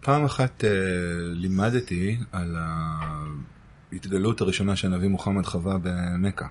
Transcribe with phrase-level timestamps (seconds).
[0.00, 0.66] פעם אחת uh,
[1.32, 2.56] לימדתי על
[3.92, 6.46] ההתגלות הראשונה שהנביא מוחמד חווה במכה.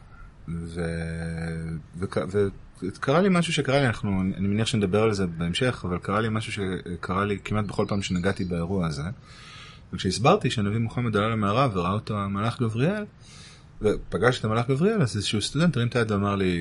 [2.82, 6.28] וקרה לי משהו שקרה לי, אנחנו, אני מניח שנדבר על זה בהמשך, אבל קרה לי
[6.32, 9.04] משהו שקרה לי כמעט בכל פעם שנגעתי באירוע הזה.
[9.94, 13.06] וכשהסברתי שהנביא מוחמד עלה למערב וראה אותו המלאך גבריאל,
[13.82, 16.58] ופגש את המלאך גבריאל, אז איזשהו סטודנט הרים את היד ואמר לי,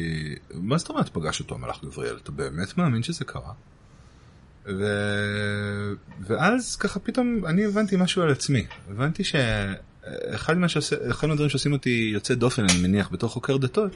[0.54, 2.16] מה זאת אומרת פגש אותו המלאך גבריאל?
[2.22, 3.52] אתה באמת מאמין שזה קרה?
[4.68, 4.84] ו...
[6.20, 8.66] ואז ככה פתאום אני הבנתי משהו על עצמי.
[8.90, 10.56] הבנתי שאחד
[11.22, 13.92] מהדברים שעושים אותי יוצא דופן, אני מניח, בתור חוקר דתות,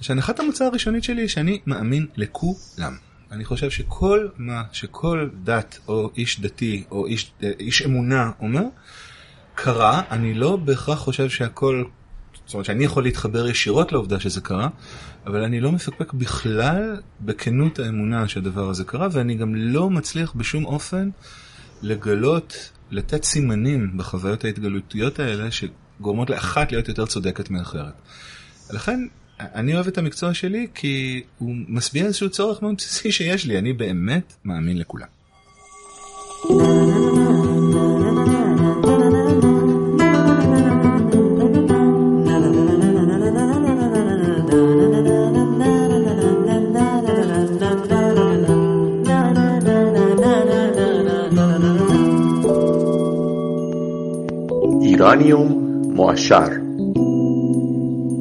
[0.00, 2.96] שהנחת המוצא הראשונית שלי היא שאני מאמין לכולם.
[3.32, 8.62] אני חושב שכל מה שכל דת או איש דתי או איש, איש אמונה אומר,
[9.54, 11.84] קרה, אני לא בהכרח חושב שהכל
[12.48, 14.68] זאת אומרת שאני יכול להתחבר ישירות לעובדה שזה קרה,
[15.26, 20.64] אבל אני לא מפקפק בכלל בכנות האמונה שהדבר הזה קרה, ואני גם לא מצליח בשום
[20.64, 21.10] אופן
[21.82, 27.94] לגלות, לתת סימנים בחוויות ההתגלותיות האלה שגורמות לאחת להיות יותר צודקת מאחרת.
[28.70, 29.06] לכן
[29.40, 33.72] אני אוהב את המקצוע שלי כי הוא משביע איזשהו צורך מאוד בסיסי שיש לי, אני
[33.72, 35.08] באמת מאמין לכולם.
[55.08, 56.46] אורניום מועשר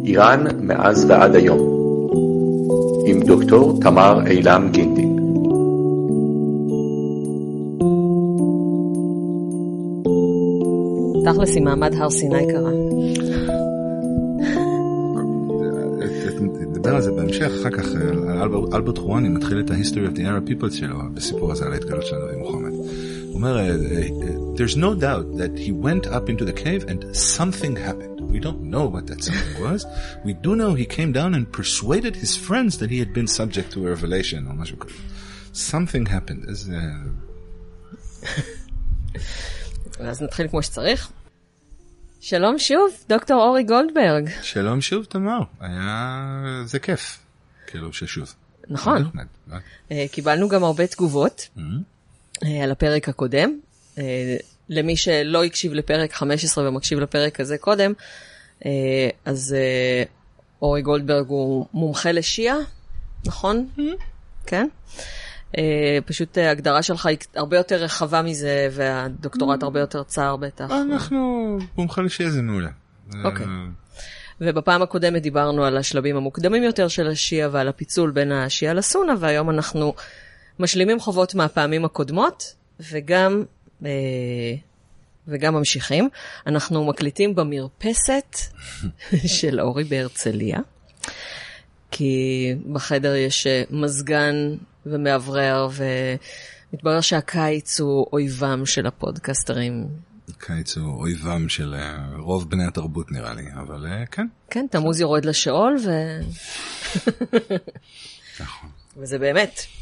[0.06, 1.60] איראן מאז ועד היום
[3.06, 5.18] עם דוקטור תמר אילם גינדין
[11.26, 12.72] תכלס עם מעמד הר סיני קרה.
[16.60, 17.86] נדבר על זה בהמשך, אחר כך
[18.74, 22.16] אלברט חואני מתחיל את ה-history of the Arab people שלו בסיפור הזה על ההתגלות של
[22.16, 22.72] הנביא מוחמד.
[22.72, 23.58] הוא אומר
[24.59, 28.17] there's no doubt that he went up into the cave and something happened.
[28.35, 29.81] We don't know what that something was.
[30.25, 33.69] We do know he came down and persuaded his friends that he had been subject
[33.73, 34.95] to a revelation or משהו כזה.
[35.55, 36.49] Something happened.
[36.49, 36.79] איזה...
[39.99, 41.11] אז נתחיל כמו שצריך.
[42.21, 44.29] שלום שוב, דוקטור אורי גולדברג.
[44.43, 45.41] שלום שוב, תמר.
[45.61, 46.63] היה...
[46.65, 47.19] זה כיף.
[47.67, 48.35] כאילו ששוב.
[48.69, 49.11] נכון.
[50.11, 51.49] קיבלנו גם הרבה תגובות
[52.63, 53.59] על הפרק הקודם.
[54.70, 57.94] למי שלא הקשיב לפרק 15 ומקשיב לפרק הזה קודם,
[59.26, 59.56] אז
[60.62, 62.58] אורי גולדברג הוא מומחה לשיעה,
[63.26, 63.68] נכון?
[64.46, 64.68] כן?
[66.06, 70.72] פשוט ההגדרה שלך היא הרבה יותר רחבה מזה, והדוקטורט הרבה יותר צר בטח.
[70.72, 72.70] אנחנו, מומחה לשיעה זה מעולה.
[73.24, 73.46] אוקיי.
[74.42, 79.50] ובפעם הקודמת דיברנו על השלבים המוקדמים יותר של השיעה ועל הפיצול בין השיעה לסונה, והיום
[79.50, 79.94] אנחנו
[80.60, 82.54] משלימים חובות מהפעמים הקודמות,
[82.92, 83.44] וגם
[85.28, 86.10] וגם ממשיכים.
[86.48, 88.38] אנחנו מקליטים במרפסת
[89.40, 90.60] של אורי בהרצליה,
[91.92, 94.36] כי בחדר יש מזגן
[94.86, 95.68] ומאוורר,
[96.72, 99.88] ומתברר שהקיץ הוא אויבם של הפודקסטרים.
[100.38, 101.76] קיץ הוא אויבם של
[102.18, 104.28] רוב בני התרבות נראה לי, אבל כן.
[104.50, 105.90] כן, תמוז יורד לשאול, ו...
[108.40, 108.70] נכון.
[108.98, 109.77] וזה באמת.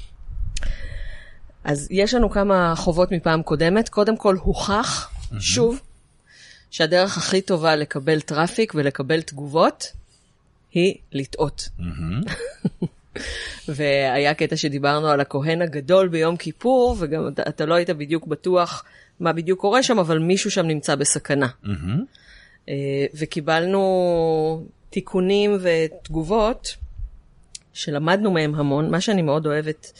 [1.65, 3.89] אז יש לנו כמה חובות מפעם קודמת.
[3.89, 5.39] קודם כל, הוכח, mm-hmm.
[5.39, 5.81] שוב,
[6.71, 9.91] שהדרך הכי טובה לקבל traffic ולקבל תגובות
[10.71, 11.69] היא לטעות.
[11.79, 12.85] Mm-hmm.
[13.75, 18.83] והיה קטע שדיברנו על הכהן הגדול ביום כיפור, וגם אתה, אתה לא היית בדיוק בטוח
[19.19, 21.47] מה בדיוק קורה שם, אבל מישהו שם נמצא בסכנה.
[21.63, 22.71] Mm-hmm.
[23.13, 26.75] וקיבלנו תיקונים ותגובות
[27.73, 28.91] שלמדנו מהם המון.
[28.91, 29.91] מה שאני מאוד אוהבת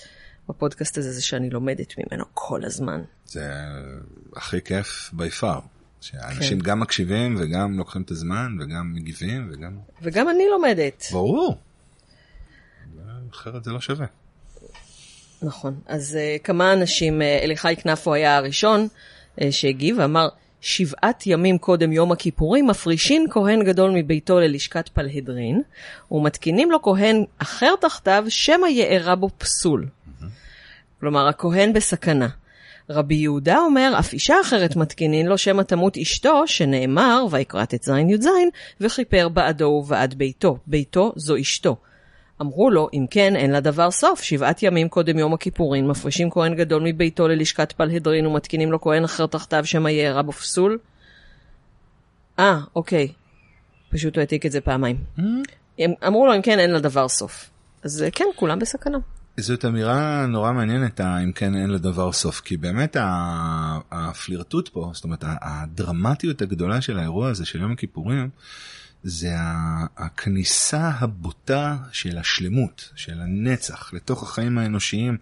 [0.50, 3.01] בפודקאסט הזה זה שאני לומדת ממנו כל הזמן.
[3.25, 3.51] זה
[4.35, 5.61] הכי כיף by far.
[6.01, 6.66] שאנשים כן.
[6.66, 9.78] גם מקשיבים וגם לוקחים את הזמן וגם מגיבים וגם...
[10.01, 11.03] וגם אני לומדת.
[11.11, 11.57] ברור.
[13.31, 14.05] אחרת זה לא שווה.
[15.41, 15.79] נכון.
[15.85, 20.28] אז uh, כמה אנשים, uh, אליחי כנפו היה הראשון uh, שהגיב ואמר,
[20.61, 25.61] שבעת ימים קודם יום הכיפורים מפרישין כהן גדול מביתו ללשכת פלהדרין,
[26.11, 29.87] ומתקינים לו כהן אחר תחתיו, שמא יארע בו פסול.
[31.00, 32.28] כלומר, הכהן בסכנה.
[32.90, 38.28] רבי יהודה אומר, אף אישה אחרת מתקינין לו שמא תמות אשתו, שנאמר, ויקרא ט"ז י"ז,
[38.82, 40.58] וכיפר בעדו ובעד ביתו.
[40.68, 41.78] ביתו זו אשתו.
[42.42, 44.22] אמרו לו, אם כן, אין לדבר סוף.
[44.22, 49.26] שבעת ימים קודם יום הכיפורים, מפרישים כהן גדול מביתו ללשכת פלהדרין ומתקינים לו כהן אחר
[49.26, 50.78] תחתיו שמא יארע בו פסול?
[52.40, 53.08] אה, אוקיי.
[53.90, 54.97] פשוט הוא העתיק את זה פעמיים.
[55.18, 55.82] Mm-hmm.
[56.08, 57.50] אמרו לו, אם כן, אין לדבר סוף.
[57.84, 58.97] אז כן, כולם בסכנה.
[59.40, 62.97] זאת אמירה נורא מעניינת, אם כן אין לדבר סוף, כי באמת
[63.91, 68.29] הפלירטוט פה, זאת אומרת הדרמטיות הגדולה של האירוע הזה של יום הכיפורים,
[69.03, 69.35] זה
[69.97, 75.17] הכניסה הבוטה של השלמות, של הנצח, לתוך החיים האנושיים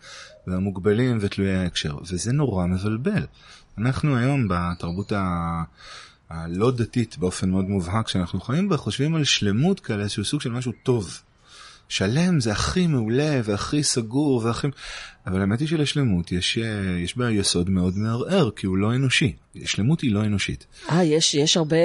[0.48, 3.26] והמוגבלים ותלויי ההקשר, וזה נורא מבלבל.
[3.78, 5.64] אנחנו היום בתרבות ה...
[6.30, 10.52] הלא דתית באופן מאוד מובהק שאנחנו חיים בה, חושבים על שלמות כאלה שהוא סוג של
[10.52, 11.22] משהו טוב.
[11.90, 14.68] שלם זה הכי מעולה והכי סגור והכי...
[15.28, 16.58] אבל האמת היא שלשלמות יש,
[17.04, 19.34] יש בה יסוד מאוד מערער, כי הוא לא אנושי.
[19.66, 20.66] שלמות היא לא אנושית.
[20.92, 21.76] אה, יש, יש הרבה,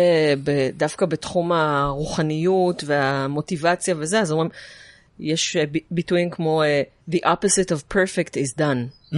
[0.45, 4.51] ב, דווקא בתחום הרוחניות והמוטיבציה וזה, אז אומרים,
[5.21, 5.57] יש
[5.91, 9.15] ביטויים כמו uh, The opposite of perfect is done.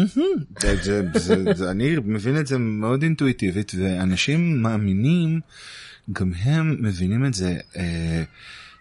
[1.70, 5.40] אני מבין את זה מאוד אינטואיטיבית, ואנשים מאמינים,
[6.12, 7.56] גם הם מבינים את זה.
[7.72, 7.78] Uh,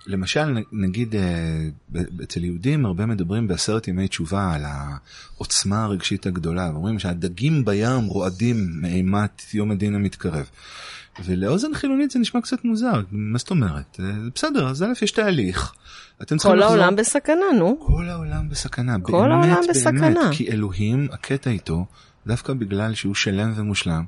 [0.09, 6.99] למשל, נגיד אה, אצל יהודים הרבה מדברים בעשרת ימי תשובה על העוצמה הרגשית הגדולה, ואומרים
[6.99, 10.49] שהדגים בים רועדים מאימת יום הדין המתקרב.
[11.25, 13.99] ולאוזן חילונית זה נשמע קצת מוזר, מה זאת אומרת?
[13.99, 15.73] אה, בסדר, אז א' יש תהליך.
[16.21, 16.63] אתם כל לחזור...
[16.63, 17.79] העולם בסכנה, נו.
[17.79, 20.01] כל העולם בסכנה, כל באמת, העולם בסכנה.
[20.01, 21.85] באמת, כי אלוהים, הקטע איתו,
[22.27, 24.03] דווקא בגלל שהוא שלם ומושלם,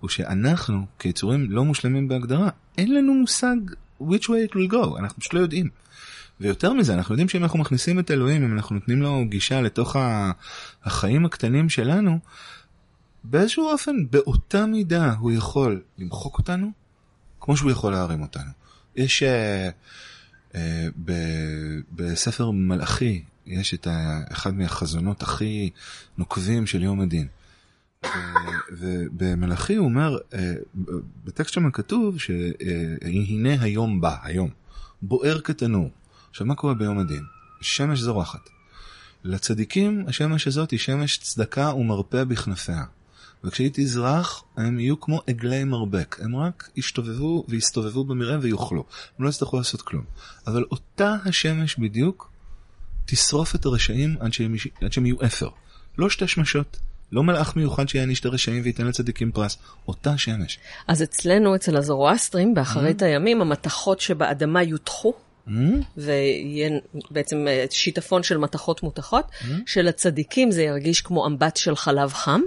[0.00, 2.48] הוא שאנחנו, כיצורים לא מושלמים בהגדרה,
[2.78, 3.56] אין לנו מושג
[4.00, 5.68] which way it will go, אנחנו פשוט לא יודעים.
[6.40, 9.96] ויותר מזה, אנחנו יודעים שאם אנחנו מכניסים את אלוהים, אם אנחנו נותנים לו גישה לתוך
[10.84, 12.18] החיים הקטנים שלנו,
[13.24, 16.70] באיזשהו אופן, באותה מידה הוא יכול למחוק אותנו,
[17.40, 18.50] כמו שהוא יכול להרים אותנו.
[18.96, 19.26] יש uh,
[20.52, 20.56] uh,
[21.04, 21.12] ב,
[21.92, 25.70] בספר מלאכי, יש את ה, אחד מהחזונות הכי
[26.18, 27.26] נוקבים של יום הדין.
[28.70, 30.54] ובמלאכי הוא אומר, אה,
[31.24, 34.50] בטקסט שם כתוב שהנה היום בא, היום,
[35.02, 35.90] בוער כתנור.
[36.30, 37.22] עכשיו מה קורה ביום הדין?
[37.60, 38.48] שמש זורחת.
[39.24, 42.84] לצדיקים השמש הזאת היא שמש צדקה ומרפא בכנפיה.
[43.44, 48.84] וכשהיא תזרח הם יהיו כמו עגלי מרבק, הם רק ישתובבו ויסתובבו במרעה ויאכלו,
[49.18, 50.04] הם לא יצטרכו לעשות כלום.
[50.46, 52.30] אבל אותה השמש בדיוק
[53.06, 55.48] תשרוף את הרשעים עד שהם, עד שהם יהיו אפר.
[55.98, 56.78] לא שתי שמשות,
[57.12, 59.58] לא מלאך מיוחד שיעניש את הרשעים וייתן לצדיקים פרס,
[59.88, 60.58] אותה שמש.
[60.88, 63.06] אז אצלנו, אצל הזורואסטרים, באחרית mm-hmm.
[63.06, 65.50] הימים, המתכות שבאדמה יותחו, mm-hmm.
[65.96, 66.70] ויהיה
[67.10, 69.52] בעצם אה, שיטפון של מתכות מותחות, mm-hmm.
[69.66, 72.40] שלצדיקים זה ירגיש כמו אמבט של חלב חם.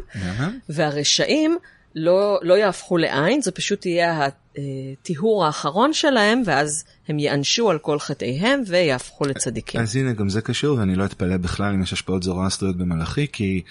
[0.69, 1.57] והרשעים
[1.95, 4.27] לא, לא יהפכו לעין, זה פשוט יהיה
[4.57, 9.81] הטיהור האחרון שלהם, ואז הם יענשו על כל חטאיהם ויהפכו לצדיקים.
[9.81, 13.61] אז הנה, גם זה קשור, ואני לא אתפלא בכלל אם יש השפעות זורואסטריות במלאכי, כי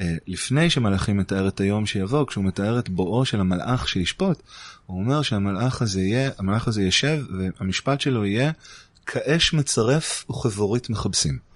[0.00, 4.42] אה, לפני שמלאכי מתאר את היום שיבוא, כשהוא מתאר את בואו של המלאך שישפוט,
[4.86, 8.50] הוא אומר שהמלאך הזה יהיה, המלאך הזה ישב, והמשפט שלו יהיה,
[9.06, 11.47] כאש מצרף וכבורית מכבסים.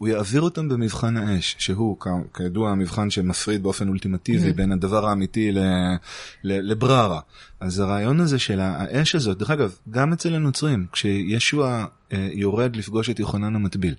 [0.00, 1.96] הוא יעביר אותם במבחן האש, שהוא
[2.34, 4.52] כידוע המבחן שמפריד באופן אולטימטיבי mm-hmm.
[4.52, 5.52] בין הדבר האמיתי
[6.44, 7.20] לבררה.
[7.60, 13.10] אז הרעיון הזה של האש הזאת, דרך אגב, גם אצל הנוצרים, כשישוע אה, יורד לפגוש
[13.10, 13.94] את יוחנן המטביל,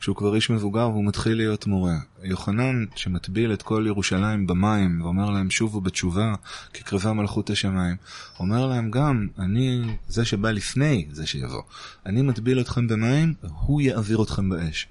[0.00, 1.96] כשהוא כבר איש מבוגר והוא מתחיל להיות מורה.
[2.22, 6.34] יוחנן שמטביל את כל ירושלים במים ואומר להם שובו בתשובה
[6.72, 7.96] כי קרבה מלכות השמיים,
[8.40, 11.62] אומר להם גם אני זה שבא לפני זה שיבוא.
[12.06, 14.88] אני מטביל אתכם במים, הוא יעביר אתכם באש.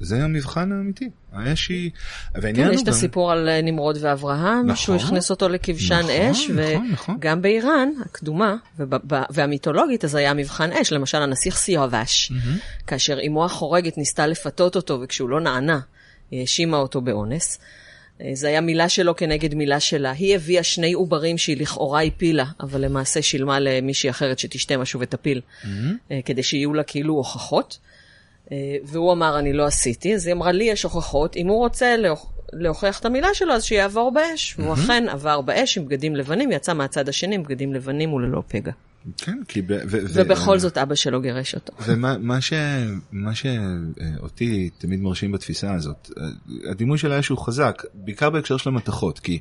[0.00, 1.10] זה המבחן האמיתי.
[1.32, 1.90] האש היא...
[2.40, 6.50] כן, יש את הסיפור על אה, נמרוד ואברהם, נכון, שהוא הכניס אותו לכבשן נכון, אש,
[6.50, 7.14] נכון, נכון.
[7.14, 8.56] וגם באיראן הקדומה
[9.30, 10.92] והמיתולוגית, אז היה מבחן אש.
[10.92, 12.86] למשל, הנסיך סיואבש, mm-hmm.
[12.86, 15.80] כאשר אמו החורגת ניסתה לפתות אותו, וכשהוא לא נענה,
[16.30, 17.58] היא האשימה אותו באונס.
[18.20, 20.10] אה, זה היה מילה שלו כנגד מילה שלה.
[20.10, 25.40] היא הביאה שני עוברים שהיא לכאורה הפילה, אבל למעשה שילמה למישהי אחרת שתשתה משהו ותפיל,
[25.40, 25.66] mm-hmm.
[26.24, 27.78] כדי שיהיו לה כאילו הוכחות.
[28.52, 31.96] אה, והוא אמר, אני לא עשיתי, אז היא אמרה, לי יש הוכחות, אם הוא רוצה
[32.52, 34.54] להוכיח את המילה שלו, אז שיעבור באש.
[34.58, 38.72] והוא אכן עבר באש עם בגדים לבנים, יצא מהצד השני עם בגדים לבנים וללא פגע.
[39.16, 39.62] כן, כי...
[39.62, 41.72] ב- ו- ובכל ו- זאת אבא שלו גירש אותו.
[41.82, 42.52] ומה ש...
[43.12, 46.10] מה שאותי תמיד מרשים בתפיסה הזאת,
[46.70, 49.38] הדימוי של האש הוא חזק, בעיקר בהקשר של המתכות, כי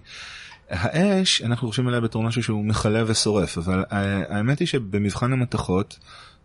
[0.69, 3.83] האש, אנחנו חושבים עליה בתור משהו שהוא מכלה ושורף, אבל
[4.29, 5.99] האמת היא שבמבחן המתכות,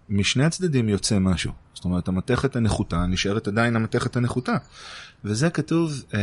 [0.08, 1.52] משני הצדדים יוצא משהו.
[1.74, 4.56] זאת אומרת, המתכת הנחותה נשארת עדיין המתכת הנחותה.
[5.24, 6.20] וזה כתוב, אה,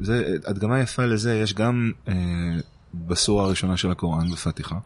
[0.00, 2.14] זה הדגמה יפה לזה, יש גם אה,
[2.94, 4.78] בסורה הראשונה של הקוראן, בפתיחה,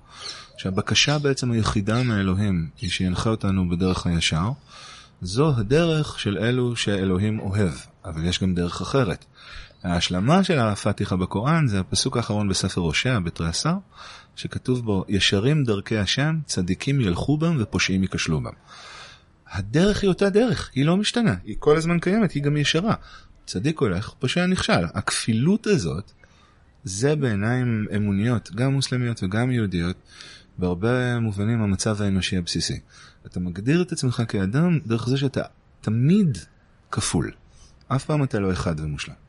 [0.57, 4.51] שהבקשה בעצם היחידה מאלוהים היא שינחה אותנו בדרך הישר.
[5.23, 7.73] זו הדרך של אלו שאלוהים אוהב,
[8.05, 9.25] אבל יש גם דרך אחרת.
[9.85, 13.75] ההשלמה של הפתיחה בקוראן זה הפסוק האחרון בספר הושע בתריסר,
[14.37, 18.53] שכתוב בו ישרים דרכי השם, צדיקים ילכו בם ופושעים ייכשלו בם.
[19.51, 22.95] הדרך היא אותה דרך, היא לא משתנה, היא כל הזמן קיימת, היא גם ישרה.
[23.47, 24.85] צדיק הולך, פושע נכשל.
[24.95, 26.13] הכפילות הזאת,
[26.85, 29.97] זה בעיניים אמוניות, גם מוסלמיות וגם יהודיות,
[30.59, 32.81] בהרבה מובנים המצב האנושי הבסיסי.
[33.27, 35.43] אתה מגדיר את עצמך כאדם דרך זה שאתה
[35.81, 36.39] תמיד
[36.91, 37.31] כפול.
[37.89, 39.24] אף פעם אתה לא אחד ומושלם.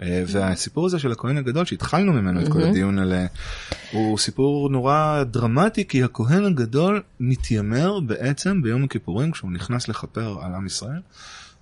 [0.00, 3.26] אה, והסיפור הזה של הכהן הגדול שהתחלנו ממנו את כל הדיון עליה
[3.92, 10.54] הוא סיפור נורא דרמטי כי הכהן הגדול מתיימר בעצם ביום הכיפורים כשהוא נכנס לכפר על
[10.54, 11.00] עם ישראל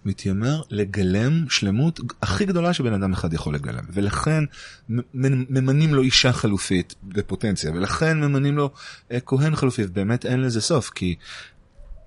[0.04, 3.84] מתיימר לגלם שלמות הכי גדולה שבן אדם אחד יכול לגלם.
[3.92, 4.44] ולכן
[4.88, 8.70] ממנים לו אישה חלופית בפוטנציה ולכן ממנים לו
[9.12, 11.14] אה, כהן חלופי באמת אין לזה סוף כי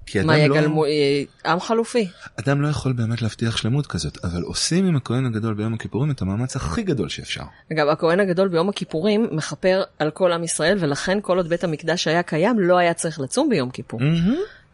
[0.05, 0.55] כי אדם מה לא...
[0.55, 2.07] יגלמו, אה, עם חלופי.
[2.39, 6.22] אדם לא יכול באמת להבטיח שלמות כזאת, אבל עושים עם הכהן הגדול ביום הכיפורים את
[6.22, 7.43] המאמץ הכי גדול שאפשר.
[7.72, 12.07] אגב, הכהן הגדול ביום הכיפורים מכפר על כל עם ישראל, ולכן כל עוד בית המקדש
[12.07, 14.00] היה קיים, לא היה צריך לצום ביום כיפור.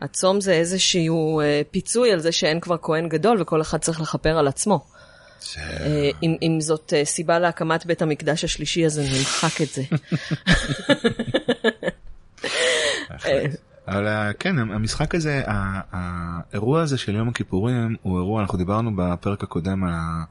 [0.02, 4.38] הצום זה איזשהו אה, פיצוי על זה שאין כבר כהן גדול, וכל אחד צריך לכפר
[4.38, 4.86] על עצמו.
[5.42, 5.62] זה...
[5.62, 9.84] אה, אם, אם זאת אה, סיבה להקמת בית המקדש השלישי, אז אני אמחק את זה.
[13.90, 15.44] אה, אבל אה, כן, המשחק הזה,
[15.92, 20.24] האירוע הזה של יום הכיפורים הוא אירוע, אנחנו דיברנו בפרק הקודם על, ה,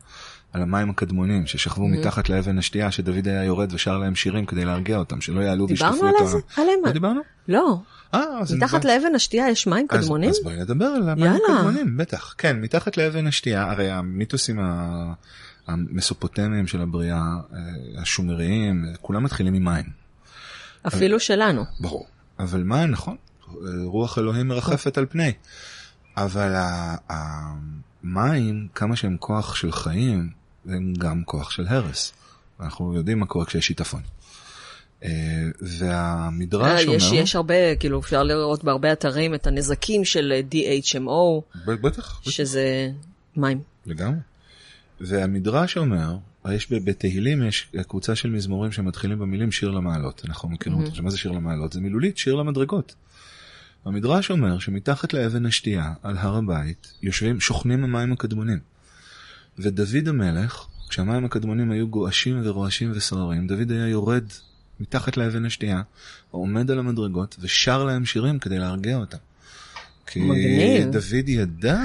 [0.53, 1.99] על המים הקדמונים ששכבו Mm-hmm.
[1.99, 5.93] מתחת לאבן השתייה, שדוד היה יורד ושר להם שירים כדי להרגיע אותם, שלא יעלו דיברנו
[5.93, 6.27] וישטפו על את ה...
[6.27, 6.39] זה?
[6.57, 6.79] עליהם?
[6.85, 7.21] לא דיברנו?
[7.49, 7.79] לא.
[8.15, 8.89] אה, אז מתחת נדבר.
[8.95, 10.31] לאבן השתייה יש מים אז- קדמונים?
[10.31, 11.39] אז בואי נדבר על המים יאללה.
[11.55, 12.35] הקדמונים, בטח.
[12.39, 15.13] כן, מתחת לאבן השתייה, הרי המיתוסים ה-
[15.67, 17.17] המסופוטמיים של הבריאה,
[17.55, 17.59] אה,
[18.03, 19.85] השומריים, כולם מתחילים ממים.
[20.87, 21.65] אפילו שלנו.
[21.81, 22.07] ברור.
[22.39, 23.17] אבל מה נכון?
[23.85, 25.33] רוח אלוהים מרחפת על פני.
[26.17, 26.55] אבל
[27.09, 30.31] המים, כמה שהם כוח של חיים,
[30.67, 32.13] הם גם כוח של הרס.
[32.61, 34.01] אנחנו יודעים מה קורה כשיש שיטפון.
[35.05, 35.11] אה,
[35.61, 37.23] והמדרש אה, יש, אומר...
[37.23, 42.21] יש הרבה, כאילו אפשר לראות בהרבה אתרים את הנזקים של אה, DHMO, בטח.
[42.23, 42.91] שזה
[43.37, 43.61] מים.
[43.87, 44.19] לגמרי.
[45.01, 46.17] והמדרש אומר,
[46.53, 51.19] יש בתהילים יש קבוצה של מזמורים שמתחילים במילים שיר למעלות, אנחנו מכירים אותה, מה זה
[51.19, 51.73] שיר למעלות?
[51.73, 52.95] זה מילולית שיר למדרגות.
[53.89, 58.59] המדרש אומר שמתחת לאבן השתייה על הר הבית יושבים, שוכנים המים הקדמונים.
[59.59, 64.25] ודוד המלך, כשהמים הקדמונים היו גועשים ורועשים וסוערים, דוד היה יורד
[64.81, 65.83] מתחת לאבן השתייה,
[66.31, 69.19] עומד על המדרגות ושר להם שירים כדי להרגיע אותם.
[70.07, 70.91] כי מגניב.
[70.91, 71.81] דוד ידע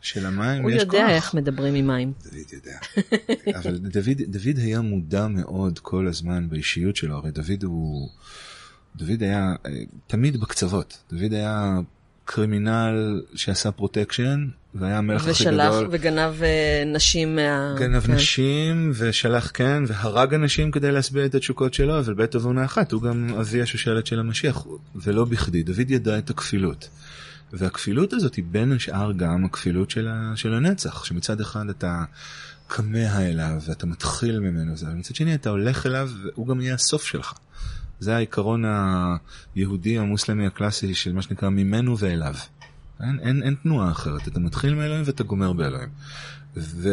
[0.00, 1.10] שלמים הוא יש יודע כוח.
[1.10, 2.12] איך מדברים עם מים.
[2.24, 2.78] דוד יודע.
[3.58, 8.10] אבל דוד, דוד היה מודע מאוד כל הזמן באישיות שלו, הרי דוד הוא...
[8.96, 9.70] דוד היה אה,
[10.06, 10.98] תמיד בקצוות.
[11.12, 11.78] דוד היה
[12.24, 15.88] criminal שעשה פרוטקשן, והיה המלך הכי ושלח גדול.
[15.90, 17.74] וגנב אה, נשים מה...
[17.78, 18.12] גנב כן.
[18.12, 23.02] נשים ושלח כן והרג אנשים כדי להשביע את התשוקות שלו אבל בעת ובעונה אחת הוא
[23.02, 26.88] גם אבי השושלת של המשיח ולא בכדי דוד ידע את הכפילות.
[27.52, 32.04] והכפילות הזאת היא בין השאר גם הכפילות של, ה, של הנצח שמצד אחד אתה
[32.68, 36.74] כמה אליו ואתה מתחיל ממנו זה אבל מצד שני אתה הולך אליו והוא גם יהיה
[36.74, 37.32] הסוף שלך.
[38.00, 38.64] זה העיקרון
[39.54, 42.34] היהודי המוסלמי הקלאסי של מה שנקרא ממנו ואליו.
[43.00, 45.88] אין, אין, אין תנועה אחרת, אתה מתחיל מאלוהים ואתה גומר באלוהים.
[46.56, 46.88] ו...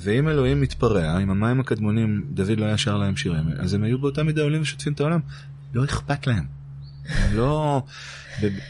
[0.00, 3.98] ואם אלוהים מתפרע, אם המים הקדמונים, דוד לא היה שר להם שירים, אז הם היו
[3.98, 5.20] באותה מידה עולים ושוטפים את העולם.
[5.74, 6.44] לא אכפת להם.
[7.08, 7.82] הם לא...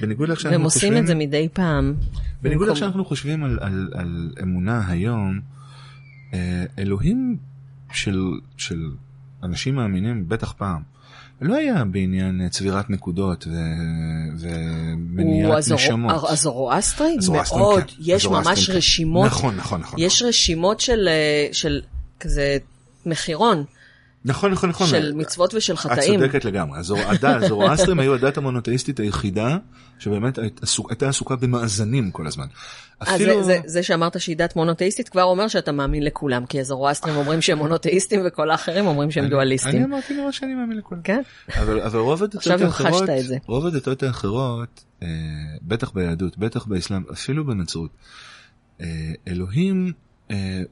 [0.00, 0.92] בניגוד לאיך שאנחנו והם חושבים...
[0.92, 1.94] עושים את זה מדי פעם.
[2.42, 5.40] בניגוד לאיך שאנחנו חושבים על, על, על אמונה היום,
[6.34, 7.37] אה, אלוהים
[7.92, 8.20] של,
[8.56, 8.90] של
[9.42, 10.82] אנשים מאמינים, בטח פעם,
[11.40, 16.25] לא היה בעניין צבירת נקודות ו, הוא ומניעת נשמות.
[16.28, 17.16] הזורואסטרי?
[17.18, 17.82] הזורואסטרים, מאוד.
[17.82, 17.94] כן.
[17.99, 18.76] יש ממש כן.
[18.76, 19.26] רשימות.
[19.26, 20.00] נכון, נכון, נכון.
[20.00, 21.80] יש רשימות של אה, של
[22.20, 22.59] כזה
[23.06, 23.64] מחירון,
[24.24, 24.86] נכון, נכון, נכון.
[24.86, 26.20] של מצוות ושל את חטאים.
[26.20, 26.78] צודקת לגמרי.
[27.22, 29.56] הזורואסטרים היו הדת המונותאיסטית היחידה
[29.98, 30.38] שבאמת
[30.88, 32.46] הייתה עסוקה במאזנים כל הזמן.
[33.02, 33.42] אפילו...
[33.64, 38.20] זה, שאמרת שהיא דת מונותאיסטית כבר אומר שאתה מאמין לכולם, כי הזורואסטרים אומרים שהם מונותאיסטים
[38.26, 39.84] וכל האחרים אומרים שהם אני דואליסטים.
[39.84, 41.02] אמרתי מראש שאני מאמין לכולם.
[41.02, 41.22] כן?
[41.58, 43.42] אבל, אבל רוב הדתות האחרות, את.
[43.46, 44.84] רוב הדתות האחרות,
[45.62, 47.90] בטח ביהדות, בטח באסלאם, אפילו בנצרות,
[48.80, 48.86] אה,
[49.28, 49.92] אלוהים,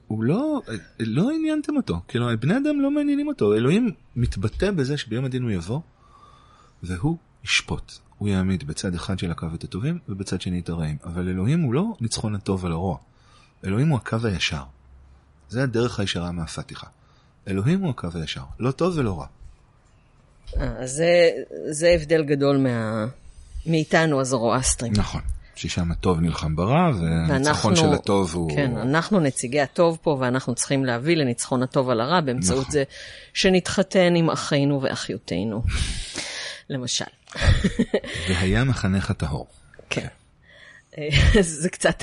[0.06, 4.96] הוא לא, אה, לא עניינתם אותו, כאילו בני אדם לא מעניינים אותו, אלוהים מתבטא בזה
[4.96, 5.80] שביום הדין הוא יבוא,
[6.82, 7.92] והוא ישפוט.
[8.18, 11.74] הוא יעמיד בצד אחד של הקו את הטובים ובצד שני את הרעים, אבל אלוהים הוא
[11.74, 12.96] לא ניצחון הטוב על הרוע,
[13.64, 14.62] אלוהים הוא הקו הישר.
[15.48, 16.86] זה הדרך הישרה מהפתיחה.
[17.48, 19.26] אלוהים הוא הקו הישר, לא טוב ולא רע.
[20.56, 21.30] אה, אז זה,
[21.70, 23.06] זה הבדל גדול מה...
[23.66, 24.92] מאיתנו הזורואסטרים.
[24.96, 25.20] נכון.
[25.58, 28.56] ששם הטוב נלחם ברע, והניצחון של הטוב הוא...
[28.56, 32.72] כן, אנחנו נציגי הטוב פה, ואנחנו צריכים להביא לניצחון הטוב על הרע באמצעות נכון.
[32.72, 32.82] זה
[33.34, 35.62] שנתחתן עם אחינו ואחיותינו.
[36.70, 37.04] למשל.
[38.28, 39.46] והיה מחנך טהור.
[39.90, 40.06] כן.
[40.98, 41.08] אה,
[41.62, 42.02] זה קצת,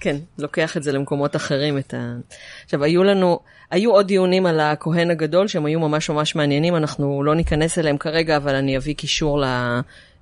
[0.00, 1.78] כן, לוקח את זה למקומות אחרים.
[1.78, 2.16] את ה...
[2.64, 3.40] עכשיו, היו לנו,
[3.70, 7.98] היו עוד דיונים על הכהן הגדול שהם היו ממש ממש מעניינים, אנחנו לא ניכנס אליהם
[7.98, 9.44] כרגע, אבל אני אביא קישור ל...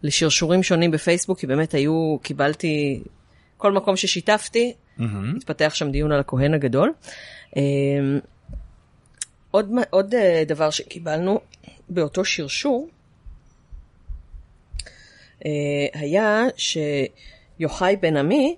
[0.02, 3.02] לשרשורים שונים בפייסבוק, כי באמת היו, קיבלתי,
[3.56, 4.72] כל מקום ששיתפתי,
[5.36, 6.92] התפתח שם דיון על הכהן הגדול.
[7.56, 7.62] אה,
[9.50, 11.40] עוד, עוד אה, דבר שקיבלנו
[11.88, 12.88] באותו שרשור,
[15.94, 18.56] היה שיוחאי בן עמי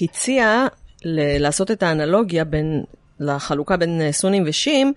[0.00, 0.66] הציע
[1.04, 2.84] ל- לעשות את האנלוגיה בין,
[3.20, 4.92] לחלוקה בין סונים ושיעים,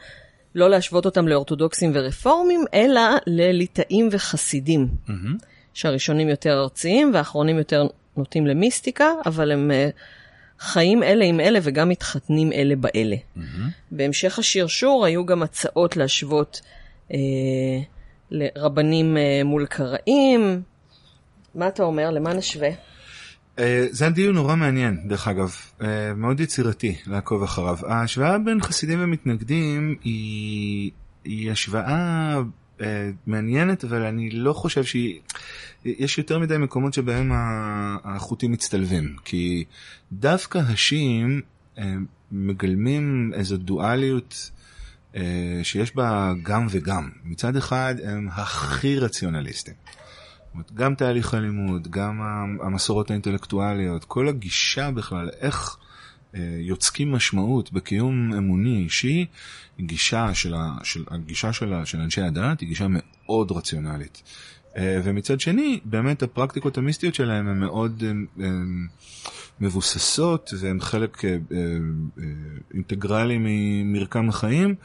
[0.56, 5.12] לא להשוות אותם לאורתודוקסים ורפורמים, אלא לליטאים וחסידים, mm-hmm.
[5.74, 7.88] שהראשונים יותר ארציים והאחרונים יותר
[8.18, 9.72] נוטים למיסטיקה, אבל הם
[10.60, 13.16] חיים אלה עם אלה וגם מתחתנים אלה באלה.
[13.16, 13.42] Mm-hmm.
[13.92, 16.62] בהמשך השרשור היו גם הצעות להשוות
[17.14, 17.18] אה,
[18.32, 20.62] לרבנים אה, מול קראים.
[21.56, 22.12] מה אתה אומר?
[22.12, 22.70] למה נשווה?
[23.60, 27.78] אה, זה היה דיון נורא מעניין, דרך אגב, אה, מאוד יצירתי לעקוב אחריו.
[27.88, 30.92] ההשוואה בין חסידים ומתנגדים היא,
[31.24, 32.42] היא השוואה
[32.82, 35.20] אה, מעניינת, אבל אני לא חושב שהיא...
[35.86, 37.32] יש יותר מדי מקומות שבהם
[38.04, 39.64] החוטים מצטלבים, כי
[40.12, 41.42] דווקא השיעים
[42.32, 44.52] מגלמים איזו דואליות
[45.64, 47.10] שיש בה גם וגם.
[47.24, 49.74] מצד אחד הם הכי רציונליסטים.
[50.74, 52.22] גם תהליך הלימוד, גם
[52.62, 55.78] המסורות האינטלקטואליות, כל הגישה בכלל, איך
[56.36, 59.26] אה, יוצקים משמעות בקיום אמוני אישי,
[59.80, 64.24] גישה של, ה, של, הגישה של, ה, של אנשי הדת היא גישה מאוד רציונלית.
[64.78, 68.88] אה, ומצד שני, באמת הפרקטיקות המיסטיות שלהם הן מאוד הם, אה, הם,
[69.60, 71.22] מבוססות והן חלק
[72.74, 74.76] אינטגרלי ממרקם החיים.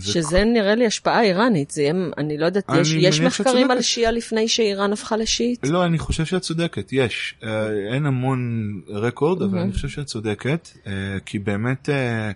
[0.00, 4.48] שזה נראה לי השפעה איראנית, זה, אני לא יודעת, יש, יש מחקרים על שיעה לפני
[4.48, 5.66] שאיראן הפכה לשיעית?
[5.66, 7.34] לא, אני חושב שאת צודקת, יש.
[7.42, 10.92] אה, אין המון רקורד, אבל אני חושב שאת צודקת, אה,
[11.26, 12.30] כי באמת אה,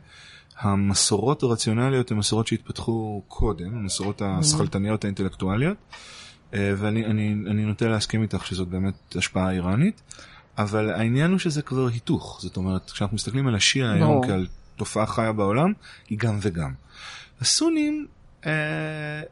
[0.60, 5.76] המסורות הרציונליות הן מסורות שהתפתחו קודם, המסורות השכלתניות האינטלקטואליות,
[6.52, 10.02] ואני אני, אני נוטה להסכים איתך שזאת באמת השפעה איראנית,
[10.58, 15.06] אבל העניין הוא שזה כבר היתוך, זאת אומרת, כשאנחנו מסתכלים על השיעה היום כעל תופעה
[15.06, 15.72] חיה בעולם,
[16.08, 16.72] היא גם וגם.
[17.42, 18.06] הסונים,
[18.46, 19.22] אה,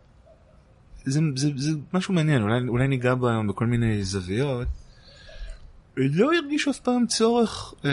[1.05, 4.69] זה, זה, זה משהו מעניין, אולי, אולי ניגע בו היום בכל מיני זוויות.
[5.97, 7.91] לא הרגישו אף פעם צורך אה,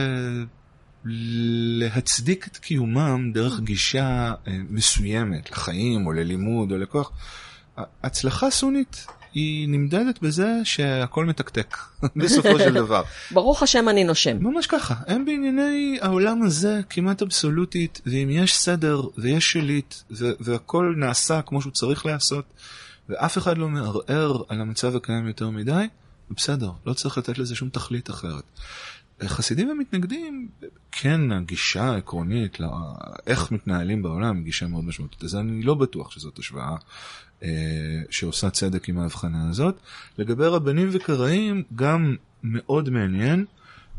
[1.79, 7.11] להצדיק את קיומם דרך גישה אה, מסוימת לחיים או ללימוד או לכוח.
[8.03, 11.77] הצלחה סונית היא נמדדת בזה שהכל מתקתק
[12.15, 13.03] בסופו של דבר.
[13.31, 14.37] ברוך השם אני נושם.
[14.43, 21.41] ממש ככה, הם בענייני העולם הזה כמעט אבסולוטית, ואם יש סדר ויש שליט והכל נעשה
[21.41, 22.45] כמו שהוא צריך להיעשות,
[23.09, 25.85] ואף אחד לא מערער על המצב הקיים יותר מדי,
[26.31, 28.43] בסדר, לא צריך לתת לזה שום תכלית אחרת.
[29.25, 30.49] חסידים ומתנגדים,
[30.91, 32.57] כן, הגישה העקרונית,
[33.27, 35.23] איך מתנהלים בעולם, היא גישה מאוד משמעותית.
[35.23, 36.75] אז אני לא בטוח שזאת השוואה
[37.43, 37.49] אה,
[38.09, 39.79] שעושה צדק עם ההבחנה הזאת.
[40.17, 43.45] לגבי רבנים וקראים, גם מאוד מעניין,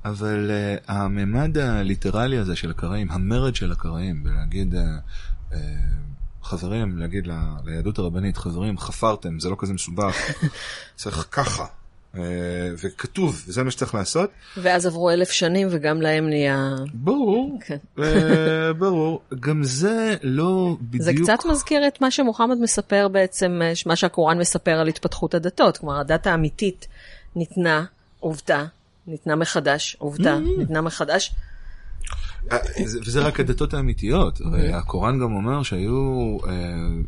[0.04, 4.78] אבל uh, הממד הליטרלי הזה של הקראים, המרד של הקראים, בלהגיד, uh,
[5.52, 5.56] uh,
[6.42, 7.32] חברים, להגיד ל,
[7.64, 10.16] ליהדות הרבנית, חברים, חפרתם, זה לא כזה מסובך,
[10.96, 11.66] צריך ככה.
[12.14, 12.18] Uh,
[12.84, 14.30] וכתוב, וזה מה שצריך לעשות.
[14.56, 16.74] ואז עברו אלף שנים וגם להם נהיה...
[16.94, 17.76] ברור, כן.
[17.98, 18.02] uh,
[18.78, 19.22] ברור.
[19.40, 21.04] גם זה לא בדיוק...
[21.04, 25.78] זה קצת מזכיר את מה שמוחמד מספר בעצם, מה שהקוראן מספר על התפתחות הדתות.
[25.78, 26.86] כלומר, הדת האמיתית
[27.36, 27.84] ניתנה,
[28.20, 28.64] עובדה,
[29.06, 30.58] ניתנה מחדש, עובדה, mm-hmm.
[30.58, 31.34] ניתנה מחדש.
[33.06, 36.36] וזה רק הדתות האמיתיות, הרי הקוראן גם אומר שהיו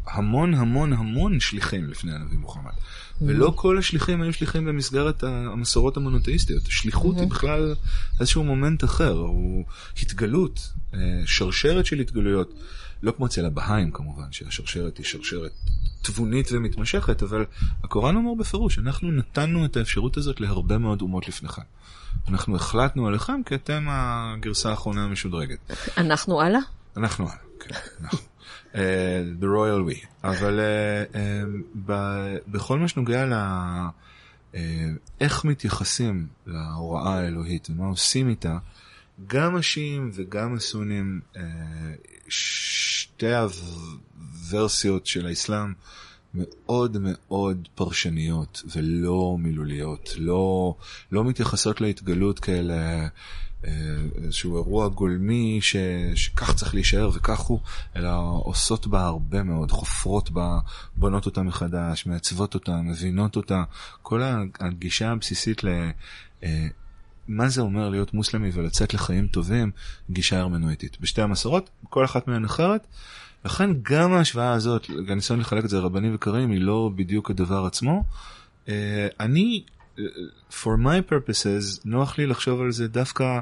[0.07, 2.73] המון המון המון שליחים לפני הנביא מוחמד.
[3.21, 6.63] ולא כל השליחים היו שליחים במסגרת המסורות המונותאיסטיות.
[6.69, 7.75] שליחות היא בכלל
[8.21, 9.65] איזשהו מומנט אחר, הוא
[10.03, 10.73] התגלות,
[11.25, 12.55] שרשרת של התגלויות.
[13.03, 15.53] לא כמו אצל הבהאים כמובן, שהשרשרת היא שרשרת
[16.03, 17.45] תבונית ומתמשכת, אבל
[17.85, 21.63] הקוראן אומר בפירוש, אנחנו נתנו את האפשרות הזאת להרבה מאוד אומות לפניכם.
[22.29, 25.59] אנחנו החלטנו עליכם כי אתם הגרסה האחרונה המשודרגת.
[25.97, 26.61] אנחנו הלאה?
[26.97, 27.75] אנחנו הלאה, כן.
[28.01, 28.30] אנחנו.
[28.75, 28.77] Uh,
[29.41, 30.07] the royal we.
[30.25, 31.91] אבל uh, uh,
[32.49, 33.35] בכל מה שנוגע ל...
[35.21, 38.59] איך מתייחסים להוראה האלוהית ומה עושים איתה,
[39.27, 41.21] גם השיעים וגם הסונים,
[42.29, 45.73] שתי הוורסיות של האסלאם
[46.35, 50.75] מאוד מאוד פרשניות ולא מילוליות, לא,
[51.13, 53.09] לא מתייחסות להתגלות כאל אה,
[53.65, 55.77] איזשהו אירוע גולמי ש,
[56.15, 57.61] שכך צריך להישאר וכך הוא,
[57.97, 58.11] אלא
[58.45, 60.59] עושות בה הרבה מאוד, חופרות בה,
[60.97, 63.63] בונות אותה מחדש, מעצבות אותה, מבינות אותה,
[64.03, 64.23] כל
[64.61, 65.69] הגישה הבסיסית ל...
[66.45, 66.67] אה,
[67.29, 69.71] מה זה אומר להיות מוסלמי ולצאת לחיים טובים,
[70.11, 71.01] גישה הרמנואיטית.
[71.01, 72.87] בשתי המסורות, כל אחת מהן אחרת.
[73.45, 78.03] לכן גם ההשוואה הזאת, הניסיון לחלק את זה לרבנים וקרים, היא לא בדיוק הדבר עצמו.
[78.67, 78.71] Uh,
[79.21, 79.63] אני,
[80.51, 83.39] for my purposes, נוח לי לחשוב על זה דווקא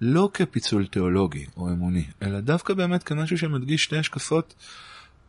[0.00, 4.54] לא כפיצול תיאולוגי או אמוני, אלא דווקא באמת כמשהו שמדגיש שתי השקפות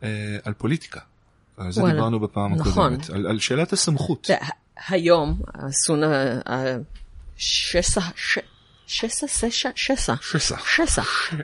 [0.00, 0.04] uh,
[0.44, 1.00] על פוליטיקה.
[1.56, 2.92] על זה דיברנו בפעם נכון.
[2.94, 4.30] הקודמת, על, על שאלת הסמכות.
[4.88, 8.00] היום, הסונה, השסע,
[8.86, 10.14] שסע, סשע, שסע.
[10.20, 10.56] שסע.
[10.76, 11.02] שסע.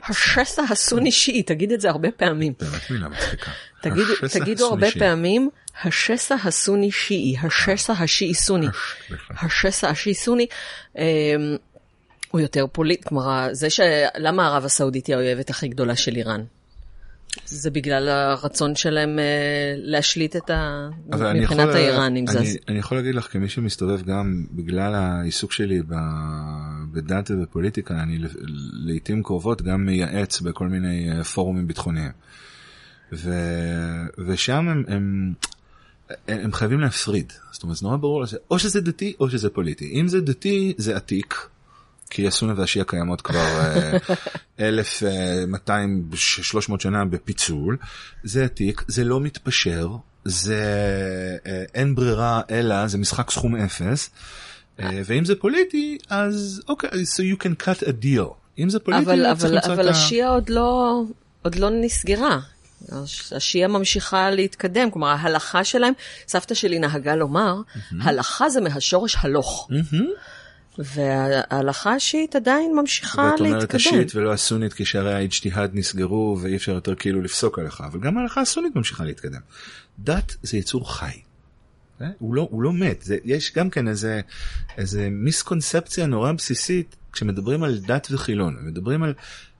[0.09, 2.53] השסע הסוני שיעי, תגיד את זה הרבה פעמים.
[2.59, 3.51] באמת מילה מצחיקה.
[4.31, 5.49] תגידו הרבה פעמים,
[5.83, 8.67] השסע הסוני שיעי, השסע השיעי סוני.
[9.29, 10.47] השסע השיעי סוני.
[10.97, 11.03] אמ,
[12.31, 13.79] הוא יותר פוליט, כלומר, זה ש...
[14.17, 16.43] למה ערב הסעודית היא האויבת הכי גדולה של איראן?
[17.45, 20.89] זה בגלל הרצון שלהם אה, להשליט את ה...
[21.35, 22.25] מבחינת האיראנים.
[22.29, 25.81] אני, אני יכול להגיד לך כמי שמסתובב גם בגלל העיסוק שלי
[26.93, 28.19] בדת ובפוליטיקה, אני
[28.73, 32.11] לעיתים קרובות גם מייעץ בכל מיני אה, פורומים ביטחוניים.
[33.13, 33.33] ו,
[34.27, 35.33] ושם הם, הם,
[36.27, 37.33] הם חייבים להפריד.
[37.51, 39.99] זאת אומרת, זה נורא ברור, או שזה דתי או שזה פוליטי.
[39.99, 41.35] אם זה דתי, זה עתיק.
[42.09, 43.73] כי הסונה והשיעה קיימות כבר
[44.59, 47.77] 1200, אה, 300 שנה בפיצול,
[48.23, 49.89] זה עתיק, זה לא מתפשר,
[50.25, 50.61] זה
[51.45, 54.09] אה, אין ברירה אלא זה משחק סכום אפס,
[54.79, 58.33] אה, ואם זה פוליטי אז אוקיי, so you can cut a deal.
[58.59, 61.01] אם זה פוליטי, אבל, אבל, אבל השיעה עוד לא,
[61.41, 62.39] עוד לא נסגרה.
[63.31, 65.93] השיעה ממשיכה להתקדם, כלומר ההלכה שלהם,
[66.27, 67.95] סבתא שלי נהגה לומר, mm-hmm.
[68.01, 69.69] הלכה זה מהשורש הלוך.
[69.71, 70.03] Mm-hmm.
[70.77, 73.43] וההלכה השיעית עדיין ממשיכה להתקדם.
[73.43, 77.87] ואת אומרת השיעית ולא הסונית כי שערי האיג'תיהאד נסגרו ואי אפשר יותר כאילו לפסוק הלכה,
[77.87, 79.41] אבל גם ההלכה הסונית ממשיכה להתקדם.
[79.99, 81.19] דת זה יצור חי.
[82.01, 82.07] אה?
[82.19, 84.21] הוא לא, הוא לא מת, זה, יש גם כן איזה,
[84.77, 89.13] איזה מיסקונספציה נורא בסיסית כשמדברים על דת וחילון, מדברים על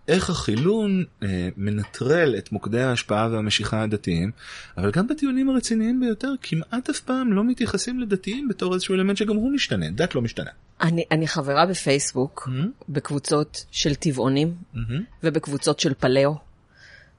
[0.08, 4.32] איך החילון אה, מנטרל את מוקדי ההשפעה והמשיכה הדתיים,
[4.78, 9.36] אבל גם בטיעונים הרציניים ביותר כמעט אף פעם לא מתייחסים לדתיים בתור איזשהו אלמנט שגם
[9.36, 10.52] הוא משתנה, דת לא משתנה.
[10.82, 12.68] אני, אני חברה בפייסבוק mm-hmm.
[12.90, 14.80] בקבוצות של טבעונים mm-hmm.
[15.24, 16.36] ובקבוצות של פלאו,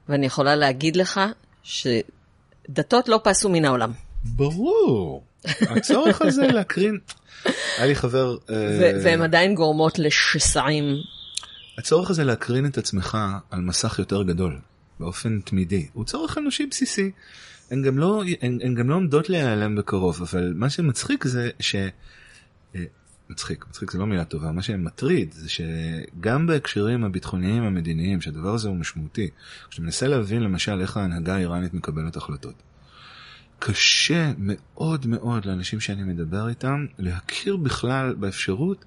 [0.09, 1.19] ואני יכולה להגיד לך
[1.63, 3.91] שדתות לא פסו מן העולם.
[4.23, 6.97] ברור, הצורך הזה להקרין,
[7.77, 8.37] היה לי חבר...
[8.49, 10.83] אה, והן עדיין גורמות לשסעים
[11.77, 13.17] הצורך הזה להקרין את עצמך
[13.51, 14.59] על מסך יותר גדול,
[14.99, 17.11] באופן תמידי, הוא צורך אנושי בסיסי.
[17.71, 21.75] הן גם לא, הן, הן גם לא עומדות להיעלם בקרוב, אבל מה שמצחיק זה ש...
[22.75, 22.83] אה,
[23.29, 28.67] מצחיק, מצחיק זה לא מילה טובה, מה שמטריד זה שגם בהקשרים הביטחוניים המדיניים, שהדבר הזה
[28.67, 29.29] הוא משמעותי,
[29.69, 32.63] כשאתה מנסה להבין למשל איך ההנהגה האיראנית מקבלת החלטות.
[33.59, 38.85] קשה מאוד מאוד לאנשים שאני מדבר איתם להכיר בכלל באפשרות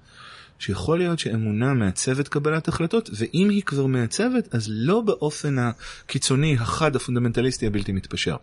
[0.61, 6.95] שיכול להיות שאמונה מעצבת קבלת החלטות, ואם היא כבר מעצבת, אז לא באופן הקיצוני, החד,
[6.95, 8.35] הפונדמנטליסטי הבלתי מתפשר.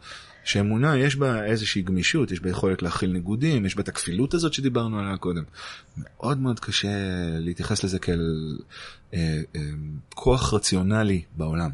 [0.44, 4.52] שאמונה יש בה איזושהי גמישות, יש בה יכולת להכיל ניגודים, יש בה את הכפילות הזאת
[4.52, 5.42] שדיברנו עליה קודם.
[5.96, 6.88] מאוד מאוד קשה
[7.38, 8.58] להתייחס לזה כאל
[9.14, 9.60] אה, אה,
[10.14, 11.70] כוח רציונלי בעולם.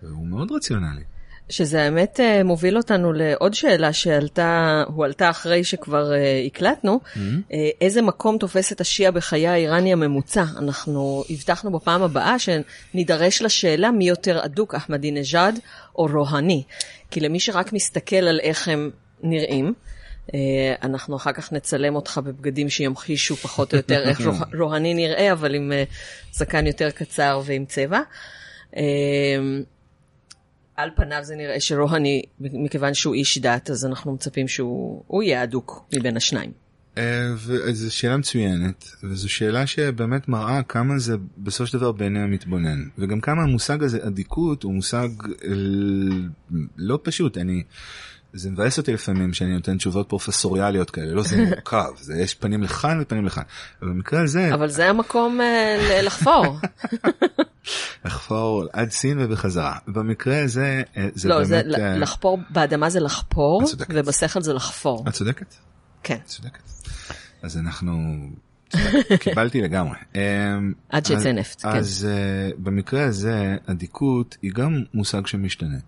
[0.00, 1.02] הוא מאוד רציונלי.
[1.50, 7.18] שזה האמת אה, מוביל אותנו לעוד שאלה שעלתה, הועלתה אחרי שכבר uh, הקלטנו, mm-hmm.
[7.18, 10.44] uh, איזה מקום תופס את השיעה בחיי האיראני הממוצע?
[10.58, 15.58] אנחנו הבטחנו בפעם הבאה שנידרש לשאלה מי יותר אדוק, אחמדינג'אד
[15.96, 16.62] או רוהני.
[17.10, 18.90] כי למי שרק מסתכל על איך הם
[19.22, 19.74] נראים,
[20.82, 24.20] אנחנו אחר כך נצלם אותך בבגדים שימחישו פחות או יותר איך
[24.58, 25.72] רוהני נראה, אבל עם
[26.32, 28.00] זקן יותר קצר ועם צבע.
[30.78, 35.88] על פניו זה נראה שרוהני, מכיוון שהוא איש דת, אז אנחנו מצפים שהוא יהיה אדוק
[35.94, 36.52] מבין השניים.
[36.98, 37.02] אה,
[37.36, 43.20] וזו שאלה מצוינת, וזו שאלה שבאמת מראה כמה זה בסופו של דבר בעיני המתבונן, וגם
[43.20, 45.08] כמה המושג הזה אדיקות הוא מושג
[45.44, 45.50] אה,
[46.76, 47.62] לא פשוט, אני...
[48.38, 52.62] זה מבאס אותי לפעמים שאני נותן תשובות פרופסוריאליות כאלה, לא זה מורכב, זה יש פנים
[52.62, 53.42] לכאן ופנים לכאן.
[53.82, 54.54] במקרה הזה...
[54.54, 56.58] אבל זה המקום uh, לחפור.
[58.04, 59.78] לחפור עד סין ובחזרה.
[59.86, 61.64] במקרה הזה אה, זה לא, באמת...
[61.66, 61.94] לא, זה.
[61.98, 65.04] לחפור, באדמה זה לחפור, ובשכל זה לחפור.
[65.08, 65.54] את צודקת?
[66.02, 66.14] כן.
[66.14, 66.62] את צודקת.
[67.42, 67.92] אז אנחנו...
[69.20, 69.96] קיבלתי לגמרי.
[70.88, 71.68] עד שיצא נפט, כן.
[71.68, 72.08] אז
[72.58, 75.78] במקרה הזה אדיקות היא גם מושג שמשתנה.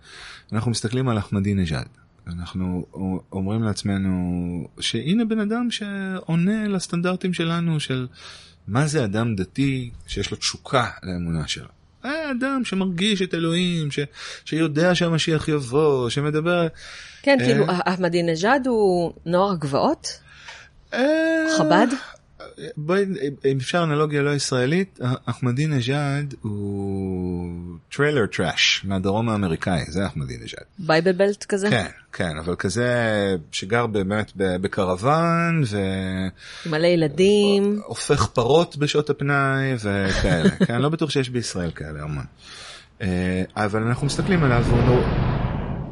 [0.52, 1.86] אנחנו מסתכלים על אחמדינג'אד.
[2.26, 2.86] אנחנו
[3.32, 8.06] אומרים לעצמנו שהנה בן אדם שעונה לסטנדרטים שלנו של
[8.68, 11.68] מה זה אדם דתי שיש לו תשוקה לאמונה שלו.
[12.02, 13.98] היה אדם שמרגיש את אלוהים, ש,
[14.44, 16.66] שיודע שהמשיח יבוא, שמדבר...
[17.22, 17.46] כן, אה...
[17.46, 20.20] כאילו אחמדינג'אד הוא נוער הגבעות?
[20.94, 21.46] אה...
[21.58, 21.86] חב"ד?
[22.76, 23.04] בואי,
[23.44, 27.50] אם אפשר אנלוגיה לא ישראלית, אחמדינג'אד הוא
[27.92, 30.64] trailer trash מהדרום האמריקאי, זה אחמדינג'אד.
[30.78, 31.70] Bible Belt כזה?
[31.70, 32.86] כן, כן, אבל כזה
[33.52, 35.78] שגר באמת בקרוון ו...
[36.66, 37.80] מלא ילדים.
[37.84, 42.24] הופך פרות בשעות הפנאי וכאלה, כן, לא בטוח שיש בישראל כאלה המון.
[43.02, 45.30] אה, אבל אנחנו מסתכלים עליו נורא...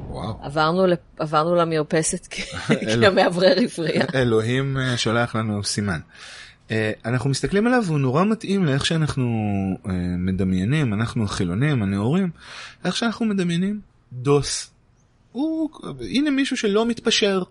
[0.09, 0.38] וואו.
[0.42, 0.87] עברנו,
[1.18, 2.42] עברנו למרפסת כי
[3.07, 4.04] המאוורר הפריע.
[4.14, 6.00] אלוהים אה, שולח לנו סימן.
[6.70, 9.24] אה, אנחנו מסתכלים עליו והוא נורא מתאים לאיך שאנחנו
[9.87, 12.31] אה, מדמיינים, אנחנו החילונים, הנאורים,
[12.85, 13.81] איך שאנחנו מדמיינים
[14.12, 14.70] דוס.
[15.33, 17.42] הוא, הנה מישהו שלא מתפשר,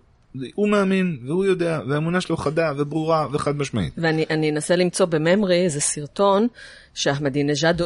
[0.54, 3.92] הוא מאמין והוא יודע והאמונה שלו חדה וברורה וחד משמעית.
[3.96, 6.46] ואני אנסה למצוא בממרי איזה סרטון
[6.94, 7.82] שאחמדינג'אד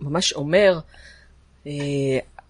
[0.00, 0.80] ממש אומר,
[1.66, 1.72] אה,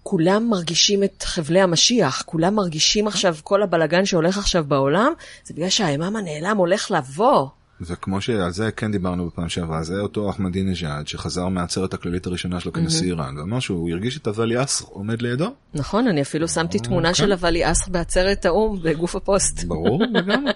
[0.02, 5.12] כולם מרגישים את חבלי המשיח, כולם מרגישים עכשיו, כל הבלגן שהולך עכשיו בעולם,
[5.44, 7.48] זה בגלל שהאימאם הנעלם הולך לבוא.
[7.80, 12.72] וכמו שעל זה כן דיברנו בפעם שעברה, זה אותו אחמדינג'אד שחזר מהעצרת הכללית הראשונה שלו
[12.72, 15.54] כנשיא איראן, ואמר שהוא הרגיש את הוואלי אסר עומד לידו.
[15.74, 19.64] נכון, אני אפילו שמתי תמונה של הוואלי אסר בעצרת האו"ם בגוף הפוסט.
[19.64, 20.52] ברור לגמרי.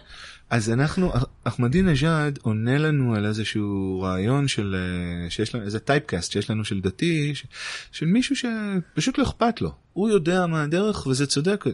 [0.50, 1.12] אז אנחנו,
[1.44, 4.76] אחמדינג'אד עונה לנו על איזשהו רעיון של,
[5.28, 7.32] שיש לנו, איזה typecast שיש לנו של דתי,
[7.92, 9.70] של מישהו שפשוט לא אכפת לו.
[9.92, 11.64] הוא יודע מה הדרך וזה צודק.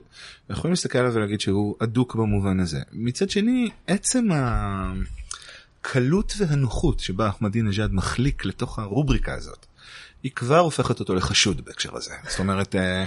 [0.50, 2.80] יכולים להסתכל עליו ולהגיד שהוא אדוק במובן הזה.
[2.92, 4.92] מצד שני, עצם ה...
[5.86, 9.66] הקלות והנוחות שבה אחמדינג'אד מחליק לתוך הרובריקה הזאת,
[10.22, 12.14] היא כבר הופכת אותו לחשוד בהקשר הזה.
[12.28, 13.04] זאת אומרת, אה,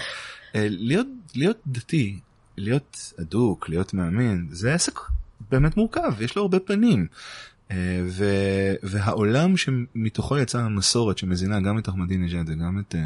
[0.56, 2.20] אה, להיות, להיות דתי,
[2.58, 5.00] להיות אדוק, להיות מאמין, זה עסק
[5.52, 7.08] באמת מורכב, יש לו הרבה פנים.
[7.72, 8.26] אה, ו,
[8.84, 13.02] והעולם שמתוכו יצאה המסורת שמזינה גם את אחמדינג'אד וגם את אה,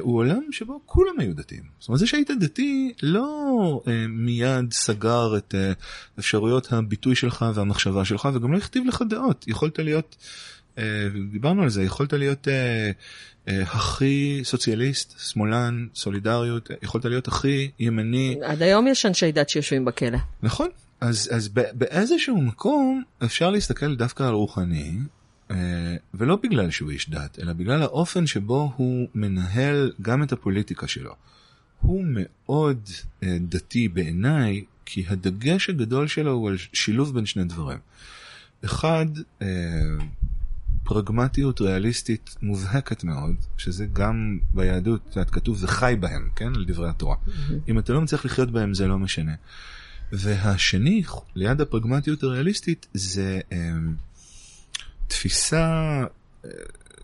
[0.00, 1.62] הוא עולם שבו כולם היו דתיים.
[1.78, 5.72] זאת אומרת, זה שהיית דתי לא אה, מיד סגר את אה,
[6.18, 9.44] אפשרויות הביטוי שלך והמחשבה שלך, וגם לא הכתיב לך דעות.
[9.48, 10.16] יכולת להיות,
[10.78, 10.84] אה,
[11.30, 12.90] דיברנו על זה, יכולת להיות אה,
[13.48, 18.36] אה, הכי סוציאליסט, שמאלן, סולידריות, יכולת להיות הכי ימני.
[18.42, 20.18] עד היום יש אנשי דת שיושבים בכלא.
[20.42, 20.68] נכון.
[21.00, 25.17] אז, אז באיזשהו מקום אפשר להסתכל דווקא על רוחני אה,
[26.14, 31.14] ולא בגלל שהוא איש דת, אלא בגלל האופן שבו הוא מנהל גם את הפוליטיקה שלו.
[31.80, 32.88] הוא מאוד
[33.22, 37.78] אה, דתי בעיניי, כי הדגש הגדול שלו הוא על שילוב בין שני דברים.
[38.64, 39.06] אחד,
[39.42, 39.46] אה,
[40.84, 46.54] פרגמטיות ריאליסטית מובהקת מאוד, שזה גם ביהדות, את יודעת, כתוב וחי בהם, כן?
[46.54, 47.16] על דברי התורה.
[47.16, 47.52] Mm-hmm.
[47.68, 49.34] אם אתה לא מצליח לחיות בהם זה לא משנה.
[50.12, 51.02] והשני,
[51.34, 53.40] ליד הפרגמטיות הריאליסטית, זה...
[55.08, 56.04] תפיסה,
[56.44, 56.50] אה,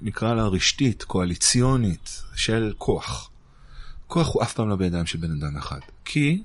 [0.01, 3.31] נקרא לה רשתית, קואליציונית, של כוח.
[4.07, 5.79] כוח הוא אף פעם לא בידיים של בן אדם אחד.
[6.05, 6.43] כי,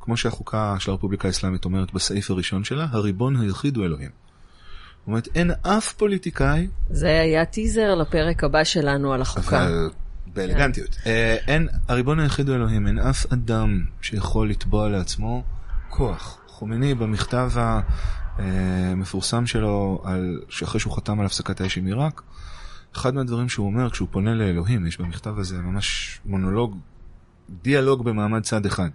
[0.00, 4.10] כמו שהחוקה של הרפובליקה האסלאמית אומרת בסעיף הראשון שלה, הריבון היחיד הוא אלוהים.
[4.10, 6.68] זאת אומרת, אין אף פוליטיקאי...
[6.90, 9.66] זה היה טיזר לפרק הבא שלנו על החוקה.
[9.66, 9.90] אבל
[10.26, 10.96] באלגנטיות.
[11.06, 15.42] אה, אין, הריבון היחיד הוא אלוהים, אין אף אדם שיכול לתבוע לעצמו
[15.88, 16.38] כוח.
[16.46, 17.50] חומני במכתב
[18.38, 22.22] המפורסם שלו, על, שאחרי שהוא חתם על הפסקת האש עם עיראק,
[22.96, 26.76] אחד מהדברים שהוא אומר כשהוא פונה לאלוהים, יש במכתב הזה ממש מונולוג,
[27.62, 28.88] דיאלוג במעמד צד אחד.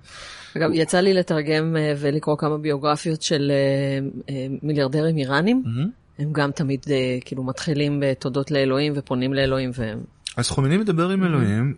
[0.57, 5.63] אגב, יצא לי לתרגם אה, ולקרוא כמה ביוגרפיות של אה, אה, מיליארדרים איראנים.
[5.65, 6.21] Mm-hmm.
[6.21, 6.85] הם גם תמיד
[7.25, 9.71] כאילו מתחילים בתודות לאלוהים ופונים לאלוהים.
[9.75, 9.93] ו...
[10.37, 11.73] אז חומני מדבר עם אלוהים,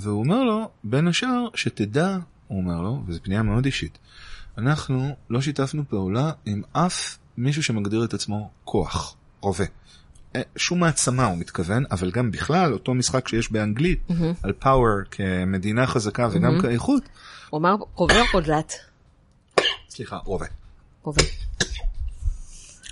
[0.00, 3.98] והוא אומר לו, בין השאר, שתדע, הוא אומר לו, וזו פנייה מאוד אישית,
[4.58, 9.64] אנחנו לא שיתפנו פעולה עם אף מישהו שמגדיר את עצמו כוח, רובה.
[10.36, 14.14] אה, שום מעצמה הוא מתכוון, אבל גם בכלל, אותו משחק שיש באנגלית, mm-hmm.
[14.42, 16.62] על פאוור כמדינה חזקה וגם mm-hmm.
[16.62, 17.02] כאיכות.
[17.50, 18.72] הוא אמר רובה או קודלת?
[19.88, 20.46] סליחה, רובה.
[21.02, 21.22] רובה.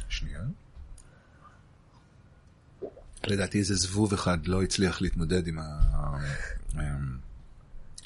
[0.09, 0.41] שנייה.
[3.27, 5.59] לדעתי איזה זבוב אחד לא הצליח להתמודד עם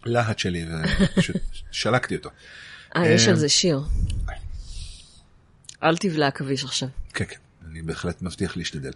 [0.05, 0.67] הלהט שלי
[1.01, 1.37] ופשוט
[1.71, 2.31] שלקתי אותו.
[2.97, 3.81] אה, יש על זה שיר.
[5.83, 6.89] אל תבלע עכביש עכשיו.
[7.15, 7.37] כן, כן,
[7.71, 8.93] אני בהחלט מבטיח להשתדל.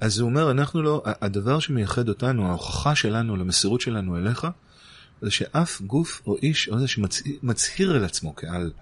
[0.00, 4.46] אז הוא אומר, אנחנו לא, הדבר שמייחד אותנו, ההוכחה שלנו למסירות שלנו אליך,
[5.22, 8.72] זה שאף גוף או איש או זה שמצהיר על עצמו כעל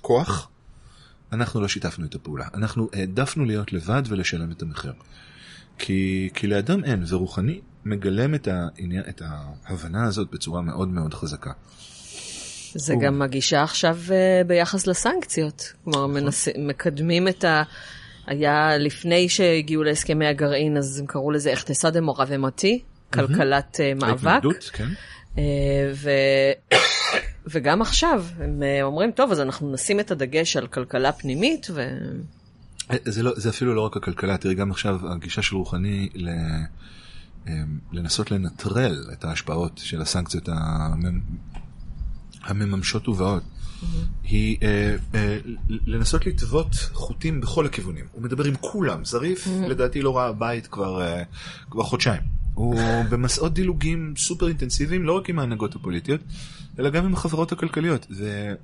[0.00, 0.48] כוח,
[1.32, 2.46] אנחנו לא שיתפנו את הפעולה.
[2.54, 4.92] אנחנו העדפנו להיות לבד ולשלם את המחיר.
[5.78, 11.52] כי, כי לאדם אין, ורוחני מגלם את, העניין, את ההבנה הזאת בצורה מאוד מאוד חזקה.
[12.74, 15.72] זה גם הגישה עכשיו אה, ביחס לסנקציות.
[15.84, 16.48] כלומר, מנס...
[16.58, 17.62] מקדמים את ה...
[18.26, 22.82] היה לפני שהגיעו להסכמי הגרעין, אז הם קראו לזה אכתסד מורבמתי,
[23.12, 24.26] כלכלת אה, מאבק.
[24.26, 24.88] ההתנגדות, כן.
[25.38, 25.42] אה,
[25.94, 26.10] ו...
[27.52, 31.88] וגם עכשיו, הם אומרים, טוב, אז אנחנו נשים את הדגש על כלכלה פנימית, ו...
[33.04, 36.30] זה, לא, זה אפילו לא רק הכלכלה, תראי גם עכשיו הגישה של רוחני ל,
[37.92, 40.48] לנסות לנטרל את ההשפעות של הסנקציות
[42.44, 43.42] המממשות ובאות.
[44.22, 45.38] היא אה, אה,
[45.86, 48.04] לנסות לטוות חוטים בכל הכיוונים.
[48.12, 51.22] הוא מדבר עם כולם, זריף לדעתי לא ראה בית כבר, אה,
[51.70, 52.22] כבר חודשיים.
[52.54, 56.20] הוא במסעות דילוגים סופר אינטנסיביים, לא רק עם ההנהגות הפוליטיות,
[56.78, 58.06] אלא גם עם החברות הכלכליות.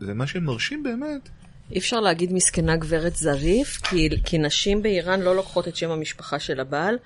[0.00, 1.28] ומה שמרשים באמת...
[1.72, 6.38] אי אפשר להגיד מסכנה גברת זריף, כי, כי נשים באיראן לא לוקחות את שם המשפחה
[6.38, 6.96] של הבעל.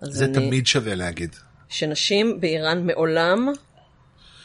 [0.00, 0.34] זה אני...
[0.34, 1.36] תמיד שווה להגיד.
[1.68, 3.48] שנשים באיראן מעולם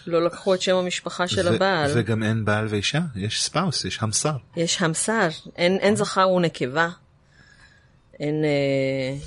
[0.08, 1.92] לא לקחו את שם המשפחה של ו- הבעל.
[1.96, 4.38] וגם אין בעל ואישה, יש ספאוס, יש המסר.
[4.56, 6.90] יש המסר, אין, אין זכר ונקבה.
[8.20, 8.44] אין...
[8.46, 9.18] אה...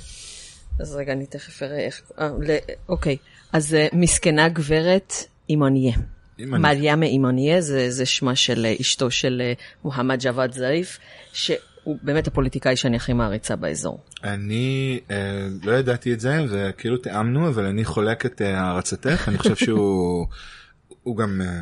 [0.79, 2.01] אז רגע, אני תכף אראה איך...
[2.19, 2.57] אה, ל...
[2.89, 3.17] אוקיי,
[3.53, 5.13] אז אה, מסכנה גברת
[5.49, 5.93] אימוניה.
[6.39, 10.99] מריאמה אימוניה, זה, זה שמה של אה, אשתו של אה, מוחמד ג'וואד זריף,
[11.33, 13.99] שהוא באמת הפוליטיקאי שאני הכי מעריצה באזור.
[14.23, 19.37] אני אה, לא ידעתי את זה, וכאילו תיאמנו, אבל אני חולק את אה, הערצתך, אני
[19.37, 20.27] חושב שהוא
[21.03, 21.61] הוא גם אה,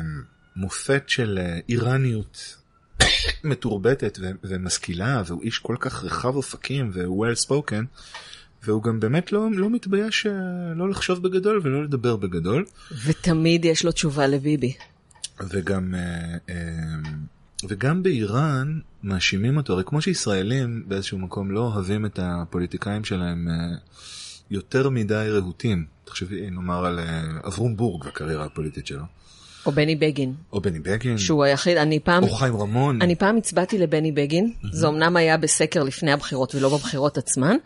[0.56, 2.56] מופת של אה, איראניות
[3.44, 7.84] מתורבתת ו- ומשכילה, והוא איש כל כך רחב אופקים ו-well spoken.
[8.62, 12.64] והוא גם באמת לא, לא מתבייש אה, לא לחשוב בגדול ולא לדבר בגדול.
[13.04, 14.74] ותמיד יש לו תשובה לביבי.
[15.50, 15.94] וגם,
[17.68, 23.48] וגם באיראן מאשימים אותו, הרי כמו שישראלים באיזשהו מקום לא אוהבים את הפוליטיקאים שלהם
[24.50, 25.86] יותר מדי רהוטים.
[26.04, 27.00] תחשבי נאמר על
[27.46, 29.04] אברום בורג והקריירה הפוליטית שלו.
[29.66, 30.34] או בני בגין.
[30.52, 31.18] או בני בגין.
[31.18, 32.22] שהוא היחיד, אני פעם...
[32.22, 33.02] או חיים רמון.
[33.02, 34.66] אני פעם הצבעתי לבני בגין, mm-hmm.
[34.72, 37.56] זה אמנם היה בסקר לפני הבחירות ולא בבחירות עצמן,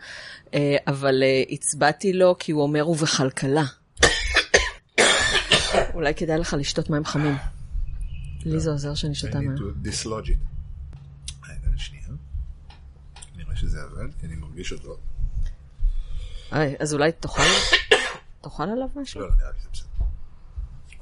[0.53, 3.63] אה, אבל אה, הצבעתי לו כי הוא אומר ובכלכלה.
[5.93, 7.35] אולי כדאי לך לשתות מים חמים.
[8.45, 9.55] לי זה עוזר שאני שותה מים.
[9.55, 10.37] I need to dislodge it.
[11.49, 12.03] רגע, שנייה.
[13.37, 14.97] נראה שזה עבד, כי אני מרגיש אותו.
[16.79, 17.41] אז אולי תאכל?
[18.41, 19.21] תאכל עליו משהו?
[19.21, 19.84] לא, לא, נראה לי זה בסדר.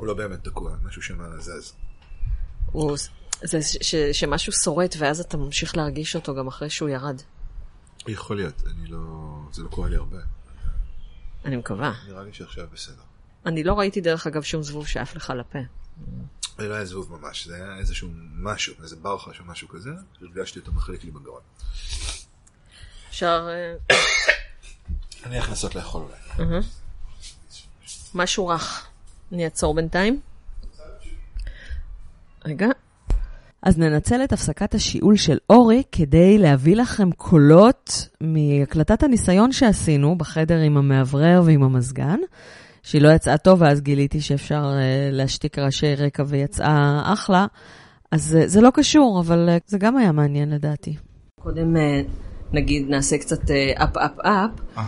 [0.03, 1.73] הוא לא באמת תקוע, משהו שם זז.
[2.71, 2.97] הוא,
[3.43, 7.21] זה ש, שמשהו שורט ואז אתה ממשיך להרגיש אותו גם אחרי שהוא ירד.
[8.07, 8.99] יכול להיות, אני לא...
[9.51, 10.17] זה לא קורה לי הרבה.
[11.45, 11.93] אני מקווה.
[12.07, 13.01] נראה לי שעכשיו בסדר.
[13.45, 15.59] אני לא ראיתי דרך אגב שום זבוב שעף לך לפה.
[16.57, 20.59] זה לא היה זבוב ממש, זה היה איזשהו משהו, איזה ברחש או משהו כזה, הרגשתי
[20.59, 21.41] אותו מחליק לי בגרון.
[23.09, 23.47] אפשר...
[25.23, 26.59] אני הולך לנסות לאכול אולי.
[28.13, 28.87] משהו רך.
[29.33, 30.19] אני אעצור בינתיים.
[32.45, 32.67] רגע.
[33.61, 40.57] אז ננצל את הפסקת השיעול של אורי כדי להביא לכם קולות מהקלטת הניסיון שעשינו בחדר
[40.57, 42.19] עם המאוורר ועם המזגן,
[42.83, 44.75] שהיא לא יצאה טוב, ואז גיליתי שאפשר uh,
[45.11, 47.45] להשתיק רעשי רקע ויצאה אחלה.
[48.11, 50.95] אז uh, זה לא קשור, אבל uh, זה גם היה מעניין לדעתי.
[51.41, 51.75] קודם
[52.51, 54.79] נגיד נעשה קצת אפ אפ אפ,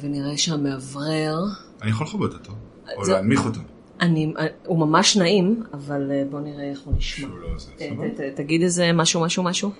[0.00, 1.36] ונראה שהמאוורר...
[1.82, 2.52] אני יכול לכבות אותו,
[2.96, 3.60] או להנמיך אותו.
[4.00, 4.32] אני,
[4.66, 7.28] הוא ממש נעים, אבל בוא נראה איך הוא נשמע.
[7.28, 8.30] לא סבבה?
[8.34, 9.70] תגיד איזה משהו, משהו, משהו.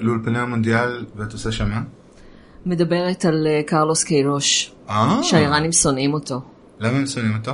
[0.00, 1.82] לאולפני המונדיאל, ואת עושה שם מה?
[2.66, 4.72] מדברת על קרלוס קיירוש,
[5.22, 6.40] שהאיראנים שונאים אותו.
[6.80, 7.52] למה הם שונאים אותו?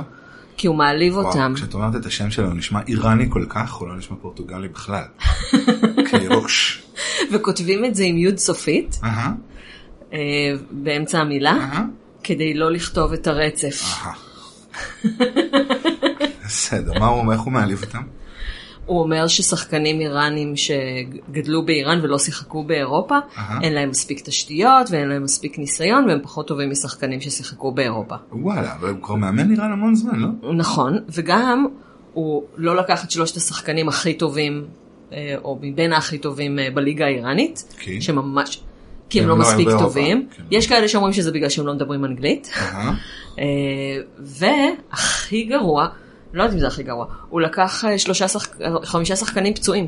[0.57, 1.53] כי הוא מעליב אותם.
[1.55, 5.03] כשאת אומרת את השם שלו, הוא נשמע איראני כל כך, הוא לא נשמע פורטוגלי בכלל.
[6.09, 6.83] קיירוש.
[7.31, 8.99] וכותבים את זה עם יוד סופית,
[10.71, 11.83] באמצע המילה,
[12.23, 13.83] כדי לא לכתוב את הרצף.
[16.45, 17.33] בסדר, מה הוא אומר?
[17.33, 18.01] איך הוא מעליב אותם?
[18.85, 23.15] הוא אומר ששחקנים איראנים שגדלו באיראן ולא שיחקו באירופה,
[23.61, 28.15] אין להם מספיק תשתיות ואין להם מספיק ניסיון והם פחות טובים משחקנים ששיחקו באירופה.
[28.31, 30.53] וואלה, אבל הוא כבר מאמן איראן המון זמן, לא?
[30.53, 31.65] נכון, וגם
[32.13, 34.65] הוא לא לקח את שלושת השחקנים הכי טובים,
[35.43, 38.63] או מבין הכי טובים בליגה האיראנית, שממש...
[39.09, 40.27] כי הם לא מספיק טובים.
[40.51, 42.53] יש כאלה שאומרים שזה בגלל שהם לא מדברים אנגלית.
[44.19, 45.87] והכי גרוע,
[46.33, 47.83] לא יודעת אם זה הכי גרוע, הוא לקח
[48.83, 49.87] חמישה שחקנים פצועים.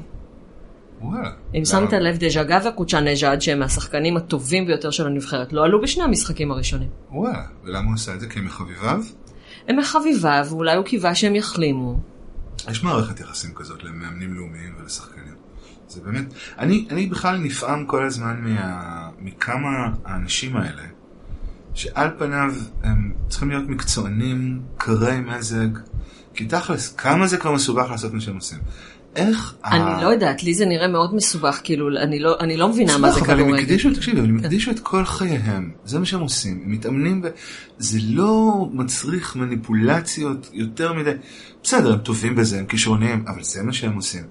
[1.55, 6.51] אם שמת לב, דז'אגה וקוצ'אנג'אד, שהם מהשחקנים הטובים ביותר של הנבחרת, לא עלו בשני המשחקים
[6.51, 6.89] הראשונים.
[7.11, 8.28] וואלה, ולמה הוא עשה את זה?
[8.28, 9.01] כי הם מחביביו?
[9.67, 11.99] הם מחביביו, ואולי הוא קיווה שהם יחלימו.
[12.72, 15.39] יש מערכת יחסים כזאת למאמנים לאומיים ולשחקנים.
[15.90, 20.84] זה באמת, אני, אני בכלל נפעם כל הזמן מה, מכמה האנשים האלה,
[21.74, 25.68] שעל פניו הם צריכים להיות מקצוענים, קרי מזג,
[26.34, 28.60] כי תכלס, כמה זה כבר מסובך לעשות מה שהם עושים.
[29.16, 29.54] איך...
[29.66, 33.12] אני לא יודעת, לי זה נראה מאוד מסובך, כאילו, אני לא, אני לא מבינה מה
[33.12, 33.64] זה אבל הם כדורגל.
[33.64, 37.28] הקדישו, תקשיבי, הם הקדישו את כל חייהם, זה מה שהם עושים, הם מתאמנים, ב...
[37.78, 41.12] זה לא מצריך מניפולציות יותר מדי,
[41.64, 44.24] בסדר, הם טובים בזה, הם כישרוניים, אבל זה מה שהם עושים.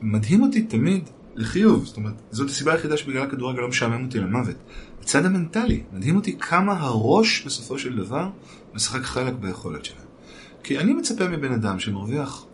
[0.00, 4.56] מדהים אותי תמיד לחיוב, זאת אומרת, זאת הסיבה היחידה שבגלל הכדורגל לא משעמם אותי למוות.
[5.02, 8.28] הצד המנטלי, מדהים אותי כמה הראש בסופו של דבר
[8.74, 10.06] משחק חלק ביכולת שלהם.
[10.62, 12.44] כי אני מצפה מבן אדם שמרוויח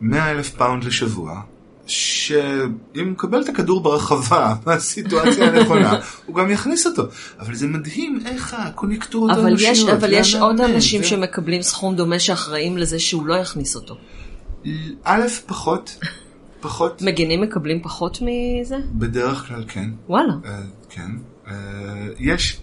[0.00, 1.40] 100 אלף פאונד לשבוע,
[1.86, 2.40] שאם
[2.94, 7.02] הוא מקבל את הכדור ברחבה מהסיטואציה הנכונה, הוא גם יכניס אותו.
[7.40, 8.56] אבל זה מדהים איך
[9.58, 9.90] יש, האנושיות.
[9.90, 13.96] אבל יש עוד אנשים ו- שמקבלים סכום דומה שאחראים לזה שהוא לא יכניס אותו.
[15.04, 15.98] א', פחות,
[16.60, 18.76] פחות, מגינים מקבלים פחות מזה?
[18.92, 19.90] בדרך כלל כן.
[20.08, 20.32] וואלה.
[20.44, 21.10] אה, כן.
[21.46, 21.54] אה,
[22.18, 22.60] יש,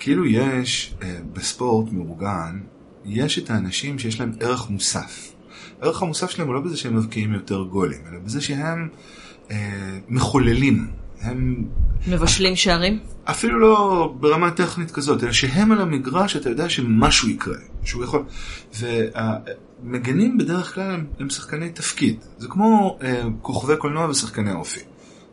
[0.00, 2.60] כאילו יש אה, בספורט מאורגן,
[3.04, 5.32] יש את האנשים שיש להם ערך מוסף.
[5.80, 8.88] הערך המוסף שלהם הוא לא בזה שהם מבקיעים יותר גולים, אלא בזה שהם
[9.50, 10.86] אה, מחוללים.
[11.20, 11.64] הם
[12.08, 12.98] מבשלים שערים?
[13.24, 18.24] אפילו לא ברמה טכנית כזאת, אלא שהם על המגרש, אתה יודע שמשהו יקרה, שהוא יכול...
[19.86, 24.80] והמגנים בדרך כלל הם, הם שחקני תפקיד, זה כמו אה, כוכבי קולנוע ושחקני אופי.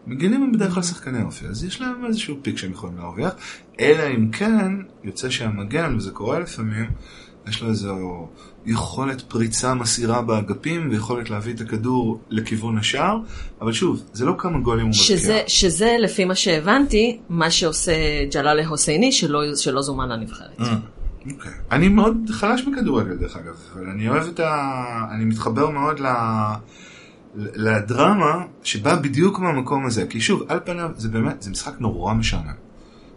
[0.07, 3.33] מגנים הם בדרך כלל שחקני אופי, אז יש להם איזשהו פיק שהם יכולים להרוויח,
[3.79, 4.71] אלא אם כן
[5.03, 6.85] יוצא שהמגן, וזה קורה לפעמים,
[7.47, 8.27] יש לו איזו
[8.65, 13.17] יכולת פריצה מסעירה באגפים ויכולת להביא את הכדור לכיוון השער,
[13.61, 15.17] אבל שוב, זה לא כמה גולים הוא מבקיע.
[15.17, 17.93] שזה, שזה לפי מה שהבנתי, מה שעושה
[18.33, 20.59] ג'לאלה חוסייני שלא, שלא זומן לנבחרת.
[21.31, 21.51] אוקיי.
[21.71, 25.07] אני מאוד חלש בכדורגל דרך אגב, אבל אני אוהב את ה...
[25.11, 26.07] אני מתחבר מאוד ל...
[27.35, 32.53] לדרמה שבאה בדיוק מהמקום הזה, כי שוב, על פניו זה באמת, זה משחק נורא משעמם.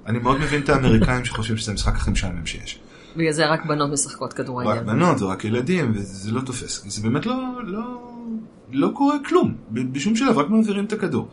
[0.07, 2.81] אני מאוד מבין את האמריקאים שחושבים שזה המשחק הכי משעמם שיש.
[3.17, 4.83] בגלל זה רק בנות משחקות רק כדורגל.
[4.83, 6.85] בנות ורק ילדים, וזה לא תופס.
[6.87, 7.35] זה באמת לא,
[7.65, 7.83] לא,
[8.73, 11.29] לא קורה כלום, בשום שלב, רק מעבירים את הכדור.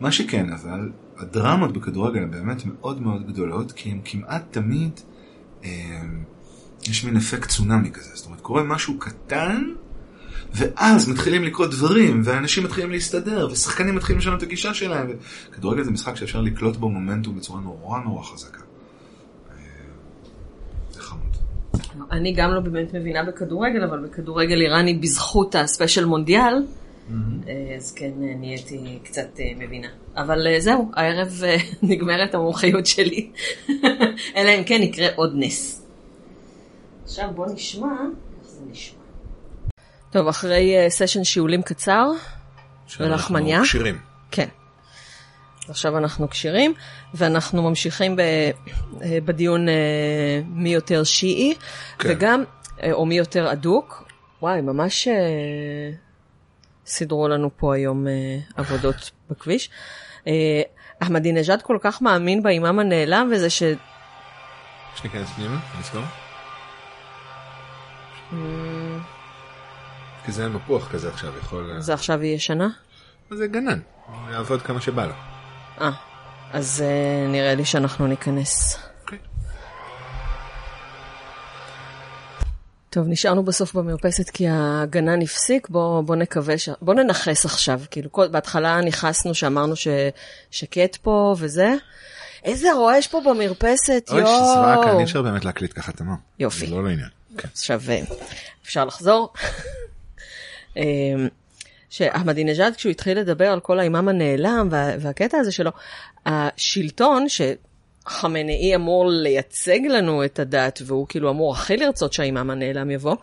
[0.00, 5.00] מה שכן, אבל, הדרמות בכדורגל הן באמת מאוד מאוד גדולות, כי הן כמעט תמיד,
[6.88, 8.10] יש מין אפקט צונאמי כזה.
[8.14, 9.62] זאת אומרת, קורה משהו קטן,
[10.54, 15.06] ואז מתחילים לקרות דברים, ואנשים מתחילים להסתדר, ושחקנים מתחילים לשנות את הגישה שלהם.
[15.52, 18.60] כדורגל זה משחק שאפשר לקלוט בו מומנטום בצורה נורא נורא חזקה.
[19.50, 19.56] אה,
[20.90, 21.36] זה חמוד.
[22.10, 26.54] אני גם לא באמת מבינה בכדורגל, אבל בכדורגל איראני בזכות הספיישל מונדיאל,
[27.76, 29.88] אז כן אה, נהייתי קצת אה, מבינה.
[30.16, 31.56] אבל אה, זהו, הערב אה,
[31.90, 33.30] נגמרת המומחיות שלי,
[34.36, 35.86] אלא אם כן יקרה עוד נס.
[37.04, 37.88] עכשיו בוא נשמע
[38.40, 38.98] איך זה נשמע.
[40.10, 42.12] טוב, אחרי אה, סשן שיעולים קצר,
[43.00, 43.62] ולחמניה?
[43.62, 43.98] כשירים.
[44.30, 44.48] כן.
[45.68, 46.74] עכשיו אנחנו כשירים,
[47.14, 49.74] ואנחנו ממשיכים ב, אה, בדיון אה,
[50.48, 51.54] מי יותר שיעי,
[51.98, 52.08] כן.
[52.10, 52.44] וגם,
[52.82, 54.04] אה, או מי יותר אדוק.
[54.42, 55.14] וואי, ממש אה,
[56.86, 59.70] סידרו לנו פה היום אה, עבודות בכביש.
[60.26, 60.62] אה,
[60.98, 63.62] אחמדינג'אד כל כך מאמין באימאם הנעלם, וזה ש...
[64.96, 66.02] שניכנס פנימה, נסגור?
[70.24, 71.74] כי זה מפוח כזה עכשיו, יכול...
[71.78, 72.68] זה עכשיו יהיה שנה?
[73.30, 73.80] זה גנן,
[74.30, 75.12] יעבוד כמה שבא לו.
[75.80, 75.90] אה,
[76.52, 78.78] אז אה, נראה לי שאנחנו ניכנס.
[82.96, 86.68] טוב, נשארנו בסוף במרפסת כי הגנן הפסיק, בוא, בוא נקווה ש...
[86.80, 88.28] בוא ננכס עכשיו, כאילו, כל...
[88.28, 91.74] בהתחלה נכנסנו שאמרנו ששקט פה וזה.
[92.44, 94.30] איזה רועש פה במרפסת, אוי, יואו.
[94.30, 96.14] שזוועה כאן, אי אפשר באמת להקליט ככה, תמר.
[96.38, 96.66] יופי.
[96.66, 97.08] זה לא לעניין.
[97.38, 97.48] כן.
[97.52, 98.00] עכשיו, אה,
[98.64, 99.32] אפשר לחזור.
[100.76, 100.82] אה,
[101.90, 105.70] שאחמדינג'אד, כשהוא התחיל לדבר על כל האימאם הנעלם וה, והקטע הזה שלו,
[106.26, 107.28] השלטון,
[108.08, 113.16] שחמנאי אמור לייצג לנו את הדת, והוא כאילו אמור הכי לרצות שהאימאם הנעלם יבוא,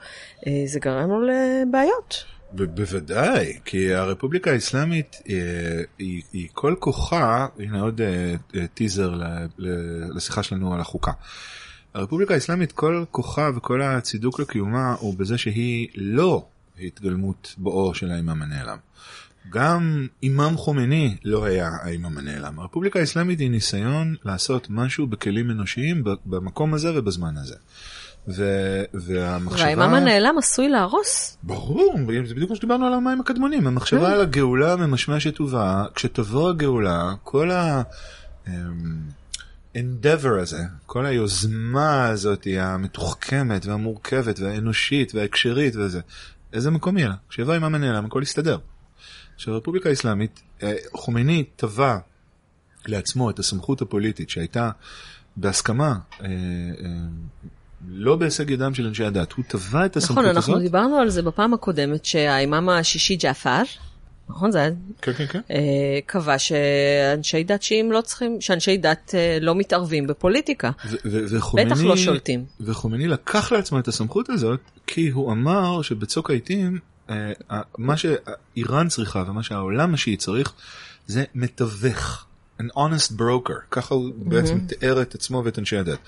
[0.48, 2.24] אה, זה גרם לו לבעיות.
[2.52, 5.36] ב- בוודאי, כי הרפובליקה האסלאמית אה,
[6.00, 9.14] היא, היא כל כוחה, הנה עוד אה, טיזר
[10.16, 11.12] לשיחה שלנו על החוקה.
[11.94, 16.46] הרפובליקה האסלאמית כל כוחה וכל הצידוק לקיומה הוא בזה שהיא לא
[16.80, 18.78] התגלמות בואו של האימאם הנעלם.
[19.50, 22.60] גם אימאם חומייני לא היה האימאם הנעלם.
[22.60, 27.56] הרפובליקה האסלאמית היא ניסיון לעשות משהו בכלים אנושיים במקום הזה ובזמן הזה.
[28.28, 29.64] ו- והמחשבה...
[29.64, 31.38] והאימאם הנעלם עשוי להרוס.
[31.44, 37.14] ברור, זה בדיוק כמו שדיברנו על המים הקדמונים, המחשבה על הגאולה ממשמשת ובאה, כשתבוא הגאולה,
[37.24, 37.82] כל ה...
[38.48, 38.54] אמ,
[39.76, 46.00] endeavor הזה, כל היוזמה הזאת המתוחכמת והמורכבת והאנושית וההקשרית וזה,
[46.54, 47.16] איזה מקום יהיה לה?
[47.30, 48.58] כשיבוא עם הנעלם הכל יסתדר.
[49.36, 51.98] עכשיו הרפובליקה האסלאמית, אה, חומייני טבע
[52.86, 54.70] לעצמו את הסמכות הפוליטית שהייתה
[55.38, 56.30] בהסכמה, אה, אה,
[57.88, 60.50] לא בהישג ידם של אנשי הדת, הוא תבע את הסמכות נכון, הזאת.
[60.50, 63.62] אנחנו דיברנו על זה בפעם הקודמת, שהאימאם השישי ג'עפר,
[64.30, 64.70] נכון זה היה,
[65.02, 65.42] כן, כן, כן.
[66.06, 70.72] קבע שאנשי דת שיעים לא צריכים, שאנשי דת לא מתערבים בפוליטיקה.
[71.06, 72.46] וחומני, בטח לא שולטים.
[72.62, 76.80] וחומני לקח לעצמו את הסמכות הזאת, כי הוא אמר שבצוק העיתים,
[77.78, 80.54] מה שאיראן צריכה ומה שהעולם השיעי צריך,
[81.08, 82.26] זה מתווך.
[82.62, 86.00] an honest broker, ככה הוא בעצם תיאר את עצמו ואת אנשי הדת.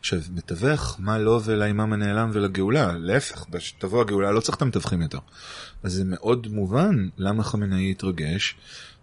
[0.00, 2.92] עכשיו, מתווך, מה לו ולאימאם הנעלם ולגאולה?
[2.98, 5.18] להפך, כשתבוא הגאולה לא צריך את המתווכים יותר.
[5.82, 8.56] אז זה מאוד מובן למה חמינאי התרגש.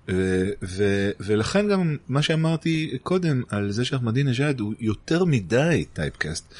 [0.09, 6.53] ו- ו- ולכן גם מה שאמרתי קודם על זה שאחמדינג'אד הוא יותר מדי typecast,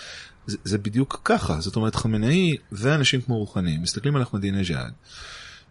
[0.48, 4.92] זה, זה בדיוק ככה, זאת אומרת חמינאי ואנשים כמו רוחני מסתכלים על אחמדינג'אד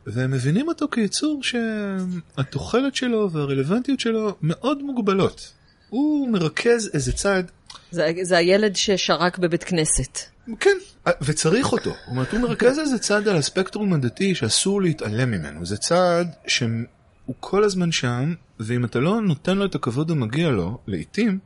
[0.07, 5.53] והם מבינים אותו כיצור שהתוחלת שלו והרלוונטיות שלו מאוד מוגבלות.
[5.89, 7.45] הוא מרכז איזה צד
[7.91, 10.19] זה, זה הילד ששרק בבית כנסת.
[10.61, 10.77] כן,
[11.23, 11.91] וצריך אותו.
[11.91, 15.67] זאת אומרת, הוא מרכז איזה צד על הספקטרום הדתי שאסור להתעלם ממנו.
[15.67, 20.79] זה צד שהוא כל הזמן שם, ואם אתה לא נותן לו את הכבוד המגיע לו,
[20.87, 21.39] לעיתים,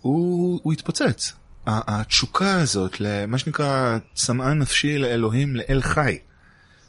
[0.00, 1.32] הוא, הוא יתפוצץ.
[1.66, 6.18] התשוקה הזאת, למה שנקרא צמאה נפשי לאלוהים, לאל חי.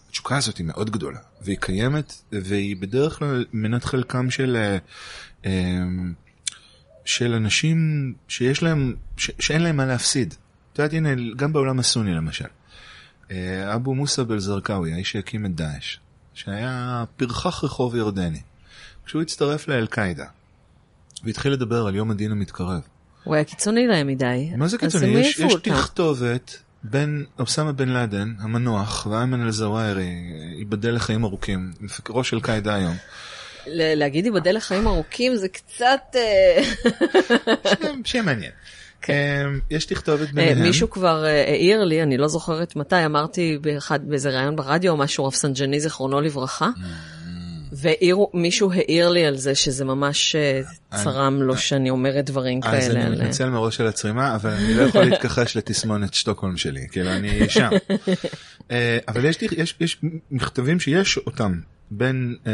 [0.09, 4.77] התשוקה הזאת היא מאוד גדולה, והיא קיימת, והיא בדרך כלל מנת חלקם של, אה,
[5.45, 5.83] אה,
[7.05, 10.33] של אנשים שיש להם, ש, שאין להם מה להפסיד.
[10.73, 12.45] את יודעת, הנה, גם בעולם הסוני למשל.
[13.31, 15.97] אה, אבו מוסא בלזרקאווי, האיש שהקים את דאעש,
[16.33, 18.41] שהיה פרחח רחוב ירדני.
[19.05, 20.25] כשהוא הצטרף לאל-קאעידה,
[21.23, 22.81] והתחיל לדבר על יום הדין המתקרב.
[23.23, 24.49] הוא היה קיצוני להם מדי.
[24.57, 25.05] מה זה קיצוני?
[25.19, 25.53] יש, יש.
[25.63, 26.51] תכתובת
[26.83, 30.09] בין אוסמה בן לאדן, המנוח, ואיימן אל-זוואירי,
[30.57, 32.95] ייבדל לחיים ארוכים, מפק- ראש אל-קאעידה היום.
[33.67, 35.99] להגיד ייבדל לחיים ארוכים זה קצת...
[36.15, 36.63] אה,
[37.81, 38.51] שם- שם מעניין.
[39.01, 39.13] כן.
[39.45, 40.61] אמ, יש תכתובת אה, ביניהם.
[40.61, 44.97] מישהו כבר אה, העיר לי, אני לא זוכרת מתי, אמרתי באחד, באיזה ראיון ברדיו או
[44.97, 46.69] משהו, רפסנג'ני זיכרונו לברכה,
[47.71, 50.61] ומישהו העיר לי על זה שזה ממש אה,
[51.03, 52.99] צרם לו שאני אומרת דברים אז כאלה.
[52.99, 57.09] אני על- מתנצל מראש על הצרימה, אבל אני לא יכול להתכחש לתסמונת שטוקהולם שלי, כאילו
[57.11, 57.69] אני שם.
[58.71, 59.25] אה, אבל
[59.79, 59.97] יש,
[60.31, 61.59] מכתבים שיש אותם
[61.91, 62.51] בין אה,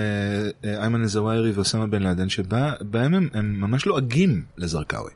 [0.70, 5.12] אה, איימן א-זוואירי ואוסמה בן לאדן, שבהם הם, הם ממש לועגים לזרקאווי.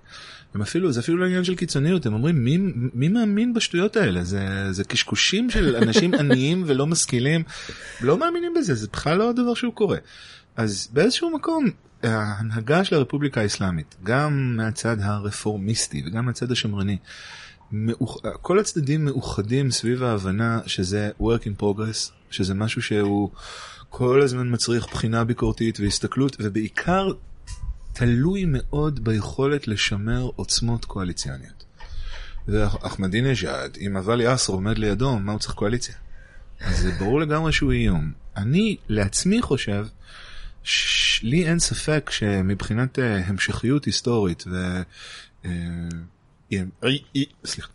[0.54, 2.58] הם אפילו, זה אפילו לא עניין של קיצוניות, הם אומרים מי,
[2.94, 4.24] מי מאמין בשטויות האלה?
[4.24, 7.44] זה, זה קשקושים של אנשים עניים ולא משכילים,
[8.02, 9.98] לא מאמינים בזה, זה בכלל לא הדבר שהוא קורה.
[10.56, 11.70] אז באיזשהו מקום,
[12.04, 16.98] ההנהגה של הרפובליקה האסלאמית, גם מהצד הרפורמיסטי וגם מהצד השמרני,
[17.72, 18.18] מאוח...
[18.42, 23.30] כל הצדדים מאוחדים סביב ההבנה שזה work in progress, שזה משהו שהוא
[23.90, 27.12] כל הזמן מצריך בחינה ביקורתית והסתכלות, ובעיקר
[27.94, 31.64] תלוי מאוד ביכולת לשמר עוצמות קואליציוניות.
[32.48, 35.96] ואחמדינג'אד, אם אבל יאסר עומד לידו, מה הוא צריך קואליציה?
[36.62, 38.12] אז זה ברור לגמרי שהוא איום.
[38.38, 39.88] אני לעצמי חושב.
[41.24, 44.82] לי אין ספק שמבחינת uh, המשכיות היסטורית ו...
[45.44, 45.48] Uh,
[47.46, 47.68] סליחה,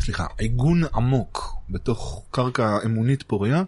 [0.00, 3.62] סליחה, עיגון עמוק בתוך קרקע אמונית פוריה,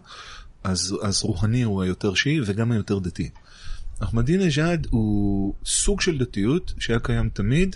[0.63, 3.29] אז, אז רוחני הוא היותר שיעי וגם היותר דתי.
[3.99, 7.75] אחמדינג'אד הוא סוג של דתיות שהיה קיים תמיד,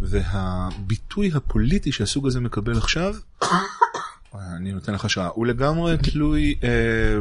[0.00, 3.14] והביטוי הפוליטי שהסוג הזה מקבל עכשיו,
[4.56, 7.18] אני נותן לך שעה, הוא לגמרי תלוי, אה,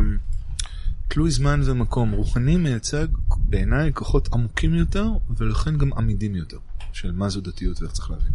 [1.07, 2.11] תלוי זמן ומקום.
[2.11, 3.07] רוחני מייצג
[3.37, 5.07] בעיניי כוחות עמוקים יותר,
[5.37, 6.57] ולכן גם עמידים יותר,
[6.93, 8.31] של מה זו דתיות ואיך צריך להבין.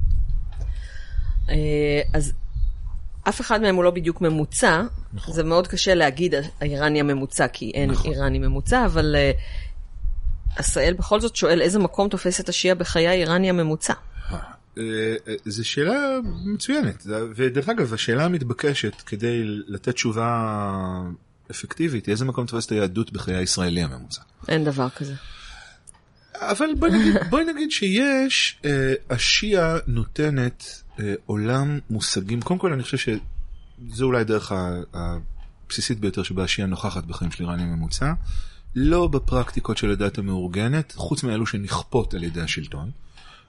[1.49, 2.33] אה, אז
[3.29, 4.83] אף אחד מהם הוא לא בדיוק ממוצע,
[5.13, 5.35] נכון.
[5.35, 8.13] זה מאוד קשה להגיד האיראני הממוצע, כי אין נכון.
[8.13, 9.33] איראני ממוצע, אבל אה,
[10.57, 13.95] עשאל בכל זאת שואל איזה מקום תופס את השיעה בחיי האיראני הממוצע.
[14.79, 14.83] אה,
[15.29, 20.53] אה, זו שאלה מצוינת, ודרך אגב, השאלה המתבקשת כדי לתת תשובה
[21.51, 24.23] אפקטיבית, איזה מקום תופסת היהדות בחיי הישראלי הממוצע.
[24.49, 25.15] אין דבר כזה.
[26.41, 32.83] אבל בואי נגיד, בואי נגיד שיש, אה, השיעה נותנת אה, עולם מושגים, קודם כל אני
[32.83, 34.53] חושב שזו אולי הדרך
[34.95, 38.13] הבסיסית ביותר שבה השיעה נוכחת בחיים של איראני ממוצע,
[38.75, 42.91] לא בפרקטיקות של הדת המאורגנת, חוץ מאלו שנכפות על ידי השלטון,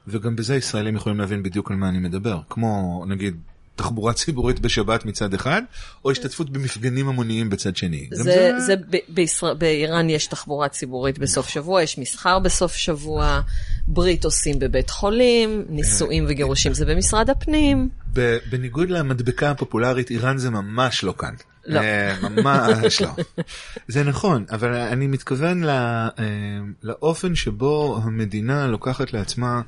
[0.08, 3.38] וגם בזה ישראלים יכולים להבין בדיוק על מה אני מדבר, כמו נגיד
[3.76, 5.62] תחבורה ציבורית בשבת מצד אחד,
[6.06, 8.08] או השתתפות במפגנים המוניים בצד שני.
[8.12, 11.62] גם זה, זה ב- בישראל, באיראן יש תחבורה ציבורית בסוף נכון.
[11.62, 13.42] שבוע, יש מסחר בסוף שבוע,
[13.88, 17.90] ברית עושים בבית חולים, נישואים וגירושים זה במשרד הפנים.
[18.52, 21.34] בניגוד למדבקה הפופולרית, איראן זה ממש לא כאן.
[21.66, 21.80] לא.
[21.80, 23.10] אה, ממש לא.
[23.88, 26.10] זה נכון, אבל אני מתכוון ל- אה,
[26.84, 29.62] לאופן שבו המדינה לוקחת לעצמה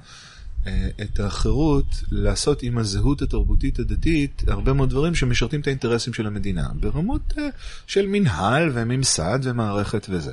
[1.02, 6.68] את החירות לעשות עם הזהות התרבותית הדתית הרבה מאוד דברים שמשרתים את האינטרסים של המדינה,
[6.80, 7.48] ברמות אה,
[7.88, 10.32] של מנהל וממסד ומערכת וזה.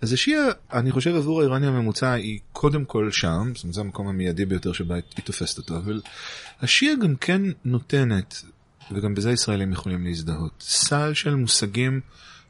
[0.00, 4.08] אז השיעה, אני חושב עבור האיראני הממוצע היא קודם כל שם, זאת אומרת זה המקום
[4.08, 6.00] המיידי ביותר שבה היא תופסת אותו, אבל
[6.60, 8.42] השיעה גם כן נותנת,
[8.92, 12.00] וגם בזה ישראלים יכולים להזדהות, סל של מושגים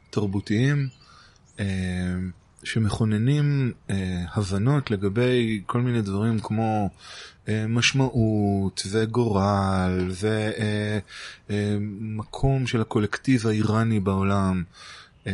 [0.09, 0.87] תרבותיים.
[2.65, 6.89] אה, שמכוננים אה, הבנות לגבי כל מיני דברים כמו
[7.47, 10.11] אה, משמעות וגורל
[11.49, 14.63] ומקום אה, אה, של הקולקטיב האיראני בעולם.
[15.27, 15.33] אה,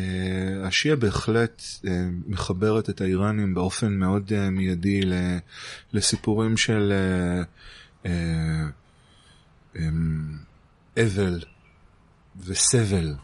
[0.63, 5.01] השיעה בהחלט אה, מחברת את האיראנים באופן מאוד אה, מיידי
[5.93, 7.43] לסיפורים של אה,
[8.05, 8.67] אה,
[9.75, 9.89] אה,
[10.97, 11.39] אבל
[12.45, 13.15] וסבל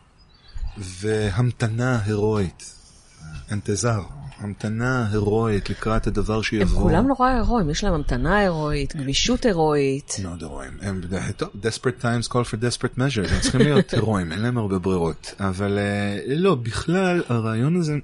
[0.77, 2.76] והמתנה הירואית.
[3.51, 4.01] אנתזר,
[4.37, 6.77] המתנה הירואית לקראת הדבר שיבוא.
[6.77, 10.13] הם כולם נורא הירואיים, יש להם המתנה הירואית, גמישות הירואית.
[10.23, 10.71] מאוד הירואיים.
[10.81, 11.01] הם,
[11.37, 15.35] טוב, desperate times call for desperate measures, הם צריכים להיות הירואיים, אין להם הרבה ברירות.
[15.39, 17.97] אבל אה, לא, בכלל, הרעיון הזה,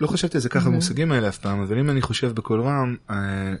[0.00, 2.96] לא חשבתי על זה ככה במושגים האלה אף פעם, אבל אם אני חושב בקול רם,
[3.10, 3.54] אה,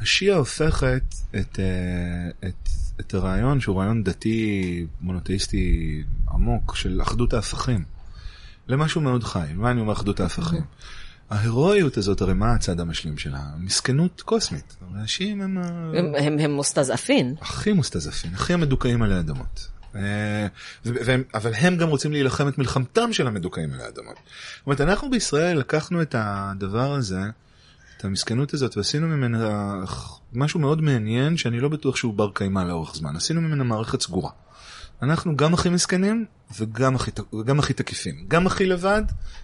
[0.00, 1.02] השיעה הופכת
[1.36, 2.68] את, אה, את,
[3.00, 6.02] את הרעיון שהוא רעיון דתי מונותאיסטי
[6.32, 7.95] עמוק של אחדות ההפכים.
[8.68, 9.46] למשהו מאוד חי.
[9.54, 10.62] מה אני אומר אחדות ההפכים?
[11.30, 13.40] ההירואיות הזאת, הרי מה הצד המשלים שלה?
[13.58, 14.76] מסכנות קוסמית.
[14.94, 15.58] אנשים הם...
[15.58, 17.34] הם, הם, הם מוסתזפין.
[17.40, 19.68] הכי מוסתזפין, הכי המדוכאים עלי אדמות.
[19.96, 20.46] אה,
[21.34, 24.16] אבל הם גם רוצים להילחם את מלחמתם של המדוכאים עלי אדמות.
[24.16, 27.20] זאת אומרת, אנחנו בישראל לקחנו את הדבר הזה,
[27.96, 29.74] את המסכנות הזאת, ועשינו ממנה
[30.32, 33.16] משהו מאוד מעניין, שאני לא בטוח שהוא בר קיימא לאורך זמן.
[33.16, 34.30] עשינו ממנה מערכת סגורה.
[35.02, 36.24] אנחנו גם הכי מסכנים
[36.58, 38.14] וגם הכי, וגם הכי תקיפים.
[38.28, 39.02] גם הכי לבד,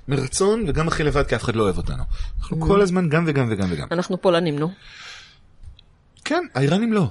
[0.08, 2.02] מרצון, וגם הכי לבד כי אף אחד לא אוהב אותנו.
[2.40, 2.68] אנחנו mm.
[2.68, 3.88] כל הזמן גם וגם וגם וגם.
[3.90, 4.70] אנחנו פולנים, נו.
[6.24, 7.06] כן, האיראנים לא.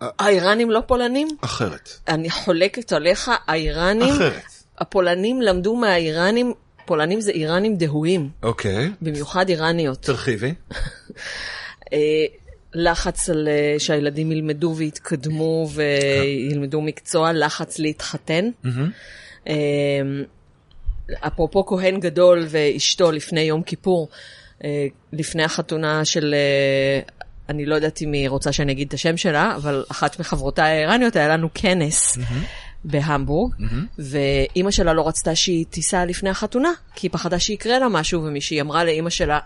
[0.00, 1.28] האיראנים לא פולנים?
[1.40, 1.90] אחרת.
[2.08, 4.14] אני חולקת עליך, האיראנים...
[4.14, 4.42] אחרת.
[4.78, 6.52] הפולנים למדו מהאיראנים,
[6.86, 8.30] פולנים זה איראנים דהויים.
[8.42, 8.92] אוקיי.
[9.02, 10.02] במיוחד איראניות.
[10.02, 10.54] תרחיבי.
[12.74, 18.50] לחץ על אה, שהילדים ילמדו ויתקדמו וילמדו מקצוע, לחץ להתחתן.
[19.46, 19.54] אמ,
[21.20, 24.08] אפרופו כהן גדול ואשתו לפני יום כיפור,
[24.64, 27.00] אה, לפני החתונה של, אה,
[27.48, 31.16] אני לא יודעת אם היא רוצה שאני אגיד את השם שלה, אבל אחת מחברותיי האיראניות
[31.16, 32.18] היה לנו כנס.
[32.84, 33.98] בהמבורג, mm-hmm.
[33.98, 38.60] ואימא שלה לא רצתה שהיא תיסע לפני החתונה, כי היא פחדה שיקרה לה משהו, ומשהיא
[38.60, 39.38] אמרה לאימא שלה,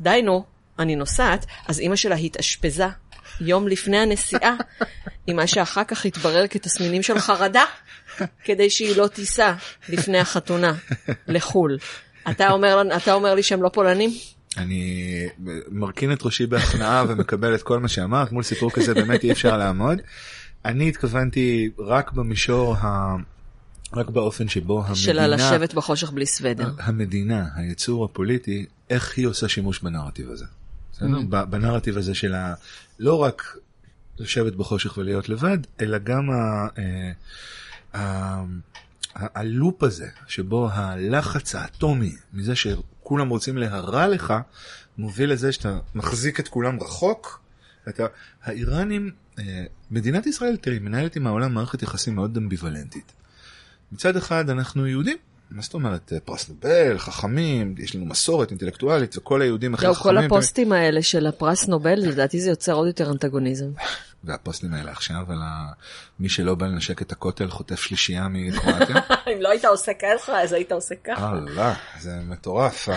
[0.00, 0.44] די נו,
[0.80, 2.86] אני נוסעת, אז אימא שלה התאשפזה
[3.40, 4.54] יום לפני הנסיעה,
[5.26, 7.64] עם מה שאחר כך התברר כתסמינים של חרדה,
[8.44, 9.54] כדי שהיא לא תיסע
[9.88, 10.72] לפני החתונה
[11.28, 11.78] לחו"ל.
[12.30, 14.10] אתה אומר, אתה אומר לי שהם לא פולנים?
[14.56, 15.04] אני
[15.68, 19.56] מרכין את ראשי בהכנעה ומקבל את כל מה שאמרת, מול סיפור כזה באמת אי אפשר
[19.56, 19.98] לעמוד.
[20.64, 23.16] אני התכוונתי רק במישור ה...
[23.92, 24.96] רק באופן שבו המדינה...
[24.96, 26.70] של לשבת בחושך בלי סוודר.
[26.78, 30.44] המדינה, היצור הפוליטי, איך היא עושה שימוש בנרטיב הזה.
[31.00, 31.44] Mm-hmm.
[31.44, 32.54] בנרטיב הזה של ה...
[32.98, 33.56] לא רק
[34.18, 36.66] לשבת בחושך ולהיות לבד, אלא גם ה...
[36.78, 37.12] אה,
[38.00, 38.44] ה...
[39.14, 44.34] הלופ הזה, שבו הלחץ האטומי מזה שכולם רוצים להרע לך,
[44.98, 47.40] מוביל לזה שאתה מחזיק את כולם רחוק.
[47.88, 48.06] אתה,
[48.42, 53.12] האיראנים, אה, מדינת ישראל, תראי, מנהלת עם העולם מערכת יחסים מאוד אמביוולנטית.
[53.92, 55.16] מצד אחד אנחנו יהודים,
[55.50, 59.92] מה זאת אומרת, אה, פרס נובל, חכמים, יש לנו מסורת אינטלקטואלית וכל היהודים הכי לא,
[59.92, 60.16] חכמים.
[60.16, 63.70] כל הפוסטים האלה של הפרס נובל, לדעתי זה יוצר עוד יותר אנטגוניזם.
[64.24, 65.38] והפוסטים האלה עכשיו על
[66.20, 68.96] מי שלא בא לנשק את הכותל חוטף שלישייה מקרואטיה.
[69.34, 71.32] אם לא היית עושה ככה, אז היית עושה ככה.
[71.32, 72.88] אללה, זה מטורף.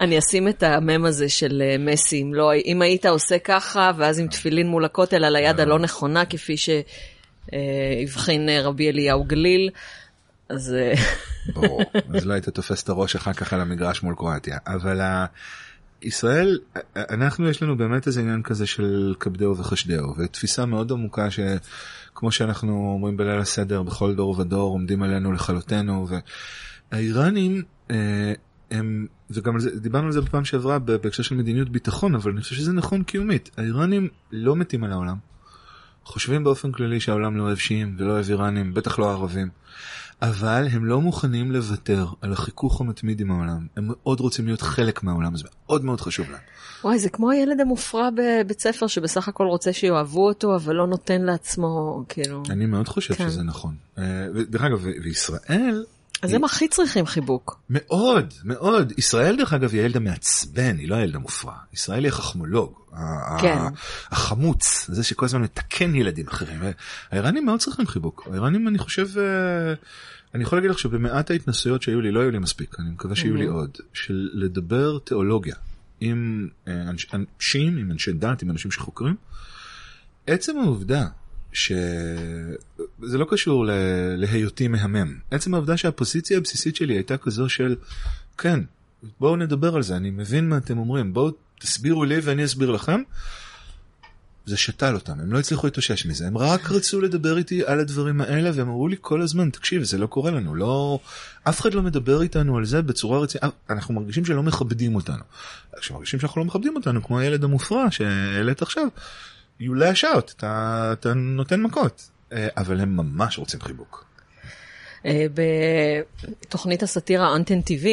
[0.00, 4.28] אני אשים את המם הזה של אה, מסי, לא, אם היית עושה ככה, ואז עם
[4.28, 9.70] תפילין מול הכותל על היד הלא נכונה, כפי שהבחין אה, רבי אליהו גליל.
[10.48, 10.74] אז...
[11.46, 11.82] ברור,
[12.14, 15.00] אז לא היית תופס את הראש אחר כך על המגרש מול קרואטיה, אבל
[16.02, 16.58] ישראל,
[16.96, 22.92] אנחנו יש לנו באמת איזה עניין כזה של כבדהו וחשדהו, ותפיסה מאוד עמוקה שכמו שאנחנו
[22.94, 26.06] אומרים בליל הסדר, בכל דור ודור עומדים עלינו לכלותנו,
[26.92, 28.32] והאיראנים אה,
[28.70, 32.40] הם, וגם על זה, דיברנו על זה בפעם שעברה בהקשר של מדיניות ביטחון, אבל אני
[32.40, 35.16] חושב שזה נכון קיומית, האיראנים לא מתים על העולם.
[36.04, 39.48] חושבים באופן כללי שהעולם לא אוהב שיעים ולא אוהב איראנים, בטח לא ערבים.
[40.22, 43.66] אבל הם לא מוכנים לוותר על החיכוך המתמיד עם העולם.
[43.76, 46.40] הם מאוד רוצים להיות חלק מהעולם, זה מאוד מאוד חשוב להם.
[46.84, 51.22] וואי, זה כמו הילד המופרע בבית ספר שבסך הכל רוצה שיאהבו אותו, אבל לא נותן
[51.22, 52.42] לעצמו, כאילו...
[52.50, 53.30] אני מאוד חושב כן.
[53.30, 53.74] שזה נכון.
[53.98, 55.84] אה, דרך אגב, וישראל,
[56.22, 57.60] אז הם הכי צריכים חיבוק.
[57.70, 58.92] מאוד, מאוד.
[58.98, 61.54] ישראל דרך אגב היא הילד המעצבן, היא לא הילד המופרע.
[61.72, 62.78] ישראל היא החכמולוג.
[63.40, 63.58] כן.
[64.10, 66.60] החמוץ, זה שכל הזמן מתקן ילדים אחרים.
[67.10, 68.28] האיראנים מאוד צריכים חיבוק.
[68.30, 69.74] האיראנים אני חושב, אה,
[70.34, 73.36] אני יכול להגיד לך שבמעט ההתנסויות שהיו לי, לא היו לי מספיק, אני מקווה שיהיו
[73.36, 75.54] לי עוד, של לדבר תיאולוגיה
[76.00, 79.16] עם אה, אנשים, עם אנשי דת, עם אנשים שחוקרים.
[80.26, 81.06] עצם העובדה
[81.52, 83.66] שזה לא קשור
[84.16, 85.18] להיותי מהמם.
[85.30, 87.76] עצם העובדה שהפוזיציה הבסיסית שלי הייתה כזו של,
[88.38, 88.60] כן,
[89.20, 91.30] בואו נדבר על זה, אני מבין מה אתם אומרים, בואו
[91.60, 93.02] תסבירו לי ואני אסביר לכם.
[94.46, 98.20] זה שתל אותם, הם לא הצליחו להתאושש מזה, הם רק רצו לדבר איתי על הדברים
[98.20, 100.98] האלה והם אמרו לי כל הזמן, תקשיב, זה לא קורה לנו, לא,
[101.44, 105.22] אף אחד לא מדבר איתנו על זה בצורה רצינית, אנחנו מרגישים שלא מכבדים אותנו.
[105.80, 108.86] כשמרגישים שאנחנו לא מכבדים אותנו, כמו הילד המופרע שהעלית עכשיו,
[109.62, 114.04] you lash out, אתה, אתה נותן מכות, אה, אבל הם ממש רוצים חיבוק.
[115.06, 115.26] אה,
[116.44, 117.86] בתוכנית הסאטירה אנטן TV,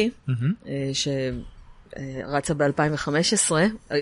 [0.66, 3.52] אה, שרצה ב-2015,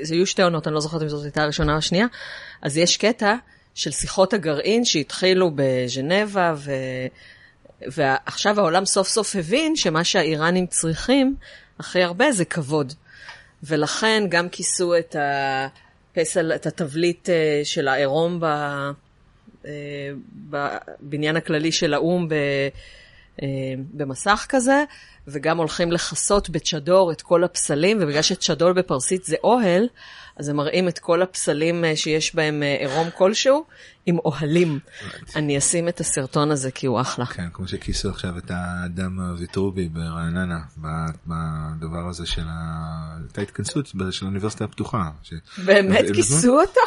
[0.03, 2.07] זה היו שתי עונות, אני לא זוכרת אם זאת הייתה הראשונה או השנייה,
[2.63, 3.35] אז יש קטע
[3.75, 6.73] של שיחות הגרעין שהתחילו בז'נבה, ו...
[7.87, 11.37] ועכשיו העולם סוף סוף הבין שמה שהאיראנים צריכים
[11.79, 12.93] הכי הרבה זה כבוד.
[13.63, 15.67] ולכן גם כיסו את ה...
[16.13, 18.91] פסל, את התבליט אה, של העירום אה,
[20.51, 23.49] בבניין הכללי של האו"ם אה,
[23.93, 24.85] במסך כזה,
[25.27, 29.89] וגם הולכים לכסות בצ'דור את כל הפסלים, ובגלל שצ'דור בפרסית זה אוהל,
[30.39, 33.65] אז הם מראים את כל הפסלים שיש בהם עירום כלשהו,
[34.07, 34.79] עם אוהלים.
[35.37, 37.27] אני אשים את הסרטון הזה כי הוא אחלה.
[37.27, 40.59] כן, כמו שכיסו עכשיו את האדם הוויטרובי ברעננה,
[41.27, 42.45] בדבר הזה של
[43.23, 45.11] הייתה התכנסות של האוניברסיטה הפתוחה.
[45.65, 46.81] באמת כיסו אותו?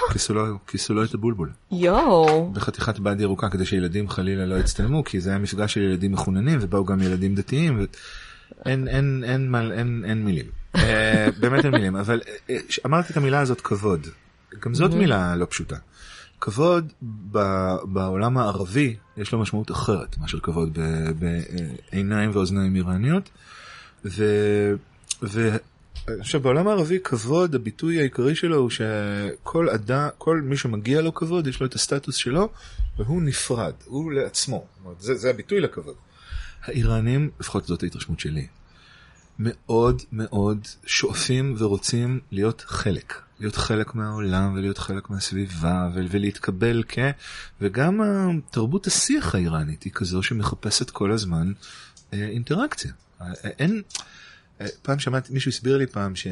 [0.67, 1.51] כיסו לו את הבולבול.
[1.71, 2.51] יואו.
[2.53, 6.59] בחתיכת בד ירוקה כדי שילדים חלילה לא יצטלמו, כי זה היה מפגש של ילדים מחוננים
[6.61, 7.85] ובאו גם ילדים דתיים.
[8.65, 10.60] אין, אין, אין, אין, אין, אין מילים.
[10.75, 14.07] אה, באמת אין מילים, אבל אה, אמרתי את המילה הזאת כבוד.
[14.59, 15.75] גם זאת מילה לא פשוטה.
[16.41, 16.93] כבוד
[17.83, 20.79] בעולם הערבי יש לו משמעות אחרת מאשר כבוד
[21.91, 23.29] בעיניים ואוזניים איראניות.
[25.21, 25.57] ואני
[26.21, 31.47] חושב בעולם הערבי כבוד הביטוי העיקרי שלו הוא שכל אדם, כל מי שמגיע לו כבוד
[31.47, 32.49] יש לו את הסטטוס שלו
[32.97, 34.65] והוא נפרד, הוא לעצמו.
[34.99, 35.95] זה, זה הביטוי לכבוד.
[36.63, 38.47] האיראנים, לפחות זאת ההתרשמות שלי,
[39.43, 43.13] מאוד מאוד שואפים ורוצים להיות חלק.
[43.39, 46.99] להיות חלק מהעולם ולהיות חלק מהסביבה ולהתקבל כ...
[47.61, 48.01] וגם
[48.51, 51.51] תרבות השיח האיראנית היא כזו שמחפשת כל הזמן
[52.13, 52.91] אה, אינטראקציה.
[53.21, 53.81] אה, אין...
[54.61, 56.27] אה, פעם שמעתי, מישהו הסביר לי פעם ש...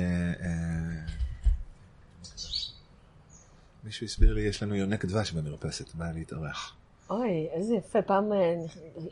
[3.83, 6.73] מישהו הסביר לי, יש לנו יונק דבש במרפסת, בא להתארח.
[7.09, 8.01] אוי, איזה יפה.
[8.01, 8.23] פעם,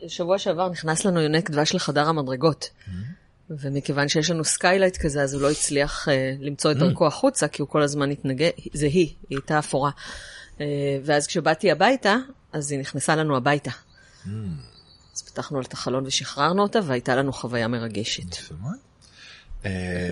[0.08, 2.70] שבוע שעבר נכנס לנו יונק דבש לחדר המדרגות.
[2.70, 3.27] Mm-hmm.
[3.50, 6.80] ומכיוון שיש לנו skylight כזה, אז הוא לא הצליח uh, למצוא את mm.
[6.80, 9.90] דרכו החוצה, כי הוא כל הזמן התנגד, זה היא, היא הייתה אפורה.
[9.90, 10.60] Uh,
[11.04, 12.16] ואז כשבאתי הביתה,
[12.52, 13.70] אז היא נכנסה לנו הביתה.
[13.70, 14.28] Mm.
[15.16, 18.38] אז פתחנו את החלון ושחררנו אותה, והייתה לנו חוויה מרגשת.
[18.38, 18.76] יפה מאוד.
[19.64, 20.10] אה,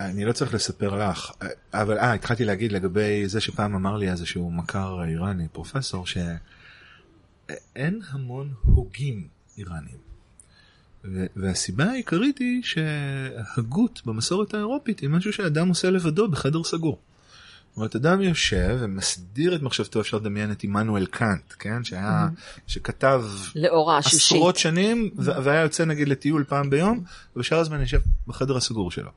[0.00, 1.32] אני לא צריך לספר לך,
[1.72, 8.54] אבל אה, התחלתי להגיד לגבי זה שפעם אמר לי איזשהו מכר איראני, פרופסור, שאין המון
[8.62, 9.28] הוגים
[9.58, 10.11] איראנים.
[11.36, 16.98] והסיבה העיקרית היא שהגות במסורת האירופית היא משהו שאדם עושה לבדו בחדר סגור.
[17.72, 21.84] זאת אומרת, אדם יושב ומסדיר את מחשבתו, אפשר לדמיין את עמנואל קאנט, כן?
[21.84, 22.28] שהיה,
[22.66, 23.24] שכתב
[23.98, 27.04] עשרות שנים, והיה יוצא נגיד לטיול פעם ביום,
[27.36, 29.10] ובשאר הזמן יושב בחדר הסגור שלו.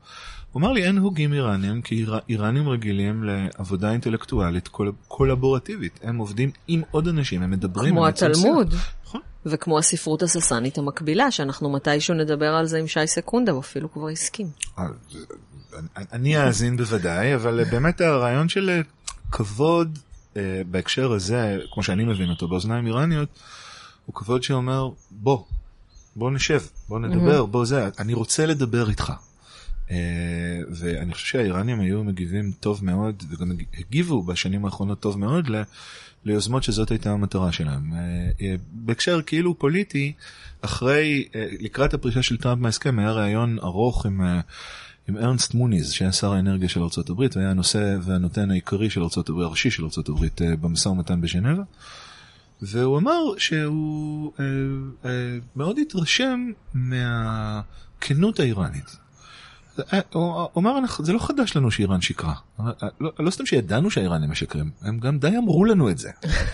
[0.52, 4.68] הוא אמר לי, אין הוגים איראנים, כי איראנים רגילים לעבודה אינטלקטואלית
[5.08, 6.00] קולבורטיבית.
[6.02, 7.94] הם עובדים עם עוד אנשים, הם מדברים.
[7.94, 8.74] כמו התלמוד.
[9.04, 9.20] נכון.
[9.46, 14.08] וכמו הספרות הססנית המקבילה, שאנחנו מתישהו נדבר על זה עם שי סקונדה, הוא אפילו כבר
[14.08, 14.46] הסכים.
[14.78, 14.84] אה,
[16.12, 18.82] אני אאזין בוודאי, אבל באמת הרעיון של
[19.30, 19.98] כבוד
[20.36, 23.28] אה, בהקשר הזה, כמו שאני מבין אותו באוזניים איראניות,
[24.06, 25.44] הוא כבוד שאומר, בוא,
[26.16, 29.12] בוא נשב, בוא נדבר, בוא זה, אני רוצה לדבר איתך.
[29.90, 29.96] אה,
[30.70, 35.48] ואני חושב שהאיראנים היו מגיבים טוב מאוד, וגם הגיבו בשנים האחרונות טוב מאוד
[36.26, 37.92] ליוזמות שזאת הייתה המטרה שלהם.
[37.92, 37.98] אה,
[38.40, 40.12] אה, בהקשר כאילו פוליטי,
[40.60, 41.28] אחרי,
[41.60, 44.20] לקראת הפרישה של טראמפ מההסכם, היה ראיון ארוך עם...
[45.08, 49.70] עם ארנסט מוניז, שהיה שר האנרגיה של ארה"ב, והיה הנושא והנותן העיקרי של ארה"ב, הראשי
[49.70, 50.26] של ארה"ב
[50.60, 51.62] במשא ומתן בז'נבה.
[52.62, 54.44] והוא אמר שהוא אה,
[55.04, 58.96] אה, מאוד התרשם מהכנות האיראנית.
[60.12, 62.34] הוא אומר, זה לא חדש לנו שאיראן שיקרה.
[63.00, 66.10] לא, לא סתם שידענו שהאיראנים משקרים, הם גם די אמרו לנו את זה.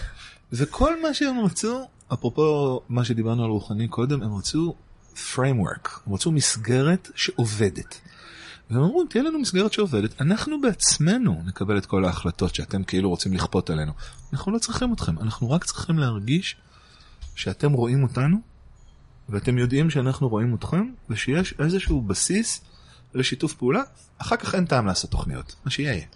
[0.53, 4.75] וכל מה שהם רצו, אפרופו מה שדיברנו על רוחני קודם, הם רצו
[5.15, 8.01] framework, הם רצו מסגרת שעובדת.
[8.71, 13.33] והם אמרו, תהיה לנו מסגרת שעובדת, אנחנו בעצמנו נקבל את כל ההחלטות שאתם כאילו רוצים
[13.33, 13.93] לכפות עלינו.
[14.33, 16.57] אנחנו לא צריכים אתכם, אנחנו רק צריכים להרגיש
[17.35, 18.37] שאתם רואים אותנו,
[19.29, 22.61] ואתם יודעים שאנחנו רואים אתכם, ושיש איזשהו בסיס
[23.15, 23.83] לשיתוף פעולה,
[24.19, 26.07] אחר כך אין טעם לעשות תוכניות, מה שיהיה יהיה.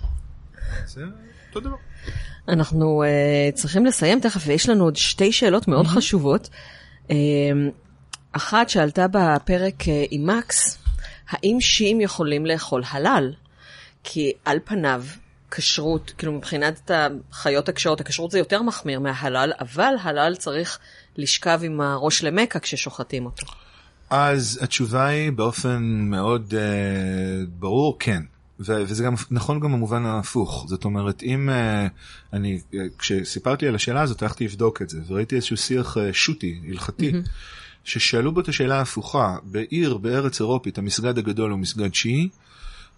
[0.86, 1.04] זה
[1.48, 1.76] אותו דבר.
[2.48, 6.48] אנחנו uh, צריכים לסיים תכף, ויש לנו עוד שתי שאלות מאוד חשובות.
[7.08, 7.12] Uh,
[8.32, 10.78] אחת שעלתה בפרק uh, עם מקס,
[11.28, 13.32] האם שיעים יכולים לאכול חלל?
[14.04, 15.04] כי על פניו,
[15.50, 20.78] כשרות, כאילו מבחינת החיות הקשרות, הכשרות זה יותר מחמיר מהחלל, אבל חלל צריך
[21.16, 23.46] לשכב עם הראש למכה כששוחטים אותו.
[24.10, 28.22] אז התשובה היא באופן מאוד uh, ברור, כן.
[28.60, 30.64] וזה גם נכון גם במובן ההפוך.
[30.68, 31.90] זאת אומרת, אם uh,
[32.32, 36.60] אני, uh, כשסיפרתי על השאלה הזאת, הלכתי לבדוק את זה, וראיתי איזשהו שיח uh, שוטי,
[36.68, 37.28] הלכתי, mm-hmm.
[37.84, 42.28] ששאלו בו את השאלה ההפוכה, בעיר בארץ אירופית, המסגד הגדול הוא מסגד שיעי,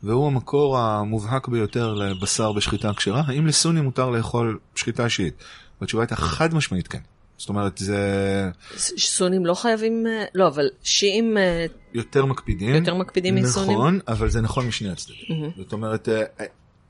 [0.02, 5.34] והוא המקור המובהק ביותר לבשר בשחיטה כשרה, האם לסונים מותר לאכול שחיטה שיעית?
[5.80, 7.00] והתשובה הייתה חד משמעית כן.
[7.38, 8.50] זאת אומרת, זה...
[8.98, 11.38] סונים לא חייבים, אה, לא, אבל שיעים...
[11.38, 12.74] אה, יותר מקפידים.
[12.74, 13.78] יותר מקפידים מסונים.
[13.78, 15.16] נכון, אבל זה נכון משני הצדדים.
[15.28, 15.58] Mm-hmm.
[15.58, 16.24] זאת אומרת, אה,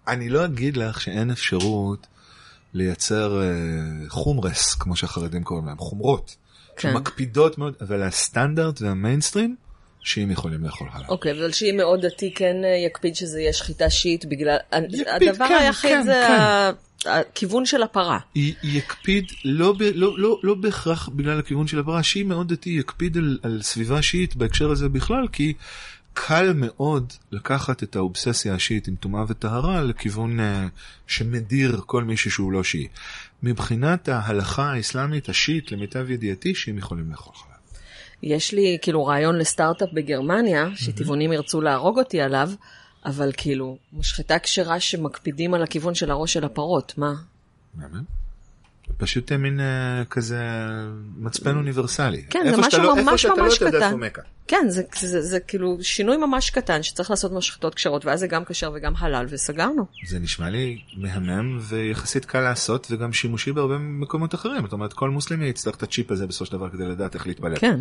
[0.09, 2.07] אני לא אגיד לך שאין אפשרות
[2.75, 3.43] לייצר
[4.09, 6.37] חומרס, כמו שהחרדים קוראים להם, חומרות,
[6.77, 6.93] כן.
[6.93, 9.57] שמקפידות מאוד, אבל הסטנדרט והמיינסטרים,
[10.01, 11.09] שיעים יכולים לאכול הלאה.
[11.09, 14.57] אוקיי, אבל שיעי מאוד דתי כן יקפיד שזה יהיה שחיטה שיעית בגלל...
[14.91, 16.25] יקפיד, הדבר כן, היחיד כן, זה...
[16.29, 16.88] כן.
[17.07, 18.19] הכיוון של הפרה.
[18.35, 22.53] היא, היא יקפיד לא, ב, לא, לא, לא בהכרח בגלל הכיוון של הפרה, שהיא מאוד
[22.53, 25.53] דתי יקפיד על, על סביבה שיעית בהקשר הזה בכלל, כי
[26.27, 30.43] קל מאוד לקחת את האובססיה השיעית עם טומאה וטהרה לכיוון uh,
[31.07, 32.89] שמדיר כל מישהו שהוא לא שיעי.
[33.43, 37.49] מבחינת ההלכה האסלאמית השיעית, למיטב ידיעתי, שהם יכולים לאכול חלב.
[38.23, 42.51] יש לי כאילו רעיון לסטארט-אפ בגרמניה, שטבעונים ירצו להרוג אותי עליו.
[43.05, 47.15] אבל כאילו, משחטה כשרה שמקפידים על הכיוון של הראש של הפרות, מה?
[48.97, 50.43] פשוט מין uh, כזה
[51.17, 52.23] מצפן אוניברסלי.
[52.31, 53.95] כן, זה משהו לא, ממש ממש לא קטן.
[54.47, 58.27] כן, זה, זה, זה, זה כאילו שינוי ממש קטן שצריך לעשות משחטות כשרות, ואז זה
[58.27, 59.87] גם כשר וגם חלל, וסגרנו.
[60.07, 64.63] זה נשמע לי מהמם ויחסית קל לעשות, וגם שימושי בהרבה מקומות אחרים.
[64.63, 67.59] זאת אומרת, כל מוסלמי יצטרך את הצ'יפ הזה בסופו של דבר כדי לדעת איך להתפלל.
[67.59, 67.81] כן.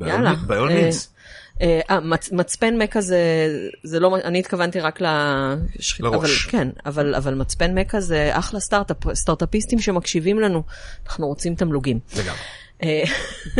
[0.00, 0.34] יאללה.
[0.46, 1.12] ביול מינס.
[1.60, 3.18] אה, אה, מצ, מצפן מכה זה,
[3.82, 6.08] זה לא, אני התכוונתי רק לשחיטה.
[6.08, 6.16] לראש.
[6.16, 10.62] אבל, כן, אבל, אבל מצפן מכה זה אחלה סטארט-אפ, סטארט-אפיסטים שמקשיבים לנו,
[11.06, 11.98] אנחנו רוצים תמלוגים.
[12.16, 12.38] לגמרי.
[12.82, 13.02] אה,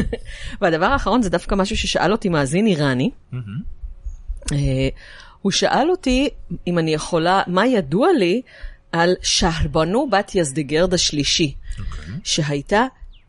[0.61, 3.11] והדבר האחרון זה דווקא משהו ששאל אותי מאזין איראני.
[5.43, 6.29] הוא שאל אותי
[6.67, 8.43] אם אני יכולה, מה ידוע לי
[8.93, 11.81] על שהרבנו בת יזדיגרד השלישי, okay.
[11.81, 12.15] אוקיי.
[12.25, 12.85] שהייתה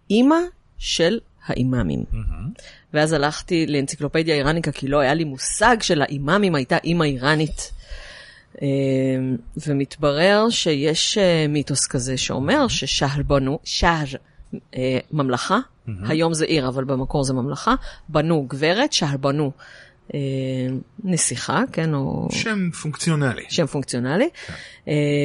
[0.10, 0.36] אימא
[0.78, 2.04] של האימאמים.
[2.12, 2.62] Mm-hmm.
[2.94, 7.72] ואז הלכתי לאנציקלופדיה איראניקה, כי לא היה לי מושג שלאימאמים הייתה אימא איראנית.
[8.62, 9.38] אמ,
[9.68, 14.06] ומתברר שיש אה, מיתוס כזה שאומר ששהר בנו, שהר
[14.76, 15.92] אה, ממלכה, mm-hmm.
[16.08, 17.76] היום זה עיר אבל במקור זה ממלכה,
[18.10, 19.52] בנו גברת, שהר בנו
[20.14, 20.20] אה,
[21.04, 22.28] נסיכה, כן, או...
[22.32, 23.44] שם פונקציונלי.
[23.50, 24.30] שם פונקציונלי.
[24.46, 24.54] כן.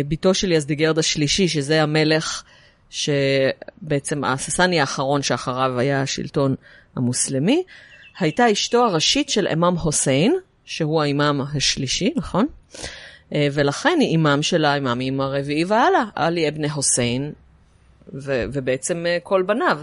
[0.08, 2.42] בתו של יזדיגרד השלישי, שזה המלך
[2.90, 6.54] שבעצם הססני האחרון שאחריו היה השלטון
[6.96, 7.62] המוסלמי,
[8.18, 12.46] הייתה אשתו הראשית של אימאם חוסיין, שהוא האימאם השלישי, נכון?
[13.34, 17.32] אה, ולכן היא אימאם של האימאמים הרביעי והלאה, עלי אבני חוסיין,
[18.14, 19.78] ו- ובעצם אה, כל בניו.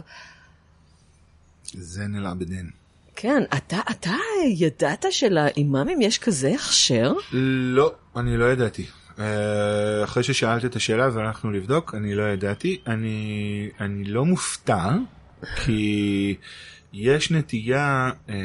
[1.74, 2.70] זה נלע בדין.
[3.16, 4.16] כן, אתה, אתה
[4.48, 7.14] ידעת שלאימאמים יש כזה הכשר?
[7.32, 8.86] לא, אני לא ידעתי.
[9.20, 12.82] אה, אחרי ששאלת את השאלה והלכנו לבדוק, אני לא ידעתי.
[12.88, 14.90] אני, אני לא מופתע,
[15.56, 16.36] כי
[16.94, 18.36] יש נטייה אה,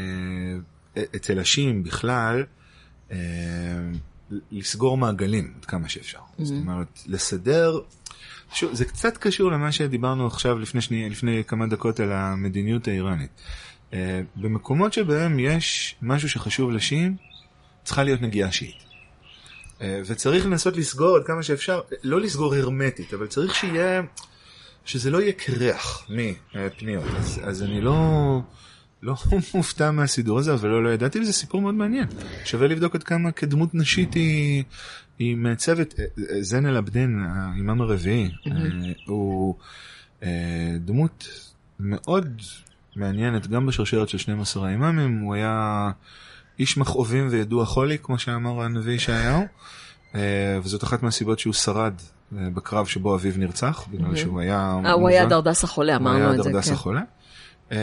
[1.16, 2.44] אצל השיעים בכלל
[3.10, 3.16] אה,
[4.52, 6.18] לסגור מעגלים עד כמה שאפשר.
[6.18, 6.44] Mm-hmm.
[6.44, 7.80] זאת אומרת, לסדר,
[8.52, 13.40] שוב, זה קצת קשור למה שדיברנו עכשיו לפני, שני, לפני כמה דקות על המדיניות האיראנית.
[14.36, 17.16] במקומות שבהם יש משהו שחשוב לשיעים,
[17.84, 18.87] צריכה להיות נגיעה שיעית.
[19.82, 24.02] אה, וצריך לנסות לסגור עד כמה שאפשר, לא לסגור הרמטית, אבל צריך שיהיה,
[24.84, 27.04] שזה לא יהיה קרח מפניות.
[27.16, 28.40] אז, אז אני לא,
[29.02, 29.14] לא
[29.54, 32.06] מופתע מהסידור הזה, אבל לא, לא ידעתי, וזה סיפור מאוד מעניין.
[32.44, 34.64] שווה לבדוק עד כמה כדמות נשית היא,
[35.18, 36.00] היא מעצבת.
[36.00, 38.30] אה, אה, זן אל-עבדין, האימאם הרביעי,
[39.06, 39.54] הוא
[40.80, 41.28] דמות
[41.80, 42.42] מאוד
[42.96, 45.90] מעניינת, גם בשרשרת של 12 האימאמים, הוא היה...
[46.58, 49.42] איש מכאובים וידוע חולי, כמו שאמר הנביא ישעיהו,
[50.14, 50.20] אה,
[50.62, 51.94] וזאת אחת מהסיבות שהוא שרד
[52.38, 54.78] אה, בקרב שבו אביו נרצח, בגלל שהוא היה...
[54.84, 56.74] אה, הוא היה דרדס החולה, הוא אמרנו היה את זה, דרדס כן.
[56.74, 57.02] החולה.
[57.72, 57.76] אמ,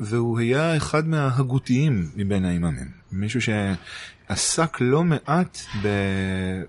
[0.00, 2.90] והוא היה אחד מההגותיים מבין האימאמים.
[3.12, 5.58] מישהו שעסק לא מעט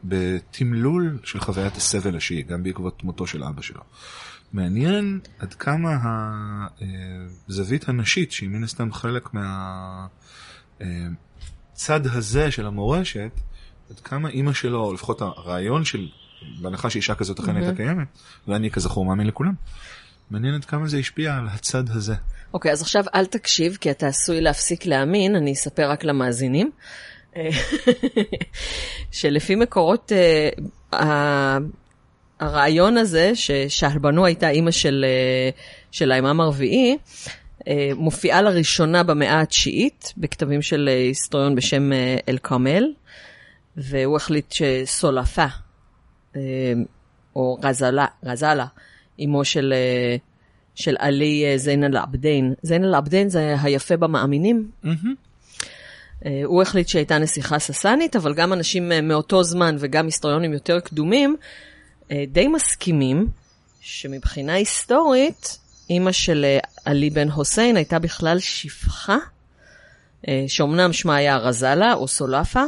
[0.03, 3.82] בתמלול של חוויית הסבל השיעי, גם בעקבות מותו של אבא שלו.
[4.53, 5.97] מעניין עד כמה
[7.49, 9.30] הזווית הנשית, שהיא מן הסתם חלק
[10.82, 13.32] מהצד הזה של המורשת,
[13.89, 16.07] עד כמה אימא שלו, או לפחות הרעיון של,
[16.61, 18.07] בהנחה שאישה כזאת אכן הייתה קיימת,
[18.47, 19.53] ואני כזכור מאמין לכולם,
[20.32, 22.15] מעניין עד כמה זה השפיע על הצד הזה.
[22.53, 26.71] אוקיי, אז עכשיו אל תקשיב, כי אתה עשוי להפסיק להאמין, אני אספר רק למאזינים.
[29.11, 30.11] שלפי מקורות,
[30.93, 31.57] ה-
[32.39, 35.49] הרעיון הזה, ששהלבנו הייתה אימא של, אה,
[35.91, 36.97] של האימאם הרביעי,
[37.95, 42.84] מופיעה לראשונה במאה התשיעית, בכתבים של אה, היסטוריון בשם אה, אל-כרמל,
[43.78, 45.45] והוא החליט שסולפה,
[46.36, 46.41] אה,
[47.36, 48.65] או רזלה, רזלה,
[49.26, 50.15] אמו של, אה,
[50.76, 52.53] של עלי אה, זין אל-עבדין.
[52.61, 54.72] זין אל-עבדין זה היפה במאמינים.
[56.26, 60.80] אה, הוא החליט שהייתה נסיכה ססנית, אבל גם אנשים אה, מאותו זמן וגם היסטוריונים יותר
[60.80, 61.36] קדומים
[62.11, 63.28] אה, די מסכימים
[63.82, 65.57] שמבחינה היסטורית,
[65.90, 69.18] אימא של אה, עלי בן חוסיין הייתה בכלל שפחה,
[70.28, 72.64] אה, שאומנם שמה היה רזלה או סולפה,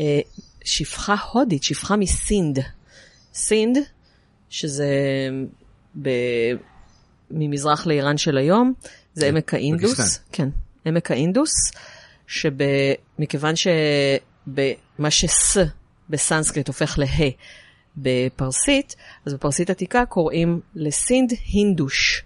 [0.00, 0.20] אה,
[0.64, 2.58] שפחה הודית, שפחה מסינד.
[3.34, 3.78] סינד,
[4.50, 4.88] שזה
[6.02, 6.10] ב...
[7.30, 8.72] ממזרח לאיראן של היום,
[9.14, 10.00] זה עמק האינדוס.
[10.00, 10.22] פקיסטן.
[10.32, 10.48] כן,
[10.84, 11.52] עמק האינדוס,
[12.26, 15.56] שמכיוון שבמה שס
[16.10, 17.06] בסנסקריט הופך לה
[17.96, 18.96] בפרסית,
[19.26, 22.24] אז בפרסית עתיקה קוראים לסינד הינדוש.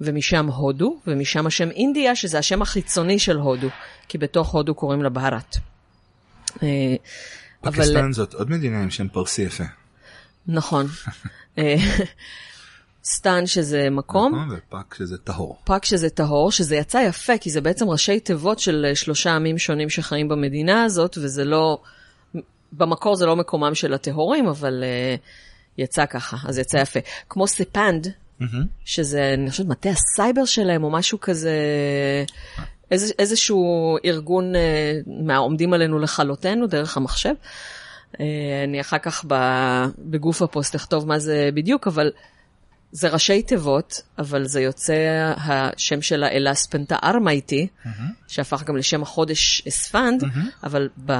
[0.00, 3.68] ומשם הודו, ומשם השם אינדיה, שזה השם החיצוני של הודו,
[4.08, 5.56] כי בתוך הודו קוראים לה בהרת.
[6.62, 6.68] אה,
[7.64, 9.64] אבל- פקיסטן זאת עוד מדינה עם שם פרסי יפה.
[10.46, 10.86] נכון.
[11.58, 11.76] אה,
[13.04, 14.58] סתאן שזה מקום, נכון?
[14.58, 15.58] ופאכ שזה טהור.
[15.64, 19.58] פאכ שזה טהור, שזה יצא יפה, כי זה בעצם ראשי תיבות של אה, שלושה עמים
[19.58, 21.82] שונים שחיים במדינה הזאת, וזה לא,
[22.72, 25.20] במקור זה לא מקומם של הטהורים, אבל uh,
[25.78, 27.00] יצא ככה, אז יצא יפה.
[27.28, 28.12] כמו ספנד,
[28.84, 31.54] שזה, אני חושבת, מטה הסייבר שלהם, או משהו כזה,
[32.90, 34.58] איזה, איזשהו ארגון uh,
[35.26, 37.34] מהעומדים עלינו לכלותנו דרך המחשב.
[38.12, 38.18] Uh,
[38.64, 42.10] אני אחר כך ב- בגוף הפוסט אכתוב מה זה בדיוק, אבל
[42.92, 44.94] זה ראשי תיבות, אבל זה יוצא
[45.36, 47.66] השם של האלה ספנטה ארמייטי,
[48.28, 50.24] שהפך גם לשם החודש אספנד,
[50.64, 51.12] אבל ב...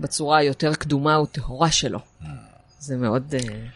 [0.00, 1.98] בצורה היותר קדומה וטהורה שלו.
[2.78, 3.34] זה מאוד...
[3.34, 3.66] אה,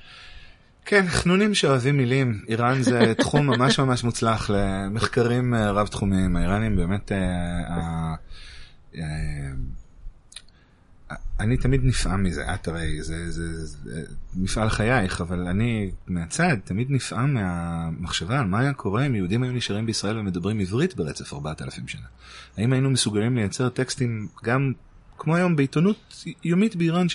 [0.90, 2.40] כן, חנונים שאוהבים מילים.
[2.48, 6.36] איראן זה תחום ממש ממש מוצלח למחקרים אה, רב-תחומיים.
[6.36, 7.12] האיראנים באמת...
[7.12, 8.14] אה,
[8.96, 9.02] אה,
[11.40, 14.02] אני תמיד נפעם מזה, את הרי זה, זה, זה
[14.36, 19.52] מפעל חייך, אבל אני מהצד תמיד נפעם מהמחשבה על מה היה קורה אם יהודים היו
[19.52, 22.06] נשארים בישראל ומדברים עברית ברצף 4,000 שנה.
[22.56, 24.72] האם היינו מסוגלים לייצר טקסטים גם
[25.18, 27.06] כמו היום בעיתונות יומית באיראן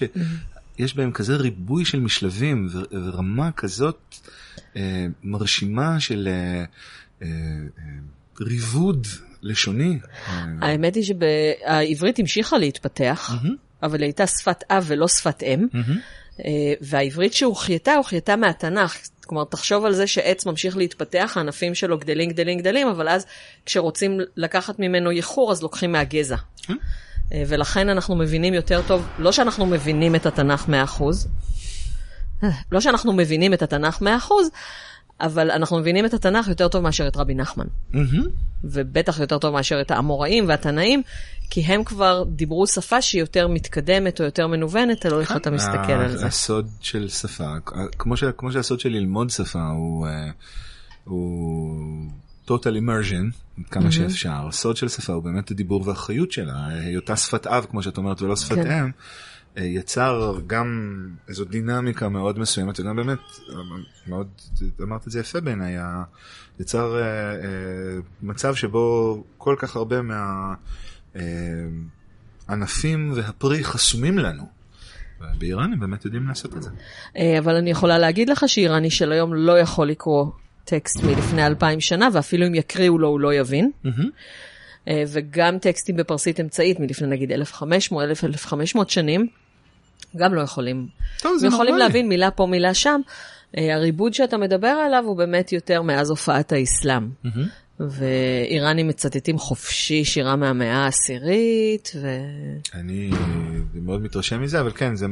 [0.78, 4.16] שיש בהם כזה ריבוי של משלבים ורמה כזאת
[4.76, 6.64] אה, מרשימה של אה,
[7.22, 7.28] אה,
[7.80, 7.84] אה,
[8.42, 9.08] ריבוד
[9.42, 10.00] לשוני.
[10.28, 13.34] אה, האמת היא שהעברית המשיכה להתפתח,
[13.84, 15.68] אבל היא הייתה שפת אב ולא שפת אם,
[16.40, 18.98] אה, והעברית שהוחייתה, הוחייתה מהתנ"ך.
[19.26, 23.26] כלומר, תחשוב על זה שעץ ממשיך להתפתח, הענפים שלו גדלים, גדלים, גדלים, אבל אז
[23.66, 26.36] כשרוצים לקחת ממנו ייחור, אז לוקחים מהגזע.
[26.70, 26.76] אה,
[27.32, 30.72] ולכן אנחנו מבינים יותר טוב, לא שאנחנו מבינים את התנ"ך 100%,
[32.44, 34.06] אה, לא שאנחנו מבינים את התנ"ך 100%,
[35.22, 37.66] אבל אנחנו מבינים את התנ"ך יותר טוב מאשר את רבי נחמן.
[37.94, 38.28] מהמם.
[38.64, 41.02] ובטח יותר טוב מאשר את האמוראים והתנאים,
[41.50, 45.92] כי הם כבר דיברו שפה שהיא יותר מתקדמת או יותר מנוונת, תלוי איך אתה מסתכל
[45.92, 46.26] על זה.
[46.26, 47.54] הסוד של שפה,
[48.00, 50.30] כמו, ש, כמו שהסוד של ללמוד שפה הוא, אה,
[51.04, 52.10] הוא
[52.48, 57.66] total immersion, כמה שאפשר, הסוד של שפה הוא באמת הדיבור והחיות שלה, היותה שפת אב
[57.70, 58.72] כמו שאת אומרת ולא שפת כן.
[58.72, 58.92] אם.
[59.58, 63.20] אה, יצר גם איזו דינמיקה מאוד מסוימת וגם באמת
[64.08, 64.28] מאוד
[64.82, 65.78] אמרת את זה יפה בעיניי
[66.60, 67.40] יצר אה, אה,
[68.22, 69.96] מצב שבו כל כך הרבה
[72.48, 74.44] מהענפים והפרי חסומים לנו.
[75.36, 76.70] ובאיראן הם באמת יודעים לעשות את זה.
[77.40, 80.32] אבל אני יכולה להגיד לך שאיראני של היום לא יכול לקרוא
[80.66, 83.72] טקסט מלפני אלפיים שנה, ואפילו אם יקריאו לו הוא לא יבין.
[84.88, 89.28] אה, וגם טקסטים בפרסית אמצעית מלפני נגיד 1,500, 1,500 שנים,
[90.16, 90.88] גם לא יכולים.
[91.22, 91.88] טוב, זה הם יכולים נורמלי.
[91.88, 93.02] להבין מילה פה, מילה שם.
[93.58, 97.10] אה, הריבוד שאתה מדבר עליו הוא באמת יותר מאז הופעת האסלאם.
[97.80, 102.08] ואיראנים מצטטים חופשי שירה מהמאה העשירית, ו...
[102.74, 103.10] אני
[103.74, 105.06] מאוד מתרשם מזה, אבל כן, זה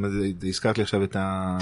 [0.44, 1.58] הזכרת לי עכשיו את, ה,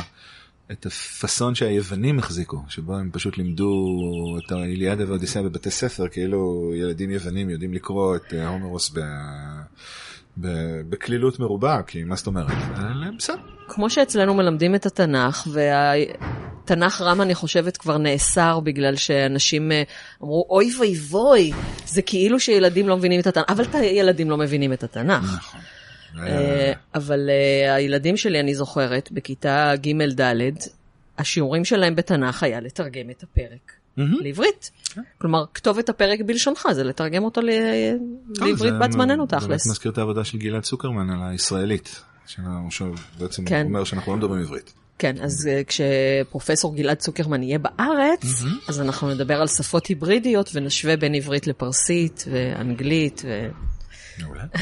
[0.71, 3.97] את הפאסון שהיוונים החזיקו, שבו הם פשוט לימדו
[4.37, 8.99] את האיליאדה והאודיסאה בבתי ספר, כאילו ילדים יוונים יודעים לקרוא את אה, הומרוס ב...
[10.89, 12.51] בקלילות מרובה, כי מה זאת אומרת?
[12.51, 13.41] אבל בסדר.
[13.67, 19.83] כמו שאצלנו מלמדים את התנ"ך, והתנ"ך רם אני חושבת כבר נאסר בגלל שאנשים אה,
[20.23, 21.51] אמרו אוי ואי ווי,
[21.85, 25.23] זה כאילו שילדים לא מבינים את התנ"ך, אבל ילדים לא מבינים את התנ"ך.
[25.37, 25.59] נכון.
[26.17, 30.51] אה, אבל אה, הילדים שלי, אני זוכרת, בכיתה ג'-ד',
[31.17, 33.71] השיעורים שלהם בתנ"ך היה לתרגם את הפרק.
[33.97, 34.71] לעברית.
[35.17, 39.67] כלומר, כתוב את הפרק בלשונך, זה לתרגם אותו לעברית זה בת זמננו תכלס.
[39.67, 42.01] מזכיר את העבודה של גלעד צוקרמן על הישראלית.
[42.69, 43.65] שהוא בעצם כן.
[43.65, 44.73] אומר שאנחנו לא מדברים עברית.
[44.97, 48.21] כן, אז אה, כשפרופסור גלעד צוקרמן יהיה בארץ,
[48.67, 53.21] אז אנחנו נדבר על שפות היברידיות ונשווה בין עברית לפרסית ואנגלית.
[53.25, 53.49] ו...
[54.21, 54.43] מעולה.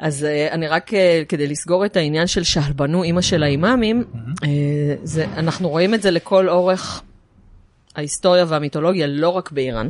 [0.00, 4.04] אז אה, אני רק אה, כדי לסגור את העניין של שהלבנו, אימא של האימאמים,
[4.44, 4.48] אה,
[5.02, 7.02] זה, אנחנו רואים את זה לכל אורך
[7.96, 9.88] ההיסטוריה והמיתולוגיה, לא רק באיראן,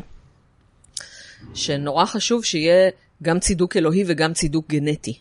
[1.54, 2.90] שנורא חשוב שיהיה
[3.22, 5.18] גם צידוק אלוהי וגם צידוק גנטי.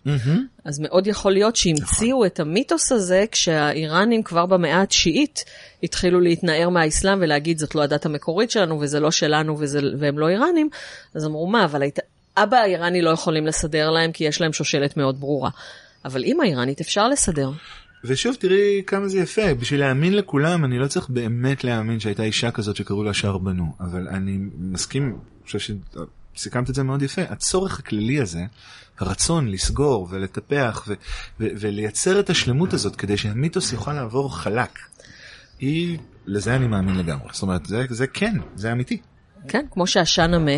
[0.65, 5.43] אז מאוד יכול להיות שהמציאו את המיתוס הזה כשהאיראנים כבר במאה התשיעית
[5.83, 10.27] התחילו להתנער מהאסלאם ולהגיד זאת לא הדת המקורית שלנו וזה לא שלנו וזה, והם לא
[10.27, 10.69] איראנים,
[11.15, 11.99] אז אמרו מה, אבל היית,
[12.43, 15.49] אבא האיראני לא יכולים לסדר להם כי יש להם שושלת מאוד ברורה.
[16.05, 17.51] אבל אימא איראנית אפשר לסדר.
[18.03, 22.51] ושוב תראי כמה זה יפה בשביל להאמין לכולם אני לא צריך באמת להאמין שהייתה אישה
[22.51, 25.75] כזאת שקראו לה שרבנו אבל אני מסכים חושב
[26.35, 28.41] שסיכמת את זה מאוד יפה הצורך הכללי הזה
[28.99, 30.93] הרצון לסגור ולטפח ו-
[31.39, 34.79] ו- ולייצר את השלמות הזאת כדי שהמיתוס יוכל לעבור חלק.
[35.59, 39.01] היא לזה אני מאמין לגמרי זאת אומרת זה, זה כן זה אמיתי.
[39.47, 40.51] כן, כמו שהשאנמה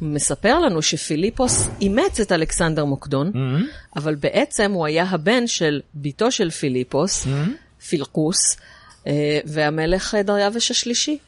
[0.00, 3.32] מספר לנו שפיליפוס אימץ את אלכסנדר מוקדון,
[3.96, 7.26] אבל בעצם הוא היה הבן של בתו של פיליפוס,
[7.88, 8.56] פילקוס,
[9.06, 11.18] אה, והמלך אה, דריווש השלישי.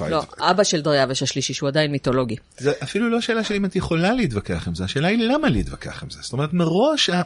[0.00, 0.42] לא, להתווכח.
[0.42, 2.36] אבא של דריווש השלישי, שהוא עדיין מיתולוגי.
[2.58, 6.02] זה אפילו לא שאלה של אם את יכולה להתווכח עם זה, השאלה היא למה להתווכח
[6.02, 6.18] עם זה.
[6.22, 7.22] זאת אומרת, מראש, ה...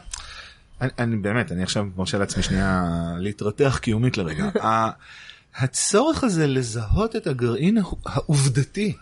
[0.81, 2.83] אני, אני באמת, אני עכשיו מרשה לעצמי שנייה
[3.19, 4.49] להתרתח קיומית לרגע.
[5.55, 8.93] הצורך הזה לזהות את הגרעין הע- העובדתי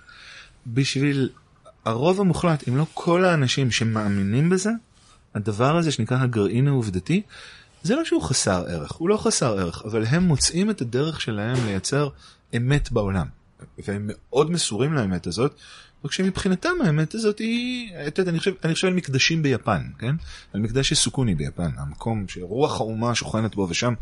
[0.68, 1.30] בשביל
[1.86, 4.72] הרוב המוחלט, אם לא כל האנשים שמאמינים בזה,
[5.36, 7.22] הדבר הזה שנקרא הגרעין העובדתי,
[7.84, 11.66] זה לא שהוא חסר ערך, הוא לא חסר ערך, אבל הם מוצאים את הדרך שלהם
[11.66, 12.10] לייצר
[12.58, 13.28] אמת בעולם.
[13.88, 15.56] והם מאוד מסורים לאמת הזאת,
[16.06, 20.16] רק שמבחינתם האמת הזאת היא, את יודעת, אני חושב, אני חושב על מקדשים ביפן, כן?
[20.54, 23.94] על מקדש יסוקוני ביפן, המקום שרוח האומה שוכנת בו, ושם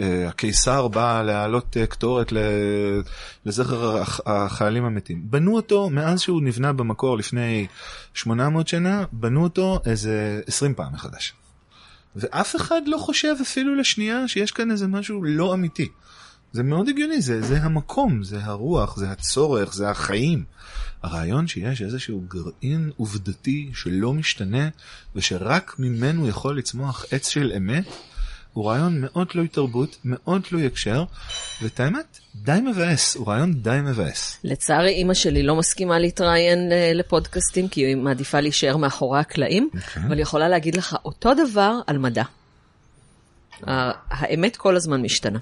[0.00, 2.38] אה, הקיסר בא להעלות אה, קטורת ל-
[3.46, 5.22] לזכר הח- החיילים המתים.
[5.30, 7.66] בנו אותו, מאז שהוא נבנה במקור לפני
[8.14, 11.32] 800 שנה, בנו אותו איזה 20 פעם מחדש.
[12.16, 15.88] ואף אחד לא חושב אפילו לשנייה שיש כאן איזה משהו לא אמיתי.
[16.56, 20.44] זה מאוד הגיוני, זה, זה המקום, זה הרוח, זה הצורך, זה החיים.
[21.02, 24.68] הרעיון שיש איזשהו גרעין עובדתי שלא משתנה
[25.16, 27.84] ושרק ממנו יכול לצמוח עץ של אמת,
[28.52, 31.04] הוא רעיון מאוד תלוי תרבות, מאוד תלוי הקשר,
[31.62, 34.38] ואת האמת, די מבאס, הוא רעיון די מבאס.
[34.44, 40.02] לצערי, אימא שלי לא מסכימה להתראיין אה, לפודקאסטים, כי היא מעדיפה להישאר מאחורי הקלעים, אוקיי.
[40.06, 42.24] אבל היא יכולה להגיד לך אותו דבר על מדע.
[44.10, 45.38] האמת כל הזמן משתנה.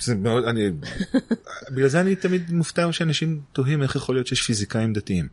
[0.00, 0.70] זה מאוד, אני,
[1.74, 5.28] בגלל זה אני תמיד מופתע שאנשים תוהים איך יכול להיות שיש פיזיקאים דתיים.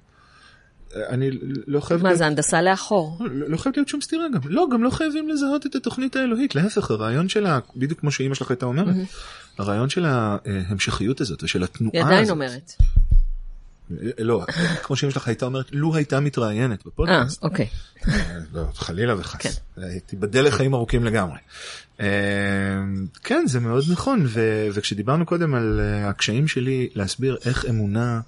[1.09, 1.30] אני
[1.67, 2.01] לא חייב...
[2.01, 3.17] מה להיות- זה, הנדסה לאחור?
[3.32, 4.39] לא, לא חייב להיות שום סתירה גם.
[4.45, 6.55] לא, גם לא חייבים לזהות את התוכנית האלוהית.
[6.55, 8.95] להפך, הרעיון שלה, בדיוק כמו שאימא שלך הייתה אומרת,
[9.57, 12.13] הרעיון של ההמשכיות הזאת ושל התנועה היא הזאת.
[12.13, 12.73] עדיין אומרת.
[13.91, 14.45] אה, לא,
[14.84, 17.43] כמו שאימא שלך הייתה אומרת, לו הייתה מתראיינת אה, בפודקאסט.
[17.43, 17.67] אוקיי.
[18.07, 19.41] אה, לא, חלילה וחס.
[19.41, 19.49] כן.
[19.84, 21.38] אה, תיבדל לחיים ארוכים לגמרי.
[21.99, 22.07] אה,
[23.23, 24.25] כן, זה מאוד נכון,
[24.73, 28.21] וכשדיברנו קודם על אה, הקשיים שלי להסביר איך אמונה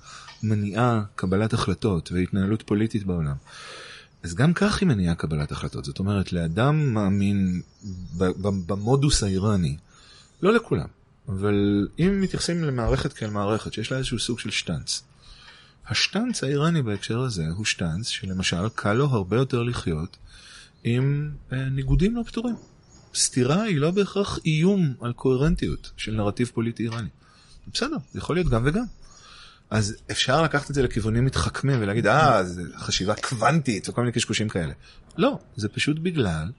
[0.44, 3.36] מניעה קבלת החלטות והתנהלות פוליטית בעולם,
[4.24, 5.86] אז גם כך היא מניעה קבלת החלטות.
[5.86, 7.62] זאת אומרת, לאדם מאמין
[8.68, 9.78] במודוס האיראני,
[10.42, 10.88] לא לכולם,
[11.30, 15.04] אבל אם מתייחסים למערכת כאל מערכת שיש לה איזשהו סוג של שטאנץ,
[15.88, 20.18] השטאנץ האיראני בהקשר הזה הוא שטאנץ שלמשל קל לו הרבה יותר לחיות
[20.84, 22.56] עם אה, ניגודים לא פתורים.
[23.18, 27.10] סתירה היא לא בהכרח איום על קוהרנטיות של נרטיב פוליטי איראני.
[27.74, 28.84] בסדר, זה יכול להיות גם וגם.
[29.70, 34.50] אז אפשר לקחת את זה לכיוונים מתחכמים ולהגיד, אה, זה חשיבה קוונטית וכל מיני קשקושים
[34.50, 34.74] כאלה.
[35.18, 36.52] לא, זה פשוט בגלל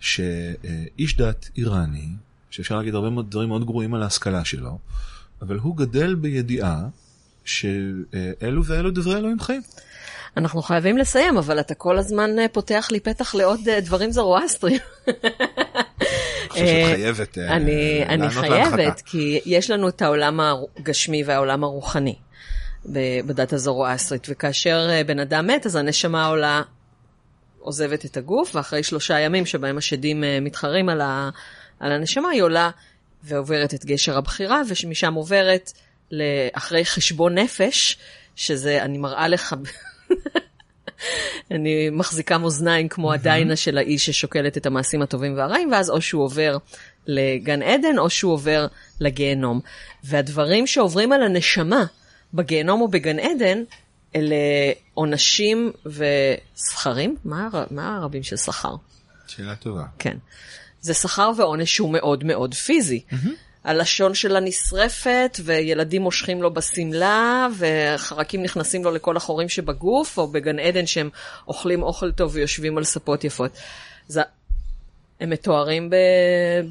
[0.00, 2.08] שאיש דת איראני,
[2.50, 4.78] שאפשר להגיד הרבה מאוד דברים מאוד גרועים על ההשכלה שלו,
[5.42, 6.88] אבל הוא גדל בידיעה
[7.44, 9.62] שאלו ואלו דברי אלוהים חיים.
[10.36, 14.78] אנחנו חייבים לסיים, אבל אתה כל הזמן אה, פותח לי פתח לעוד אה, דברים זרואסטרים.
[15.08, 15.14] אני
[16.48, 19.02] חושב שאת חייבת אה, אני, אני לענות חייבת.
[19.04, 22.14] כי יש לנו את העולם הגשמי והעולם הרוחני
[23.26, 26.62] בדת הזרואסטרית, וכאשר בן אדם מת, אז הנשמה עולה,
[27.58, 31.30] עוזבת את הגוף, ואחרי שלושה ימים שבהם השדים מתחרים על, ה,
[31.80, 32.70] על הנשמה, היא עולה
[33.22, 35.72] ועוברת את גשר הבחירה, ומשם עוברת
[36.10, 37.98] לאחרי חשבון נפש,
[38.36, 39.54] שזה, אני מראה לך...
[41.50, 46.24] אני מחזיקה מאזניים כמו הדיינה של האיש ששוקלת את המעשים הטובים והרעים, ואז או שהוא
[46.24, 46.56] עובר
[47.06, 48.66] לגן עדן, או שהוא עובר
[49.00, 49.60] לגיהנום.
[50.04, 51.84] והדברים שעוברים על הנשמה
[52.34, 53.62] בגיהנום או בגן עדן,
[54.16, 54.36] אלה
[54.94, 57.16] עונשים ושכרים.
[57.24, 58.74] מה, מה הרבים של שכר?
[59.26, 59.84] שאלה טובה.
[59.98, 60.16] כן.
[60.80, 63.02] זה שכר ועונש שהוא מאוד מאוד פיזי.
[63.64, 70.58] הלשון שלה נשרפת, וילדים מושכים לו בשמלה, וחרקים נכנסים לו לכל החורים שבגוף, או בגן
[70.58, 71.10] עדן שהם
[71.48, 73.50] אוכלים אוכל טוב ויושבים על ספות יפות.
[74.08, 74.22] זה...
[75.20, 75.94] הם מתוארים ב...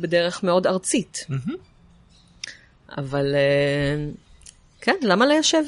[0.02, 1.26] בדרך מאוד ארצית.
[2.98, 4.12] אבל אה,
[4.82, 5.64] כן, למה ליישב?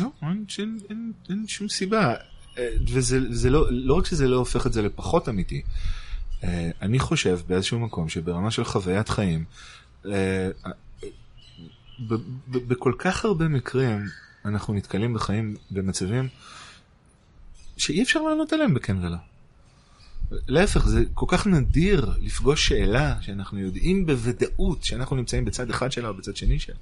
[0.00, 2.14] לא, אין, אין, אין, אין שום סיבה.
[2.58, 5.62] אה, וזה זה לא, לא רק שזה לא הופך את זה לפחות אמיתי,
[6.44, 9.44] אה, אני חושב באיזשהו מקום שברמה של חוויית חיים,
[12.48, 14.06] בכל כך הרבה מקרים
[14.44, 16.28] אנחנו נתקלים בחיים במצבים
[17.76, 19.16] שאי אפשר לענות עליהם בכן ולא.
[20.48, 26.08] להפך, זה כל כך נדיר לפגוש שאלה שאנחנו יודעים בוודאות שאנחנו נמצאים בצד אחד שלה
[26.08, 26.74] או בצד שני שלה.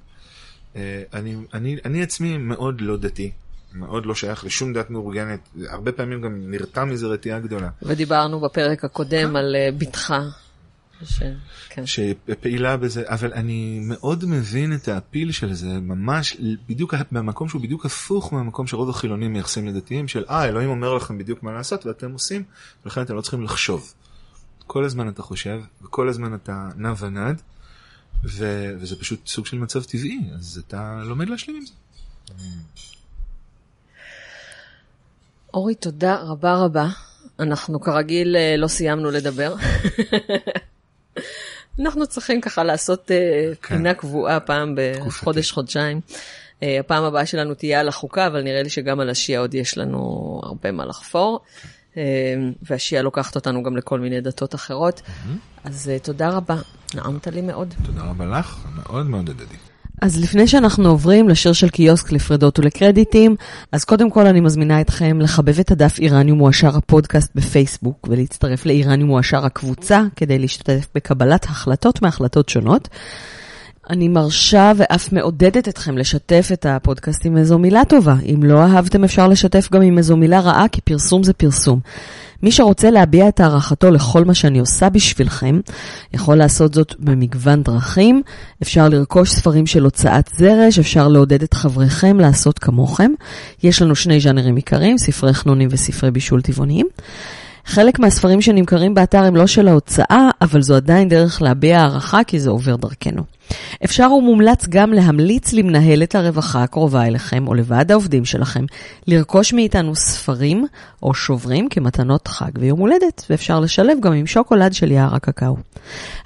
[0.75, 3.31] אה, אני, אני, אני עצמי מאוד לא דתי,
[3.73, 5.39] מאוד לא שייך לשום דת מאורגנת,
[5.69, 7.69] הרבה פעמים גם נרתע מזה רתיעה גדולה.
[7.81, 10.13] ודיברנו בפרק הקודם על אה, בתך.
[11.03, 11.21] ש...
[11.69, 11.83] כן.
[11.85, 16.37] שפעילה בזה, אבל אני מאוד מבין את האפיל של זה ממש
[16.69, 21.17] בדיוק במקום שהוא בדיוק הפוך מהמקום שרוב החילונים מייחסים לדתיים של אה אלוהים אומר לכם
[21.17, 22.43] בדיוק מה לעשות ואתם עושים
[22.85, 23.93] ולכן אתם לא צריכים לחשוב.
[24.67, 27.41] כל הזמן אתה חושב וכל הזמן אתה נע ונד
[28.25, 31.73] ו- וזה פשוט סוג של מצב טבעי אז אתה לומד להשלים עם זה.
[35.53, 36.87] אורי, תודה רבה רבה.
[37.39, 39.55] אנחנו כרגיל אה, לא סיימנו לדבר.
[41.79, 43.75] אנחנו צריכים ככה לעשות אה, כן.
[43.75, 46.01] פינה קבועה פעם בחודש, חודשיים.
[46.63, 49.77] אה, הפעם הבאה שלנו תהיה על החוקה, אבל נראה לי שגם על השיעה עוד יש
[49.77, 49.99] לנו
[50.43, 51.39] הרבה מה לחפור.
[51.97, 52.03] אה,
[52.61, 55.01] והשיעה לוקחת אותנו גם לכל מיני דתות אחרות.
[55.63, 56.55] אז אה, תודה רבה,
[56.95, 57.73] נעמת לי מאוד.
[57.85, 59.68] תודה רבה לך, מאוד מאוד הדדי.
[60.01, 63.35] אז לפני שאנחנו עוברים לשיר של קיוסק לפרדות ולקרדיטים,
[63.71, 69.09] אז קודם כל אני מזמינה אתכם לחבב את הדף איראניום מועשר הפודקאסט בפייסבוק ולהצטרף לאיראניום
[69.09, 72.89] מועשר הקבוצה כדי להשתתף בקבלת החלטות מהחלטות שונות.
[73.89, 78.15] אני מרשה ואף מעודדת אתכם לשתף את הפודקאסט עם איזו מילה טובה.
[78.25, 81.79] אם לא אהבתם אפשר לשתף גם עם איזו מילה רעה, כי פרסום זה פרסום.
[82.43, 85.59] מי שרוצה להביע את הערכתו לכל מה שאני עושה בשבילכם,
[86.13, 88.21] יכול לעשות זאת במגוון דרכים.
[88.61, 93.11] אפשר לרכוש ספרים של הוצאת זרש, אפשר לעודד את חבריכם לעשות כמוכם.
[93.63, 96.87] יש לנו שני ז'אנרים עיקריים, ספרי חנונים וספרי בישול טבעוניים.
[97.69, 102.39] חלק מהספרים שנמכרים באתר הם לא של ההוצאה, אבל זו עדיין דרך להביע הערכה כי
[102.39, 103.23] זה עובר דרכנו.
[103.85, 108.65] אפשר ומומלץ גם להמליץ למנהלת הרווחה הקרובה אליכם או לוועד העובדים שלכם
[109.07, 110.65] לרכוש מאיתנו ספרים
[111.03, 115.57] או שוברים כמתנות חג ויום הולדת, ואפשר לשלב גם עם שוקולד של יער הקקאו.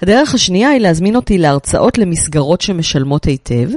[0.01, 3.69] הדרך השנייה היא להזמין אותי להרצאות למסגרות שמשלמות היטב.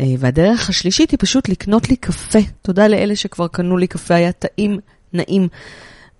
[0.00, 2.38] אה, והדרך השלישית היא פשוט לקנות לי קפה.
[2.62, 4.78] תודה לאלה שכבר קנו לי קפה, היה טעים,
[5.12, 5.48] נעים,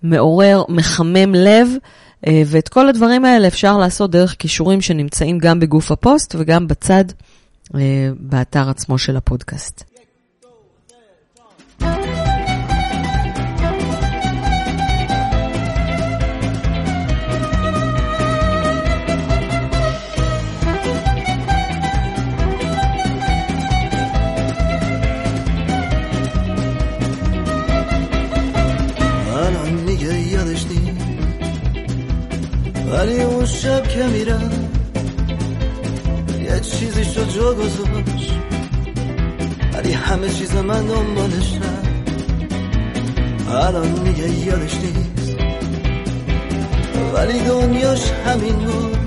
[0.03, 1.67] מעורר, מחמם לב,
[2.27, 7.05] אה, ואת כל הדברים האלה אפשר לעשות דרך כישורים שנמצאים גם בגוף הפוסט וגם בצד,
[7.75, 9.83] אה, באתר עצמו של הפודקאסט.
[32.91, 34.69] ولی اون شب که میرم
[36.43, 38.33] یه چیزی شد جا گذاشت
[39.73, 41.87] ولی همه چیز من دنبالش رفت.
[43.51, 45.35] الان میگه یادش نیست.
[47.13, 48.97] ولی دنیاش همین بود.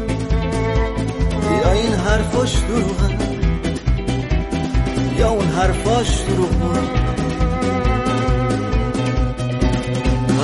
[1.65, 3.19] یا این حرفاش دروغه
[5.19, 6.91] یا اون حرفاش دروغ بود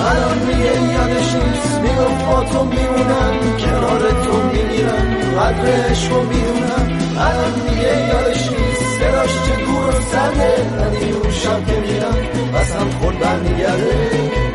[0.08, 1.75] الان میگه یادش نیست.
[1.86, 5.06] میگم با تو میمونم کنار تو میمیرم
[5.38, 11.30] قدر عشق رو می‌دونم الان میگه یادش نیست صداش چه دور و سرده ولی اون
[11.30, 12.16] شب که میرم
[12.54, 14.45] بسم خود برمیگرده.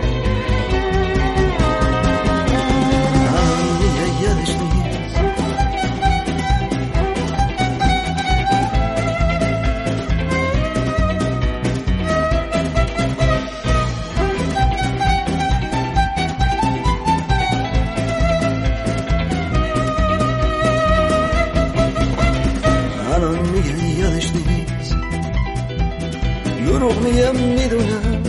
[26.65, 28.23] دروغ میگه می‌دونم.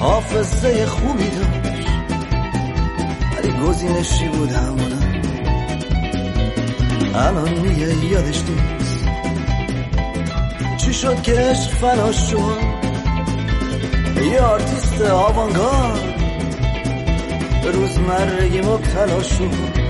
[0.00, 1.88] حافظه خوبی داشت.
[3.36, 5.22] ولی گزینشی بود همونم.
[7.14, 9.08] الان میگه یادش نیست.
[10.76, 12.82] چی شد که عشق فنا شد؟
[14.32, 16.14] یه آرتیست آوانگارد.
[17.62, 19.82] به روزمرگی مبتلا شد.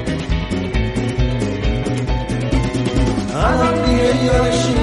[3.35, 4.82] الان دیگه یادش نیست.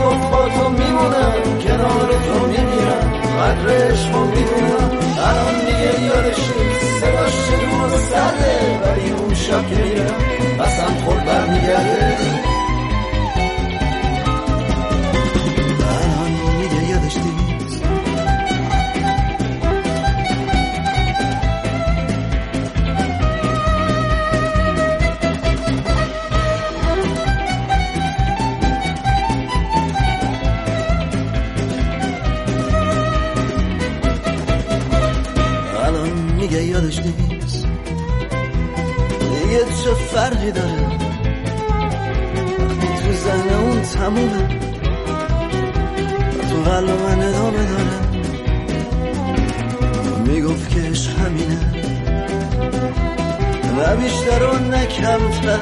[0.00, 4.90] می‌گفت با تو میمونم کنار تو میمیرم قدر عشقو می‌دونم.
[5.28, 7.56] الان دیگه یادش نیست صداش چه
[7.86, 10.14] و سرده ولی اون شب که میرم
[10.58, 12.39] بسم خود برمیگرده.
[55.10, 55.58] کمتر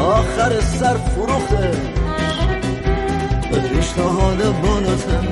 [0.00, 1.70] آخر سر فروخته.
[3.50, 5.28] به پیشنهاد بالاتر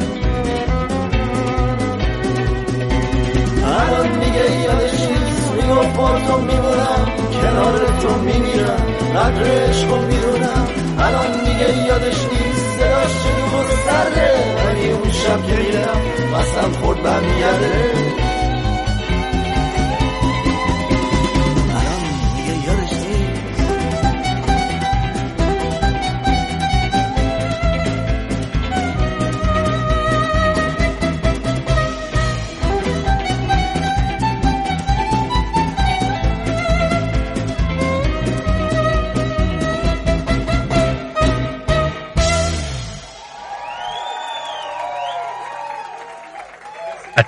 [3.65, 5.53] الان میگه یادش نیست.
[5.53, 7.07] می‌گفت با تو میمونم
[7.43, 8.87] کنار تو میمیرم.
[9.17, 10.69] قدر عشقو می‌دونم.
[10.99, 12.79] الان میگه یادش نیست.
[12.79, 13.13] صداش
[13.51, 14.31] دور و سرده.
[14.67, 16.01] ولی اون شب که میرم
[16.35, 18.30] بسم خود برمیگرده.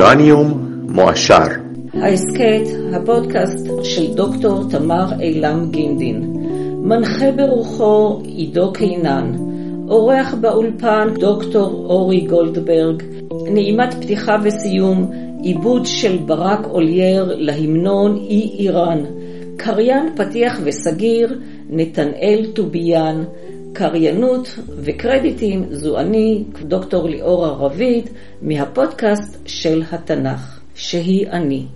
[0.00, 1.46] איראניום מועשר
[1.94, 6.22] ההסכת, הפודקאסט של דוקטור תמר אילם גינדין.
[6.82, 9.32] מנחה ברוחו עידו קינן.
[9.88, 13.02] אורח באולפן דוקטור אורי גולדברג.
[13.52, 15.10] נעימת פתיחה וסיום,
[15.42, 18.98] עיבוד של ברק אולייר להמנון אי איראן.
[19.56, 21.40] קריין פתיח וסגיר,
[21.70, 23.24] נתנאל טוביאן.
[23.72, 28.10] קריינות וקרדיטים זו אני, דוקטור ליאורה רביד,
[28.42, 31.66] מהפודקאסט של התנ"ך, שהיא אני.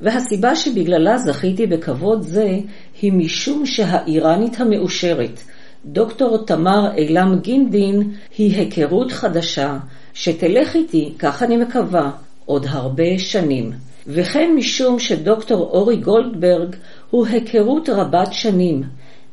[0.00, 2.58] והסיבה שבגללה זכיתי בכבוד זה,
[3.02, 5.40] היא משום שהאיראנית המאושרת,
[5.84, 9.78] דוקטור תמר אילם גינדין, היא היכרות חדשה,
[10.14, 12.10] שתלך איתי, כך אני מקווה,
[12.46, 13.72] עוד הרבה שנים.
[14.06, 16.76] וכן משום שדוקטור אורי גולדברג
[17.10, 18.82] הוא היכרות רבת שנים.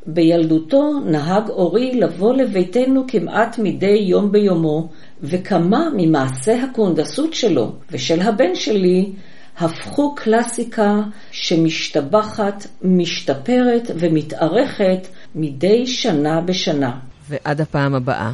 [0.06, 4.88] בילדותו נהג אורי לבוא לביתנו כמעט מדי יום ביומו,
[5.22, 9.12] וכמה ממעשי הקונדסות שלו ושל הבן שלי
[9.58, 10.94] הפכו קלאסיקה
[11.30, 16.98] שמשתבחת, משתפרת ומתארכת מדי שנה בשנה.
[17.28, 18.32] ועד הפעם הבאה,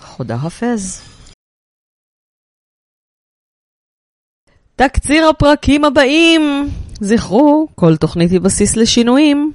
[0.00, 1.02] חודה חפז.
[4.76, 6.68] תקציר הפרקים הבאים.
[7.00, 9.52] זכרו, כל תוכנית היא בסיס לשינויים.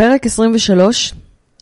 [0.00, 1.14] פרק 23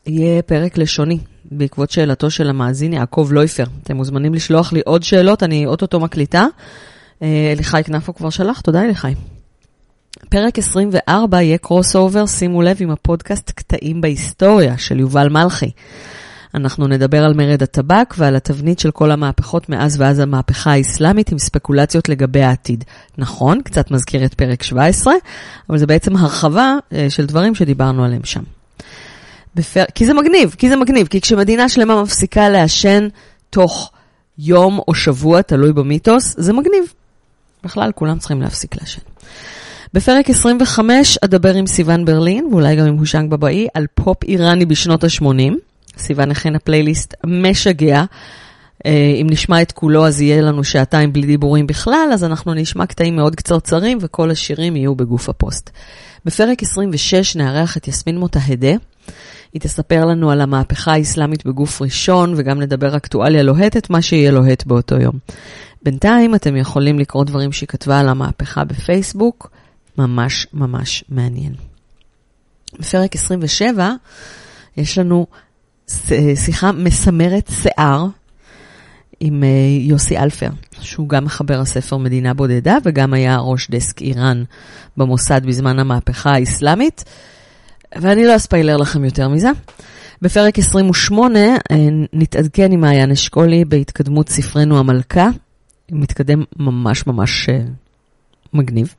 [0.06, 3.64] יהיה פרק לשוני, בעקבות שאלתו של המאזין יעקב לויפר.
[3.82, 6.46] אתם מוזמנים לשלוח לי עוד שאלות, אני אוטוטו מקליטה.
[7.22, 9.14] אה, אליחי כנפו כבר שלח, תודה אליחי.
[10.28, 15.70] פרק 24 יהיה crossover, שימו לב, עם הפודקאסט קטעים בהיסטוריה של יובל מלכי.
[16.54, 21.38] אנחנו נדבר על מרד הטבק ועל התבנית של כל המהפכות מאז ואז המהפכה האסלאמית עם
[21.38, 22.84] ספקולציות לגבי העתיד.
[23.18, 25.14] נכון, קצת מזכיר את פרק 17,
[25.70, 28.42] אבל זה בעצם הרחבה אה, של דברים שדיברנו עליהם שם.
[29.54, 29.84] בפר...
[29.94, 33.08] כי זה מגניב, כי זה מגניב, כי כשמדינה שלמה מפסיקה לעשן
[33.50, 33.90] תוך
[34.38, 36.92] יום או שבוע, תלוי במיתוס, זה מגניב.
[37.64, 39.00] בכלל, כולם צריכים להפסיק לעשן.
[39.94, 45.04] בפרק 25 אדבר עם סיון ברלין, ואולי גם עם הושנג בבאי, על פופ איראני בשנות
[45.04, 45.67] ה-80.
[45.98, 48.04] סיון הכינה פלייליסט משגע.
[48.86, 52.86] אה, אם נשמע את כולו, אז יהיה לנו שעתיים בלי דיבורים בכלל, אז אנחנו נשמע
[52.86, 55.70] קטעים מאוד קצרצרים, וכל השירים יהיו בגוף הפוסט.
[56.24, 58.72] בפרק 26 נארח את יסמין מוטהדה.
[59.52, 64.66] היא תספר לנו על המהפכה האסלאמית בגוף ראשון, וגם נדבר אקטואליה לוהטת, מה שיהיה לוהט
[64.66, 65.18] באותו יום.
[65.82, 69.50] בינתיים אתם יכולים לקרוא דברים שהיא כתבה על המהפכה בפייסבוק,
[69.98, 71.52] ממש ממש מעניין.
[72.78, 73.92] בפרק 27
[74.76, 75.26] יש לנו
[76.34, 78.06] שיחה מסמרת שיער
[79.20, 79.48] עם אה,
[79.80, 80.48] יוסי אלפר,
[80.80, 84.44] שהוא גם מחבר הספר מדינה בודדה וגם היה ראש דסק איראן
[84.96, 87.04] במוסד בזמן המהפכה האסלאמית.
[87.96, 89.50] ואני לא aspoiler לכם יותר מזה.
[90.22, 91.56] בפרק 28 אה,
[92.12, 95.28] נתעדכן עם מעיין אשכולי בהתקדמות ספרנו המלכה.
[95.90, 97.60] מתקדם ממש ממש אה,
[98.52, 98.94] מגניב.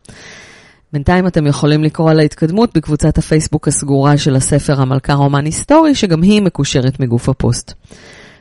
[0.93, 6.21] בינתיים אתם יכולים לקרוא על ההתקדמות בקבוצת הפייסבוק הסגורה של הספר המלכה רומן היסטורי, שגם
[6.21, 7.73] היא מקושרת מגוף הפוסט.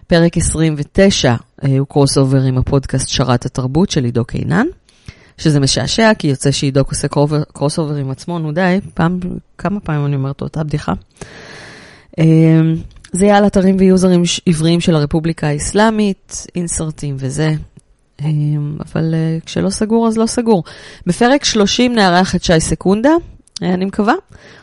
[0.07, 1.35] פרק 29
[1.65, 4.67] אה, הוא crossover עם הפודקאסט שרת התרבות של עידו קינן,
[5.39, 7.09] שזה משעשע, כי יוצא שעידו עושה
[7.53, 9.21] crossover עם עצמו, נו די, פעם,
[9.59, 10.93] כמה פעמים אני אומרת אותה בדיחה.
[12.19, 12.61] אה,
[13.13, 17.55] זה יהיה על אתרים ויוזרים עבריים של הרפובליקה האסלאמית, אינשרטים וזה,
[18.21, 20.65] אבל אה, כשלא סגור אז לא סגור.
[21.07, 23.13] בפרק 30 נארח את שי סקונדה,
[23.63, 24.15] אה, אני מקווה.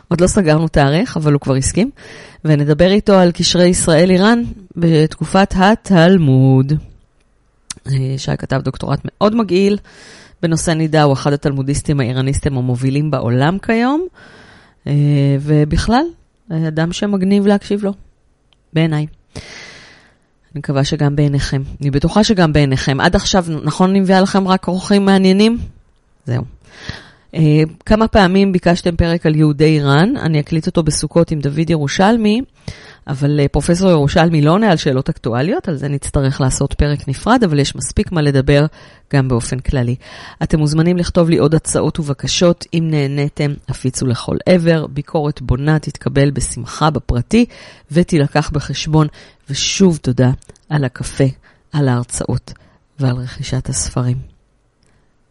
[0.08, 1.92] עוד לא סגרנו תאריך, אבל הוא כבר הסכים.
[2.46, 4.44] ונדבר איתו על קשרי ישראל-איראן
[4.76, 6.74] בתקופת התלמוד.
[7.88, 9.78] אה, שי כתב דוקטורט מאוד מגניב
[10.42, 14.08] בנושא נידה, הוא אחד התלמודיסטים האיראניסטים המובילים בעולם כיום,
[15.42, 16.04] ובכלל,
[16.52, 17.94] אדם שמגניב להקשיב לו,
[18.74, 19.06] בעיניי.
[20.56, 21.62] אני מקווה שגם בעיניכם.
[21.82, 23.00] אני בטוחה שגם בעיניכם.
[23.00, 25.58] עד עכשיו, נכון אני מביאה לכם רק אורחים מעניינים?
[26.26, 26.44] זהו.
[27.34, 27.38] Uh,
[27.86, 32.42] כמה פעמים ביקשתם פרק על יהודי איראן, אני אקליט אותו בסוכות עם דוד ירושלמי,
[33.08, 37.44] אבל uh, פרופסור ירושלמי לא עונה על שאלות אקטואליות, על זה נצטרך לעשות פרק נפרד,
[37.44, 38.66] אבל יש מספיק מה לדבר
[39.14, 39.96] גם באופן כללי.
[40.44, 46.32] אתם מוזמנים לכתוב לי עוד הצעות ובקשות, אם נהניתם, הפיצו לכל עבר, ביקורת בונה תתקבל
[46.32, 47.46] בשמחה בפרטי
[47.92, 49.08] ותילקח בחשבון,
[49.50, 50.32] ושוב תודה
[50.70, 51.28] על הקפה,
[51.72, 52.54] על ההרצאות
[53.00, 54.18] ועל רכישת הספרים.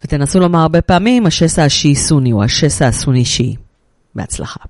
[0.05, 3.57] ותנסו לומר הרבה פעמים, השסע השיעי סוני או השסע הסוני שיעי.
[4.15, 4.65] בהצלחה.